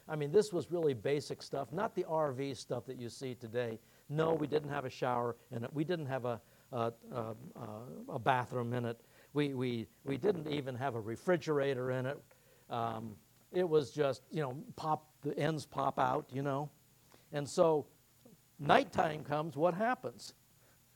I 0.09 0.15
mean, 0.15 0.31
this 0.31 0.53
was 0.53 0.71
really 0.71 0.93
basic 0.93 1.41
stuff, 1.41 1.71
not 1.71 1.95
the 1.95 2.03
RV 2.03 2.55
stuff 2.55 2.85
that 2.85 2.97
you 2.97 3.09
see 3.09 3.35
today. 3.35 3.79
No, 4.09 4.33
we 4.33 4.47
didn't 4.47 4.69
have 4.69 4.85
a 4.85 4.89
shower 4.89 5.35
in 5.51 5.63
it. 5.63 5.73
We 5.73 5.83
didn't 5.83 6.05
have 6.05 6.25
a, 6.25 6.39
a, 6.71 6.93
a, 7.11 7.35
a 8.09 8.19
bathroom 8.19 8.73
in 8.73 8.85
it. 8.85 9.01
We, 9.33 9.53
we, 9.53 9.87
we 10.03 10.17
didn't 10.17 10.47
even 10.47 10.75
have 10.75 10.95
a 10.95 10.99
refrigerator 10.99 11.91
in 11.91 12.05
it. 12.05 12.19
Um, 12.69 13.15
it 13.51 13.67
was 13.67 13.91
just, 13.91 14.23
you 14.31 14.41
know, 14.41 14.57
pop, 14.75 15.07
the 15.21 15.37
ends 15.37 15.65
pop 15.65 15.99
out, 15.99 16.25
you 16.31 16.41
know. 16.41 16.69
And 17.31 17.47
so 17.47 17.85
nighttime 18.59 19.23
comes, 19.23 19.55
what 19.55 19.73
happens? 19.73 20.33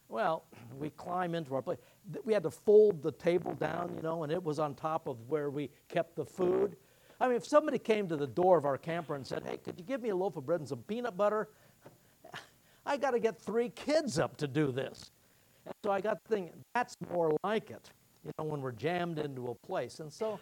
Well, 0.10 0.44
we 0.78 0.90
climb 0.92 1.36
into 1.36 1.56
our 1.56 1.62
place. 1.62 1.78
We 2.26 2.34
had 2.34 2.44
to 2.44 2.52
fold 2.52 3.02
the 3.02 3.14
table 3.14 3.54
down, 3.54 3.94
you 3.96 4.02
know, 4.02 4.24
and 4.24 4.32
it 4.32 4.44
was 4.44 4.60
on 4.60 4.76
top 4.76 5.08
of 5.08 5.18
where 5.30 5.50
we 5.50 5.70
kept 5.88 6.16
the 6.16 6.26
food. 6.26 6.76
I 7.20 7.28
mean, 7.28 7.38
if 7.38 7.46
somebody 7.46 7.80
came 7.80 8.08
to 8.10 8.18
the 8.18 8.28
door 8.28 8.58
of 8.58 8.66
our 8.66 8.78
camper 8.78 9.16
and 9.16 9.26
said, 9.26 9.44
Hey, 9.46 9.58
could 9.58 9.76
you 9.78 9.86
give 9.86 10.02
me 10.02 10.10
a 10.10 10.16
loaf 10.16 10.36
of 10.36 10.46
bread 10.46 10.60
and 10.60 10.68
some 10.68 10.80
peanut 10.80 11.16
butter? 11.16 11.50
I 12.86 12.98
got 12.98 13.12
to 13.12 13.20
get 13.20 13.40
three 13.40 13.70
kids 13.70 14.20
up 14.20 14.36
to 14.38 14.48
do 14.48 14.72
this. 14.72 15.12
And 15.66 15.76
so 15.86 15.92
I 15.92 16.02
got 16.02 16.18
thinking, 16.28 16.56
that's 16.74 16.98
more 17.14 17.38
like 17.44 17.70
it 17.70 17.92
you 18.24 18.32
know, 18.38 18.46
when 18.46 18.62
we're 18.62 18.72
jammed 18.72 19.20
into 19.20 19.50
a 19.50 19.56
place. 19.56 20.00
And 20.00 20.12
so, 20.12 20.40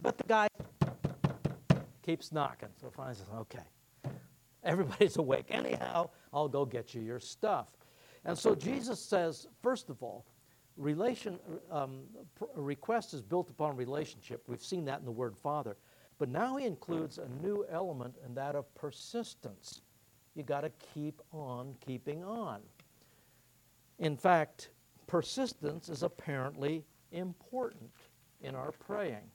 but 0.00 0.16
the 0.18 0.24
guy 0.24 0.48
keeps 2.02 2.32
knocking. 2.32 2.68
So 2.80 2.90
finally 2.90 3.16
says, 3.16 3.26
okay. 3.40 3.64
Everybody's 4.64 5.16
awake. 5.18 5.46
Anyhow, 5.50 6.10
I'll 6.32 6.48
go 6.48 6.64
get 6.64 6.94
you 6.94 7.00
your 7.00 7.20
stuff. 7.20 7.68
And 8.24 8.36
so 8.36 8.54
Jesus 8.54 9.00
says, 9.00 9.46
first 9.62 9.88
of 9.88 10.02
all, 10.02 10.26
relation, 10.76 11.38
um, 11.70 12.02
request 12.54 13.14
is 13.14 13.22
built 13.22 13.50
upon 13.50 13.76
relationship. 13.76 14.42
We've 14.46 14.62
seen 14.62 14.84
that 14.86 14.98
in 14.98 15.04
the 15.04 15.12
word 15.12 15.36
Father. 15.36 15.76
But 16.18 16.28
now 16.28 16.56
he 16.56 16.66
includes 16.66 17.18
a 17.18 17.28
new 17.42 17.64
element, 17.70 18.16
and 18.24 18.36
that 18.36 18.54
of 18.54 18.72
persistence. 18.74 19.80
You 20.34 20.42
got 20.42 20.60
to 20.60 20.70
keep 20.92 21.22
on 21.32 21.74
keeping 21.84 22.22
on. 22.22 22.60
In 23.98 24.16
fact, 24.16 24.68
persistence 25.06 25.88
is 25.88 26.02
apparently 26.02 26.84
important 27.12 27.90
in 28.40 28.54
our 28.54 28.72
praying. 28.72 29.30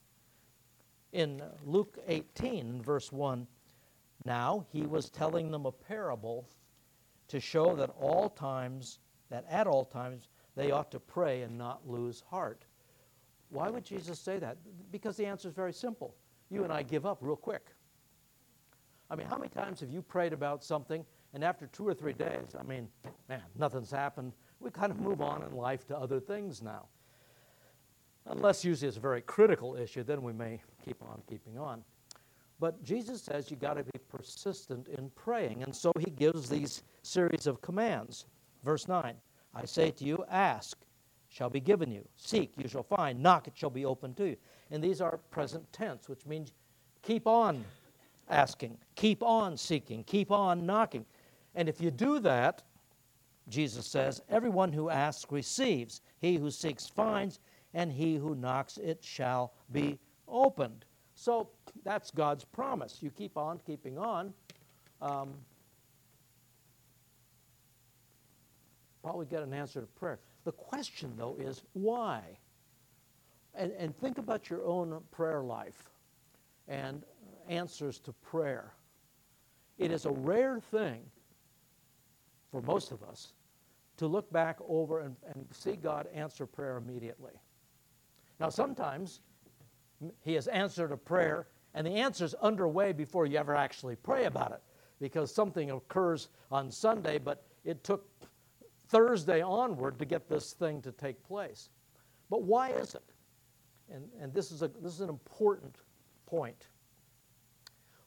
In 1.13 1.41
Luke 1.63 1.97
18, 2.07 2.81
verse 2.81 3.11
1, 3.11 3.47
now 4.25 4.65
he 4.71 4.85
was 4.85 5.09
telling 5.09 5.51
them 5.51 5.65
a 5.65 5.71
parable 5.71 6.47
to 7.27 7.39
show 7.39 7.75
that 7.75 7.91
all 7.99 8.29
times, 8.29 8.99
that 9.29 9.45
at 9.49 9.67
all 9.67 9.85
times, 9.85 10.27
they 10.55 10.71
ought 10.71 10.91
to 10.91 10.99
pray 10.99 11.41
and 11.41 11.57
not 11.57 11.87
lose 11.87 12.23
heart. 12.29 12.65
Why 13.49 13.69
would 13.69 13.85
Jesus 13.85 14.19
say 14.19 14.39
that? 14.39 14.57
Because 14.91 15.17
the 15.17 15.25
answer 15.25 15.47
is 15.47 15.53
very 15.53 15.73
simple. 15.73 16.15
You 16.49 16.63
and 16.63 16.73
I 16.73 16.83
give 16.83 17.05
up 17.05 17.19
real 17.21 17.35
quick. 17.35 17.67
I 19.09 19.15
mean, 19.15 19.27
how 19.27 19.37
many 19.37 19.49
times 19.49 19.79
have 19.81 19.89
you 19.89 20.01
prayed 20.01 20.33
about 20.33 20.63
something 20.63 21.05
and 21.35 21.43
after 21.43 21.67
two 21.67 21.85
or 21.85 21.93
three 21.93 22.13
days, 22.13 22.55
I 22.57 22.63
mean, 22.63 22.87
man, 23.27 23.41
nothing's 23.59 23.91
happened. 23.91 24.31
We 24.61 24.71
kind 24.71 24.89
of 24.89 25.01
move 25.01 25.21
on 25.21 25.43
in 25.43 25.51
life 25.51 25.85
to 25.87 25.97
other 25.97 26.19
things 26.19 26.61
now. 26.61 26.87
Unless 28.27 28.65
usually 28.65 28.87
it's 28.87 28.97
a 28.97 29.01
very 29.01 29.21
critical 29.21 29.75
issue, 29.75 30.03
then 30.03 30.21
we 30.21 30.33
may 30.33 30.61
keep 30.83 31.01
on 31.03 31.21
keeping 31.29 31.57
on. 31.57 31.83
But 32.59 32.83
Jesus 32.83 33.21
says 33.21 33.51
you 33.51 33.57
got 33.57 33.75
to 33.75 33.83
be 33.83 33.99
persistent 34.09 34.87
in 34.87 35.09
praying. 35.11 35.63
And 35.63 35.75
so 35.75 35.91
he 35.99 36.09
gives 36.09 36.49
these 36.49 36.83
series 37.03 37.47
of 37.47 37.61
commands. 37.61 38.25
Verse 38.63 38.87
9 38.87 39.15
I 39.53 39.65
say 39.65 39.91
to 39.91 40.03
you, 40.03 40.25
ask, 40.29 40.77
shall 41.29 41.49
be 41.49 41.59
given 41.59 41.91
you. 41.91 42.05
Seek, 42.15 42.53
you 42.57 42.67
shall 42.67 42.83
find. 42.83 43.21
Knock, 43.21 43.47
it 43.47 43.53
shall 43.55 43.69
be 43.69 43.85
opened 43.85 44.17
to 44.17 44.29
you. 44.29 44.37
And 44.71 44.83
these 44.83 45.01
are 45.01 45.17
present 45.31 45.71
tense, 45.71 46.09
which 46.09 46.25
means 46.25 46.53
keep 47.01 47.27
on 47.27 47.63
asking, 48.29 48.77
keep 48.95 49.21
on 49.21 49.55
seeking, 49.55 50.03
keep 50.03 50.31
on 50.31 50.65
knocking. 50.65 51.05
And 51.53 51.69
if 51.69 51.79
you 51.79 51.91
do 51.91 52.19
that, 52.19 52.63
Jesus 53.47 53.85
says, 53.85 54.21
everyone 54.29 54.73
who 54.73 54.89
asks 54.89 55.31
receives, 55.31 56.01
he 56.19 56.37
who 56.37 56.49
seeks 56.49 56.87
finds, 56.87 57.39
and 57.75 57.91
he 57.91 58.15
who 58.15 58.33
knocks 58.35 58.77
it 58.77 59.03
shall 59.03 59.53
be 59.71 59.99
opened. 60.27 60.85
So 61.13 61.49
that's 61.83 62.09
God's 62.09 62.45
promise. 62.45 62.99
You 63.01 63.11
keep 63.11 63.37
on 63.37 63.59
keeping 63.67 63.97
on. 63.97 64.33
Um, 65.01 65.33
probably 69.03 69.25
get 69.25 69.43
an 69.43 69.53
answer 69.53 69.81
to 69.81 69.87
prayer. 69.87 70.19
The 70.45 70.53
question, 70.53 71.13
though, 71.17 71.35
is 71.37 71.63
why? 71.73 72.21
And, 73.53 73.71
and 73.73 73.95
think 73.97 74.17
about 74.17 74.49
your 74.49 74.65
own 74.65 74.99
prayer 75.11 75.43
life 75.43 75.91
and 76.67 77.03
answers 77.47 77.99
to 77.99 78.13
prayer. 78.13 78.73
It 79.77 79.91
is 79.91 80.05
a 80.05 80.11
rare 80.11 80.61
thing 80.71 81.01
for 82.51 82.61
most 82.61 82.91
of 82.91 83.03
us 83.03 83.33
to 83.97 84.07
look 84.07 84.31
back 84.31 84.59
over 84.67 85.01
and, 85.01 85.15
and 85.27 85.45
see 85.51 85.75
God 85.75 86.07
answer 86.13 86.45
prayer 86.45 86.77
immediately. 86.77 87.33
Now, 88.39 88.49
sometimes 88.49 89.21
He 90.21 90.33
has 90.33 90.47
answered 90.47 90.91
a 90.91 90.97
prayer 90.97 91.47
and 91.75 91.85
the 91.85 91.91
answer 91.91 92.23
is 92.23 92.33
underway 92.35 92.93
before 92.93 93.25
you 93.25 93.37
ever 93.37 93.53
actually 93.53 93.97
pray 93.97 94.25
about 94.25 94.51
it 94.51 94.61
because 94.99 95.33
something 95.35 95.71
occurs 95.71 96.29
on 96.49 96.71
Sunday, 96.71 97.17
but 97.17 97.43
it 97.65 97.83
took 97.83 98.09
Thursday 98.87 99.41
onward 99.41 99.99
to 99.99 100.05
get 100.05 100.29
this 100.29 100.53
thing 100.53 100.81
to 100.81 100.93
take 100.93 101.21
place. 101.23 101.69
But 102.29 102.43
why 102.43 102.69
is 102.69 102.95
it? 102.95 103.03
And, 103.93 104.05
and 104.19 104.33
this, 104.33 104.51
is 104.51 104.61
a, 104.61 104.69
this 104.81 104.93
is 104.93 105.01
an 105.01 105.09
important 105.09 105.75
point. 106.25 106.67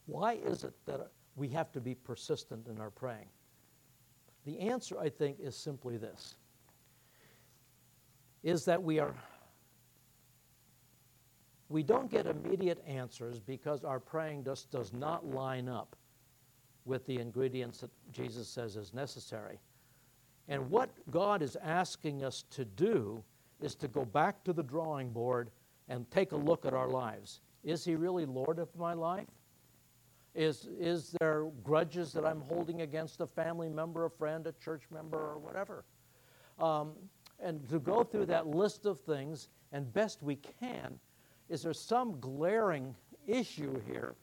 Why 0.06 0.34
is 0.34 0.64
it 0.64 0.72
that 0.86 1.10
we 1.36 1.48
have 1.48 1.70
to 1.72 1.80
be 1.80 1.94
persistent 1.94 2.68
in 2.68 2.80
our 2.80 2.90
praying? 2.90 3.28
The 4.46 4.58
answer, 4.60 4.98
I 4.98 5.10
think, 5.10 5.38
is 5.40 5.54
simply 5.54 5.98
this 5.98 6.36
is 8.42 8.64
that 8.64 8.82
we 8.82 8.98
are 8.98 9.14
we 11.68 11.82
don't 11.82 12.10
get 12.10 12.26
immediate 12.26 12.82
answers 12.86 13.40
because 13.40 13.84
our 13.84 14.00
praying 14.00 14.44
just 14.44 14.70
does 14.70 14.92
not 14.92 15.26
line 15.26 15.68
up 15.68 15.96
with 16.84 17.04
the 17.06 17.18
ingredients 17.18 17.80
that 17.80 17.90
Jesus 18.12 18.48
says 18.48 18.76
is 18.76 18.94
necessary. 18.94 19.58
And 20.48 20.70
what 20.70 20.90
God 21.10 21.42
is 21.42 21.56
asking 21.62 22.24
us 22.24 22.44
to 22.50 22.64
do 22.64 23.22
is 23.60 23.74
to 23.76 23.88
go 23.88 24.04
back 24.04 24.42
to 24.44 24.52
the 24.52 24.62
drawing 24.62 25.10
board 25.10 25.50
and 25.88 26.10
take 26.10 26.32
a 26.32 26.36
look 26.36 26.64
at 26.64 26.72
our 26.72 26.88
lives. 26.88 27.40
Is 27.64 27.84
He 27.84 27.96
really 27.96 28.24
Lord 28.24 28.58
of 28.58 28.74
my 28.74 28.94
life? 28.94 29.26
Is, 30.34 30.68
is 30.78 31.14
there 31.20 31.46
grudges 31.64 32.12
that 32.12 32.24
I'm 32.24 32.40
holding 32.42 32.82
against 32.82 33.20
a 33.20 33.26
family 33.26 33.68
member, 33.68 34.04
a 34.04 34.10
friend, 34.10 34.46
a 34.46 34.52
church 34.52 34.82
member, 34.90 35.18
or 35.18 35.38
whatever? 35.38 35.84
Um, 36.58 36.92
and 37.40 37.68
to 37.68 37.78
go 37.78 38.02
through 38.02 38.26
that 38.26 38.46
list 38.46 38.86
of 38.86 39.00
things, 39.00 39.48
and 39.72 39.92
best 39.92 40.22
we 40.22 40.36
can, 40.36 40.98
is 41.48 41.62
there 41.62 41.72
some 41.72 42.18
glaring 42.20 42.94
issue 43.26 43.80
here 43.86 44.14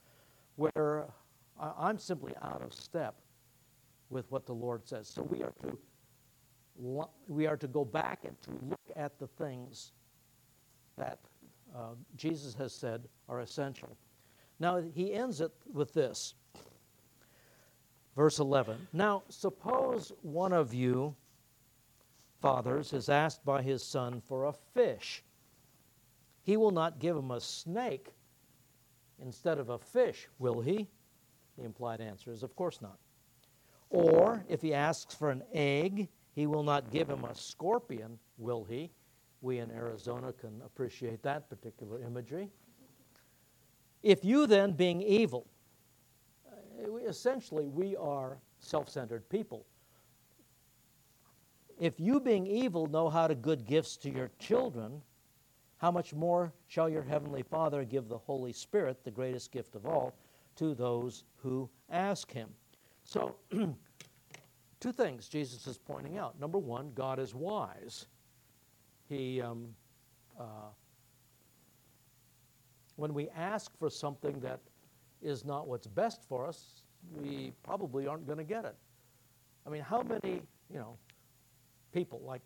where 0.56 1.06
I'm 1.60 1.98
simply 1.98 2.34
out 2.42 2.62
of 2.62 2.74
step 2.74 3.16
with 4.10 4.30
what 4.32 4.46
the 4.46 4.54
Lord 4.54 4.88
says? 4.88 5.08
So 5.08 5.24
we 5.24 5.42
are 5.44 5.54
to 5.64 5.78
we 7.28 7.48
are 7.48 7.56
to 7.56 7.68
go 7.68 7.86
back 7.86 8.26
and 8.26 8.42
to 8.42 8.52
look 8.66 8.82
at 8.98 9.18
the 9.18 9.28
things 9.28 9.94
that 10.98 11.20
uh, 11.76 11.94
Jesus 12.16 12.54
has 12.56 12.74
said 12.74 13.08
are 13.30 13.40
essential. 13.40 13.98
Now, 14.60 14.82
he 14.94 15.14
ends 15.14 15.42
it 15.42 15.52
with 15.74 15.94
this. 15.94 16.34
Verse 18.16 18.40
11. 18.40 18.88
Now, 18.94 19.24
suppose 19.30 20.14
one 20.22 20.54
of 20.54 20.74
you, 20.74 21.16
fathers, 22.42 22.94
is 22.94 23.10
asked 23.10 23.44
by 23.44 23.62
his 23.62 23.84
son 23.84 24.22
for 24.28 24.46
a 24.46 24.54
fish. 24.74 25.24
He 26.46 26.58
will 26.58 26.72
not 26.72 27.00
give 27.00 27.18
him 27.18 27.32
a 27.32 27.42
snake 27.42 28.14
instead 29.20 29.58
of 29.58 29.70
a 29.70 29.80
fish, 29.80 30.28
will 30.38 30.62
he? 30.62 30.88
The 31.58 31.64
implied 31.66 32.02
answer 32.02 32.32
is, 32.32 32.44
of 32.44 32.56
course 32.56 32.84
not. 32.84 33.00
Or 33.90 34.46
if 34.48 34.62
he 34.62 34.72
asks 34.72 35.16
for 35.16 35.32
an 35.32 35.42
egg, 35.54 36.08
he 36.34 36.46
will 36.46 36.62
not 36.62 36.92
give 36.92 37.10
him 37.10 37.24
a 37.24 37.34
scorpion, 37.34 38.20
will 38.38 38.64
he? 38.64 38.92
We 39.42 39.58
in 39.58 39.72
Arizona 39.72 40.34
can 40.34 40.62
appreciate 40.64 41.24
that 41.24 41.50
particular 41.50 42.00
imagery. 42.04 42.52
If 44.04 44.24
you 44.24 44.46
then, 44.46 44.74
being 44.74 45.02
evil, 45.02 45.48
uh, 46.48 46.96
essentially 47.08 47.70
we 47.70 47.96
are 47.96 48.38
self 48.60 48.88
centered 48.88 49.28
people. 49.30 49.66
If 51.80 52.00
you, 52.00 52.20
being 52.20 52.46
evil, 52.46 52.86
know 52.86 53.10
how 53.10 53.28
to 53.28 53.34
good 53.34 53.66
gifts 53.66 53.98
to 53.98 54.12
your 54.12 54.30
children, 54.38 55.02
how 55.78 55.92
much 55.92 56.14
more 56.14 56.54
shall 56.68 56.90
your 56.90 57.04
heavenly 57.04 57.44
Father 57.44 57.84
give 57.84 58.08
the 58.08 58.18
Holy 58.18 58.54
Spirit, 58.54 59.04
the 59.04 59.12
greatest 59.12 59.52
gift 59.52 59.76
of 59.76 59.86
all, 59.86 60.16
to 60.56 60.74
those 60.74 61.26
who 61.38 61.70
ask 61.90 62.32
him? 62.32 62.50
So, 63.04 63.36
two 64.80 64.92
things 64.92 65.28
Jesus 65.28 65.68
is 65.68 65.78
pointing 65.78 66.18
out. 66.18 66.40
Number 66.40 66.58
one, 66.58 66.92
God 66.96 67.20
is 67.20 67.36
wise. 67.36 68.08
He 69.08 69.42
um, 69.42 69.68
uh, 70.40 70.70
when 72.96 73.14
we 73.14 73.30
ask 73.30 73.78
for 73.78 73.90
something 73.90 74.40
that 74.40 74.60
is 75.22 75.46
not 75.46 75.68
what's 75.68 75.88
best 75.88 76.24
for 76.28 76.48
us, 76.48 76.84
we 77.16 77.52
probably 77.64 78.08
aren't 78.08 78.26
going 78.26 78.38
to 78.38 78.44
get 78.44 78.66
it. 78.66 78.76
I 79.66 79.70
mean, 79.70 79.82
how 79.82 80.02
many, 80.02 80.42
you 80.70 80.78
know, 80.78 80.98
people 81.92 82.22
like 82.26 82.42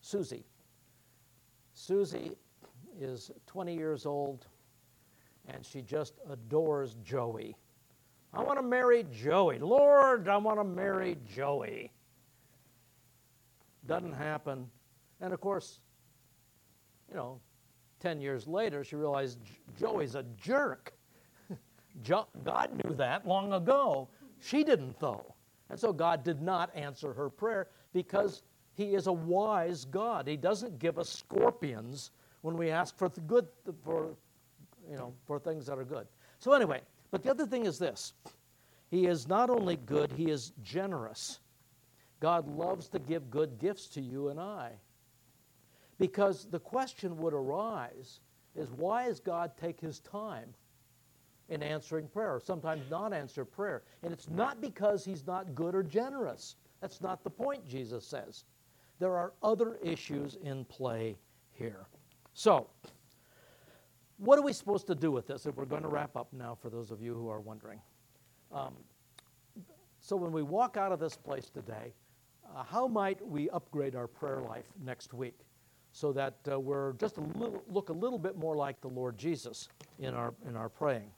Susie? 0.00 0.44
Susie 1.74 2.32
is 3.00 3.30
20 3.46 3.74
years 3.74 4.06
old 4.06 4.46
and 5.48 5.64
she 5.64 5.82
just 5.82 6.14
adores 6.30 6.96
Joey. 7.02 7.56
I 8.32 8.42
want 8.42 8.58
to 8.58 8.62
marry 8.62 9.04
Joey. 9.12 9.58
Lord, 9.58 10.28
I 10.28 10.36
want 10.36 10.58
to 10.58 10.64
marry 10.64 11.18
Joey. 11.26 11.92
Doesn't 13.86 14.12
happen. 14.12 14.70
And 15.20 15.32
of 15.32 15.40
course, 15.40 15.80
you 17.10 17.16
know, 17.16 17.40
10 18.00 18.20
years 18.20 18.46
later, 18.46 18.82
she 18.84 18.96
realized 18.96 19.38
Joey's 19.78 20.14
a 20.14 20.24
jerk. 20.36 20.92
God 22.04 22.70
knew 22.84 22.94
that 22.94 23.26
long 23.26 23.52
ago. 23.52 24.08
She 24.40 24.64
didn't, 24.64 24.98
though. 24.98 25.34
And 25.70 25.78
so 25.78 25.92
God 25.92 26.24
did 26.24 26.42
not 26.42 26.74
answer 26.74 27.12
her 27.12 27.30
prayer 27.30 27.68
because 27.92 28.42
He 28.74 28.94
is 28.94 29.06
a 29.06 29.12
wise 29.12 29.84
God. 29.84 30.26
He 30.26 30.36
doesn't 30.36 30.78
give 30.78 30.98
us 30.98 31.08
scorpions 31.08 32.10
when 32.40 32.56
we 32.56 32.70
ask 32.70 32.96
for 32.96 33.08
good, 33.08 33.46
for, 33.84 34.14
you 34.90 34.96
know, 34.96 35.12
for 35.26 35.38
things 35.38 35.66
that 35.66 35.78
are 35.78 35.84
good. 35.84 36.06
So, 36.38 36.52
anyway, 36.52 36.80
but 37.10 37.22
the 37.22 37.30
other 37.30 37.46
thing 37.46 37.66
is 37.66 37.78
this 37.78 38.14
He 38.90 39.06
is 39.06 39.28
not 39.28 39.50
only 39.50 39.76
good, 39.76 40.12
He 40.12 40.30
is 40.30 40.52
generous. 40.62 41.40
God 42.20 42.48
loves 42.56 42.88
to 42.90 42.98
give 42.98 43.30
good 43.30 43.58
gifts 43.58 43.86
to 43.88 44.00
you 44.00 44.28
and 44.28 44.38
I. 44.40 44.70
Because 45.98 46.46
the 46.46 46.60
question 46.60 47.16
would 47.18 47.34
arise 47.34 48.20
is 48.54 48.70
why 48.70 49.06
does 49.06 49.20
God 49.20 49.52
take 49.60 49.80
His 49.80 50.00
time 50.00 50.54
in 51.48 51.62
answering 51.62 52.08
prayer, 52.08 52.40
sometimes 52.42 52.88
not 52.90 53.12
answer 53.12 53.44
prayer? 53.44 53.82
And 54.02 54.12
it's 54.12 54.30
not 54.30 54.60
because 54.60 55.04
He's 55.04 55.26
not 55.26 55.54
good 55.54 55.74
or 55.74 55.82
generous. 55.82 56.56
That's 56.80 57.00
not 57.00 57.22
the 57.22 57.30
point, 57.30 57.66
Jesus 57.68 58.06
says. 58.06 58.44
There 59.02 59.18
are 59.18 59.32
other 59.42 59.78
issues 59.82 60.36
in 60.44 60.64
play 60.64 61.16
here. 61.50 61.86
So, 62.34 62.68
what 64.18 64.38
are 64.38 64.42
we 64.42 64.52
supposed 64.52 64.86
to 64.86 64.94
do 64.94 65.10
with 65.10 65.26
this? 65.26 65.44
If 65.44 65.56
we're 65.56 65.64
going 65.64 65.82
to 65.82 65.88
wrap 65.88 66.16
up 66.16 66.32
now, 66.32 66.54
for 66.54 66.70
those 66.70 66.92
of 66.92 67.02
you 67.02 67.12
who 67.12 67.28
are 67.28 67.40
wondering. 67.40 67.80
Um, 68.52 68.74
so, 69.98 70.14
when 70.14 70.30
we 70.30 70.44
walk 70.44 70.76
out 70.76 70.92
of 70.92 71.00
this 71.00 71.16
place 71.16 71.50
today, 71.50 71.92
uh, 72.54 72.62
how 72.62 72.86
might 72.86 73.20
we 73.26 73.50
upgrade 73.50 73.96
our 73.96 74.06
prayer 74.06 74.40
life 74.40 74.66
next 74.84 75.12
week 75.12 75.40
so 75.90 76.12
that 76.12 76.36
uh, 76.48 76.60
we're 76.60 76.92
just 76.92 77.16
a 77.16 77.22
little, 77.22 77.60
look 77.66 77.88
a 77.88 77.92
little 77.92 78.20
bit 78.20 78.36
more 78.36 78.54
like 78.54 78.80
the 78.80 78.88
Lord 78.88 79.18
Jesus 79.18 79.68
in 79.98 80.14
our, 80.14 80.32
in 80.48 80.54
our 80.54 80.68
praying? 80.68 81.10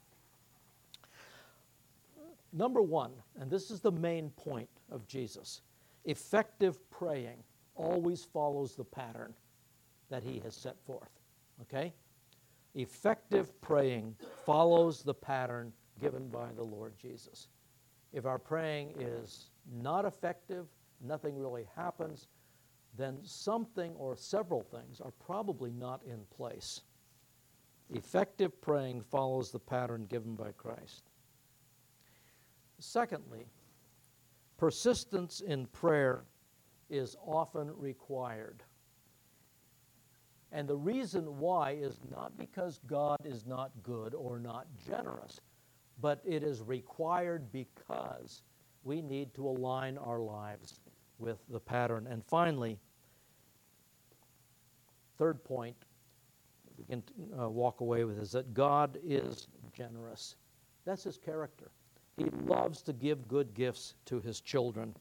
Number 2.51 2.81
one, 2.81 3.11
and 3.39 3.47
this 3.47 3.69
is 3.69 3.79
the 3.79 3.91
main 3.91 4.31
point 4.31 4.69
of 4.89 5.07
Jesus 5.07 5.61
effective 6.05 6.79
praying 6.89 7.43
always 7.75 8.23
follows 8.23 8.75
the 8.75 8.83
pattern 8.83 9.33
that 10.09 10.23
he 10.23 10.39
has 10.39 10.55
set 10.55 10.75
forth. 10.85 11.09
Okay? 11.61 11.93
Effective 12.73 13.59
praying 13.61 14.15
follows 14.45 15.01
the 15.01 15.13
pattern 15.13 15.71
given 15.99 16.27
by 16.27 16.51
the 16.55 16.63
Lord 16.63 16.93
Jesus. 17.01 17.47
If 18.11 18.25
our 18.25 18.39
praying 18.39 18.95
is 18.99 19.49
not 19.81 20.05
effective, 20.05 20.67
nothing 21.01 21.37
really 21.37 21.67
happens, 21.75 22.27
then 22.97 23.17
something 23.23 23.93
or 23.95 24.15
several 24.15 24.61
things 24.61 25.01
are 25.01 25.11
probably 25.25 25.71
not 25.71 26.01
in 26.05 26.19
place. 26.35 26.81
Effective 27.89 28.61
praying 28.61 29.01
follows 29.01 29.51
the 29.51 29.59
pattern 29.59 30.05
given 30.05 30.35
by 30.35 30.51
Christ. 30.51 31.03
Secondly, 32.79 33.45
persistence 34.57 35.41
in 35.41 35.65
prayer 35.67 36.23
is 36.89 37.15
often 37.25 37.71
required. 37.77 38.63
And 40.51 40.67
the 40.67 40.77
reason 40.77 41.37
why 41.37 41.71
is 41.71 41.99
not 42.09 42.37
because 42.37 42.79
God 42.87 43.19
is 43.25 43.45
not 43.45 43.71
good 43.83 44.13
or 44.13 44.39
not 44.39 44.67
generous, 44.87 45.41
but 46.01 46.21
it 46.25 46.43
is 46.43 46.61
required 46.61 47.51
because 47.51 48.43
we 48.83 49.01
need 49.01 49.33
to 49.33 49.47
align 49.47 49.97
our 49.97 50.19
lives 50.19 50.79
with 51.17 51.39
the 51.49 51.59
pattern. 51.59 52.07
And 52.07 52.23
finally, 52.23 52.79
third 55.17 55.43
point 55.43 55.75
we 56.77 56.85
can 56.85 57.03
uh, 57.39 57.49
walk 57.49 57.81
away 57.81 58.03
with 58.03 58.19
is 58.19 58.31
that 58.31 58.53
God 58.53 58.97
is 59.03 59.47
generous. 59.73 60.35
That's 60.85 61.03
his 61.03 61.17
character. 61.17 61.71
He 62.17 62.25
loves 62.45 62.81
to 62.83 62.93
give 62.93 63.27
good 63.27 63.53
gifts 63.53 63.95
to 64.05 64.19
his 64.19 64.39
children. 64.39 64.95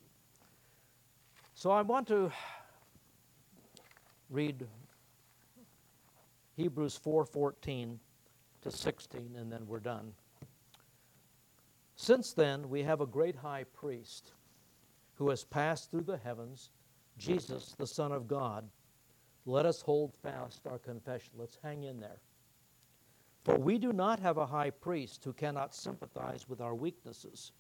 So 1.57 1.71
I 1.71 1.83
want 1.83 2.09
to 2.09 2.33
read 4.29 4.67
Hebrews 6.57 6.99
4:14 6.99 7.99
to 8.63 8.71
16 8.71 9.37
and 9.37 9.53
then 9.53 9.67
we're 9.67 9.79
done. 9.79 10.13
Since 11.95 12.33
then 12.33 12.69
we 12.69 12.83
have 12.83 13.01
a 13.01 13.07
great 13.07 13.37
high 13.37 13.65
priest 13.65 14.33
who 15.15 15.29
has 15.29 15.45
passed 15.45 15.91
through 15.91 16.03
the 16.03 16.19
heavens, 16.19 16.71
Jesus 17.19 17.73
the 17.79 17.87
son 17.87 18.11
of 18.11 18.27
God. 18.27 18.69
Let 19.47 19.65
us 19.65 19.81
hold 19.81 20.13
fast 20.13 20.67
our 20.67 20.79
confession. 20.79 21.35
Let's 21.37 21.59
hang 21.63 21.85
in 21.85 22.01
there. 22.01 22.21
For 23.45 23.57
we 23.57 23.79
do 23.79 23.93
not 23.93 24.19
have 24.19 24.39
a 24.39 24.47
high 24.47 24.71
priest 24.71 25.23
who 25.23 25.33
cannot 25.33 25.75
sympathize 25.75 26.49
with 26.49 26.61
our 26.61 26.75
weaknesses 26.75 27.53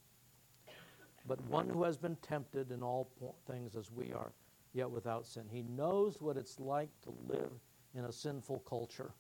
but 1.27 1.41
one 1.47 1.69
who 1.69 1.83
has 1.85 1.97
been 1.97 2.17
tempted 2.17 2.71
in 2.71 2.83
all 2.83 3.11
things 3.47 3.77
as 3.77 3.91
we 3.91 4.13
are, 4.13 4.33
yet 4.73 4.91
without 4.91 5.27
sin. 5.27 5.45
He 5.51 5.63
knows 5.63 6.21
what 6.21 6.37
it's 6.37 6.61
like 6.61 6.91
to 7.03 7.15
live 7.29 7.53
in 7.95 8.05
a 8.05 8.13
sinful 8.13 8.61
culture. 8.61 9.13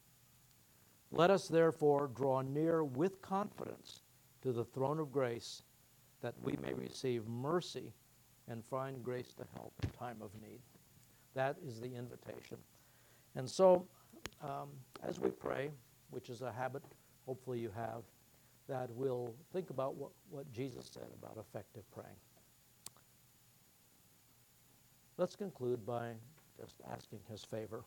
Let 1.10 1.30
us 1.30 1.48
therefore 1.48 2.10
draw 2.14 2.42
near 2.42 2.84
with 2.84 3.22
confidence 3.22 4.02
to 4.42 4.52
the 4.52 4.64
throne 4.64 4.98
of 4.98 5.12
grace 5.12 5.62
that 6.20 6.34
we 6.42 6.56
may 6.62 6.74
receive 6.74 7.26
mercy 7.26 7.92
and 8.48 8.64
find 8.64 9.02
grace 9.02 9.32
to 9.34 9.44
help 9.54 9.72
in 9.82 9.90
time 9.90 10.20
of 10.20 10.30
need. 10.42 10.60
That 11.34 11.56
is 11.66 11.80
the 11.80 11.94
invitation. 11.94 12.58
And 13.36 13.48
so, 13.48 13.86
um, 14.42 14.68
as 15.02 15.18
we 15.18 15.30
pray, 15.30 15.70
which 16.10 16.28
is 16.28 16.42
a 16.42 16.52
habit 16.52 16.82
hopefully 17.26 17.58
you 17.58 17.70
have, 17.74 18.02
that 18.68 18.90
we'll 18.92 19.34
think 19.52 19.70
about 19.70 19.94
what, 19.96 20.10
what 20.30 20.50
Jesus 20.52 20.90
said 20.92 21.08
about 21.22 21.36
effective 21.38 21.82
praying. 21.92 22.16
Let's 25.16 25.36
conclude 25.36 25.84
by 25.86 26.12
just 26.58 26.76
asking 26.90 27.20
his 27.30 27.44
favor. 27.44 27.84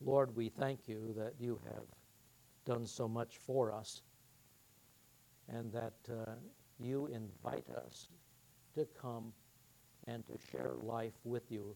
Lord, 0.00 0.34
we 0.36 0.48
thank 0.48 0.86
you 0.86 1.12
that 1.16 1.34
you 1.40 1.58
have 1.64 1.84
done 2.64 2.86
so 2.86 3.08
much 3.08 3.38
for 3.38 3.72
us 3.72 4.02
and 5.48 5.72
that 5.72 5.94
uh, 6.10 6.32
you 6.78 7.06
invite 7.06 7.66
us 7.70 8.08
to 8.74 8.86
come 9.00 9.32
and 10.06 10.24
to 10.26 10.34
share 10.50 10.74
life 10.80 11.14
with 11.24 11.50
you 11.50 11.74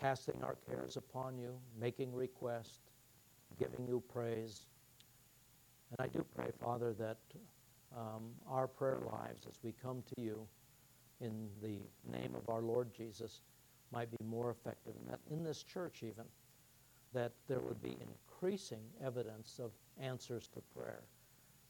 casting 0.00 0.42
our 0.42 0.56
cares 0.68 0.96
upon 0.96 1.38
you, 1.38 1.58
making 1.78 2.12
request, 2.14 2.80
giving 3.58 3.86
you 3.86 4.02
praise. 4.12 4.66
And 5.90 6.06
I 6.06 6.08
do 6.08 6.24
pray, 6.34 6.50
Father, 6.62 6.92
that 6.94 7.18
um, 7.96 8.30
our 8.48 8.66
prayer 8.66 9.00
lives 9.10 9.46
as 9.46 9.58
we 9.62 9.72
come 9.82 10.02
to 10.14 10.22
you 10.22 10.46
in 11.20 11.48
the 11.62 11.78
name 12.10 12.34
of 12.34 12.48
our 12.48 12.60
Lord 12.60 12.92
Jesus 12.94 13.40
might 13.92 14.10
be 14.10 14.24
more 14.24 14.50
effective. 14.50 14.94
And 15.00 15.10
that 15.10 15.20
in 15.30 15.42
this 15.42 15.62
church, 15.62 16.02
even, 16.02 16.24
that 17.14 17.32
there 17.48 17.60
would 17.60 17.82
be 17.82 17.96
increasing 18.00 18.82
evidence 19.04 19.58
of 19.62 19.72
answers 20.00 20.48
to 20.48 20.60
prayer 20.76 21.02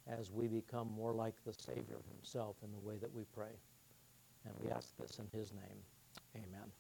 as 0.09 0.33
we 0.33 0.49
become 0.49 0.91
more 0.93 1.13
like 1.13 1.35
the 1.45 1.53
Savior 1.53 1.99
himself 2.15 2.57
in 2.65 2.73
the 2.73 2.87
way 2.87 2.97
that 2.97 3.13
we 3.15 3.23
pray. 3.35 3.55
And 4.45 4.55
we 4.61 4.71
ask 4.71 4.97
this 4.97 5.19
in 5.19 5.39
his 5.39 5.53
name. 5.53 5.79
Amen. 6.37 6.71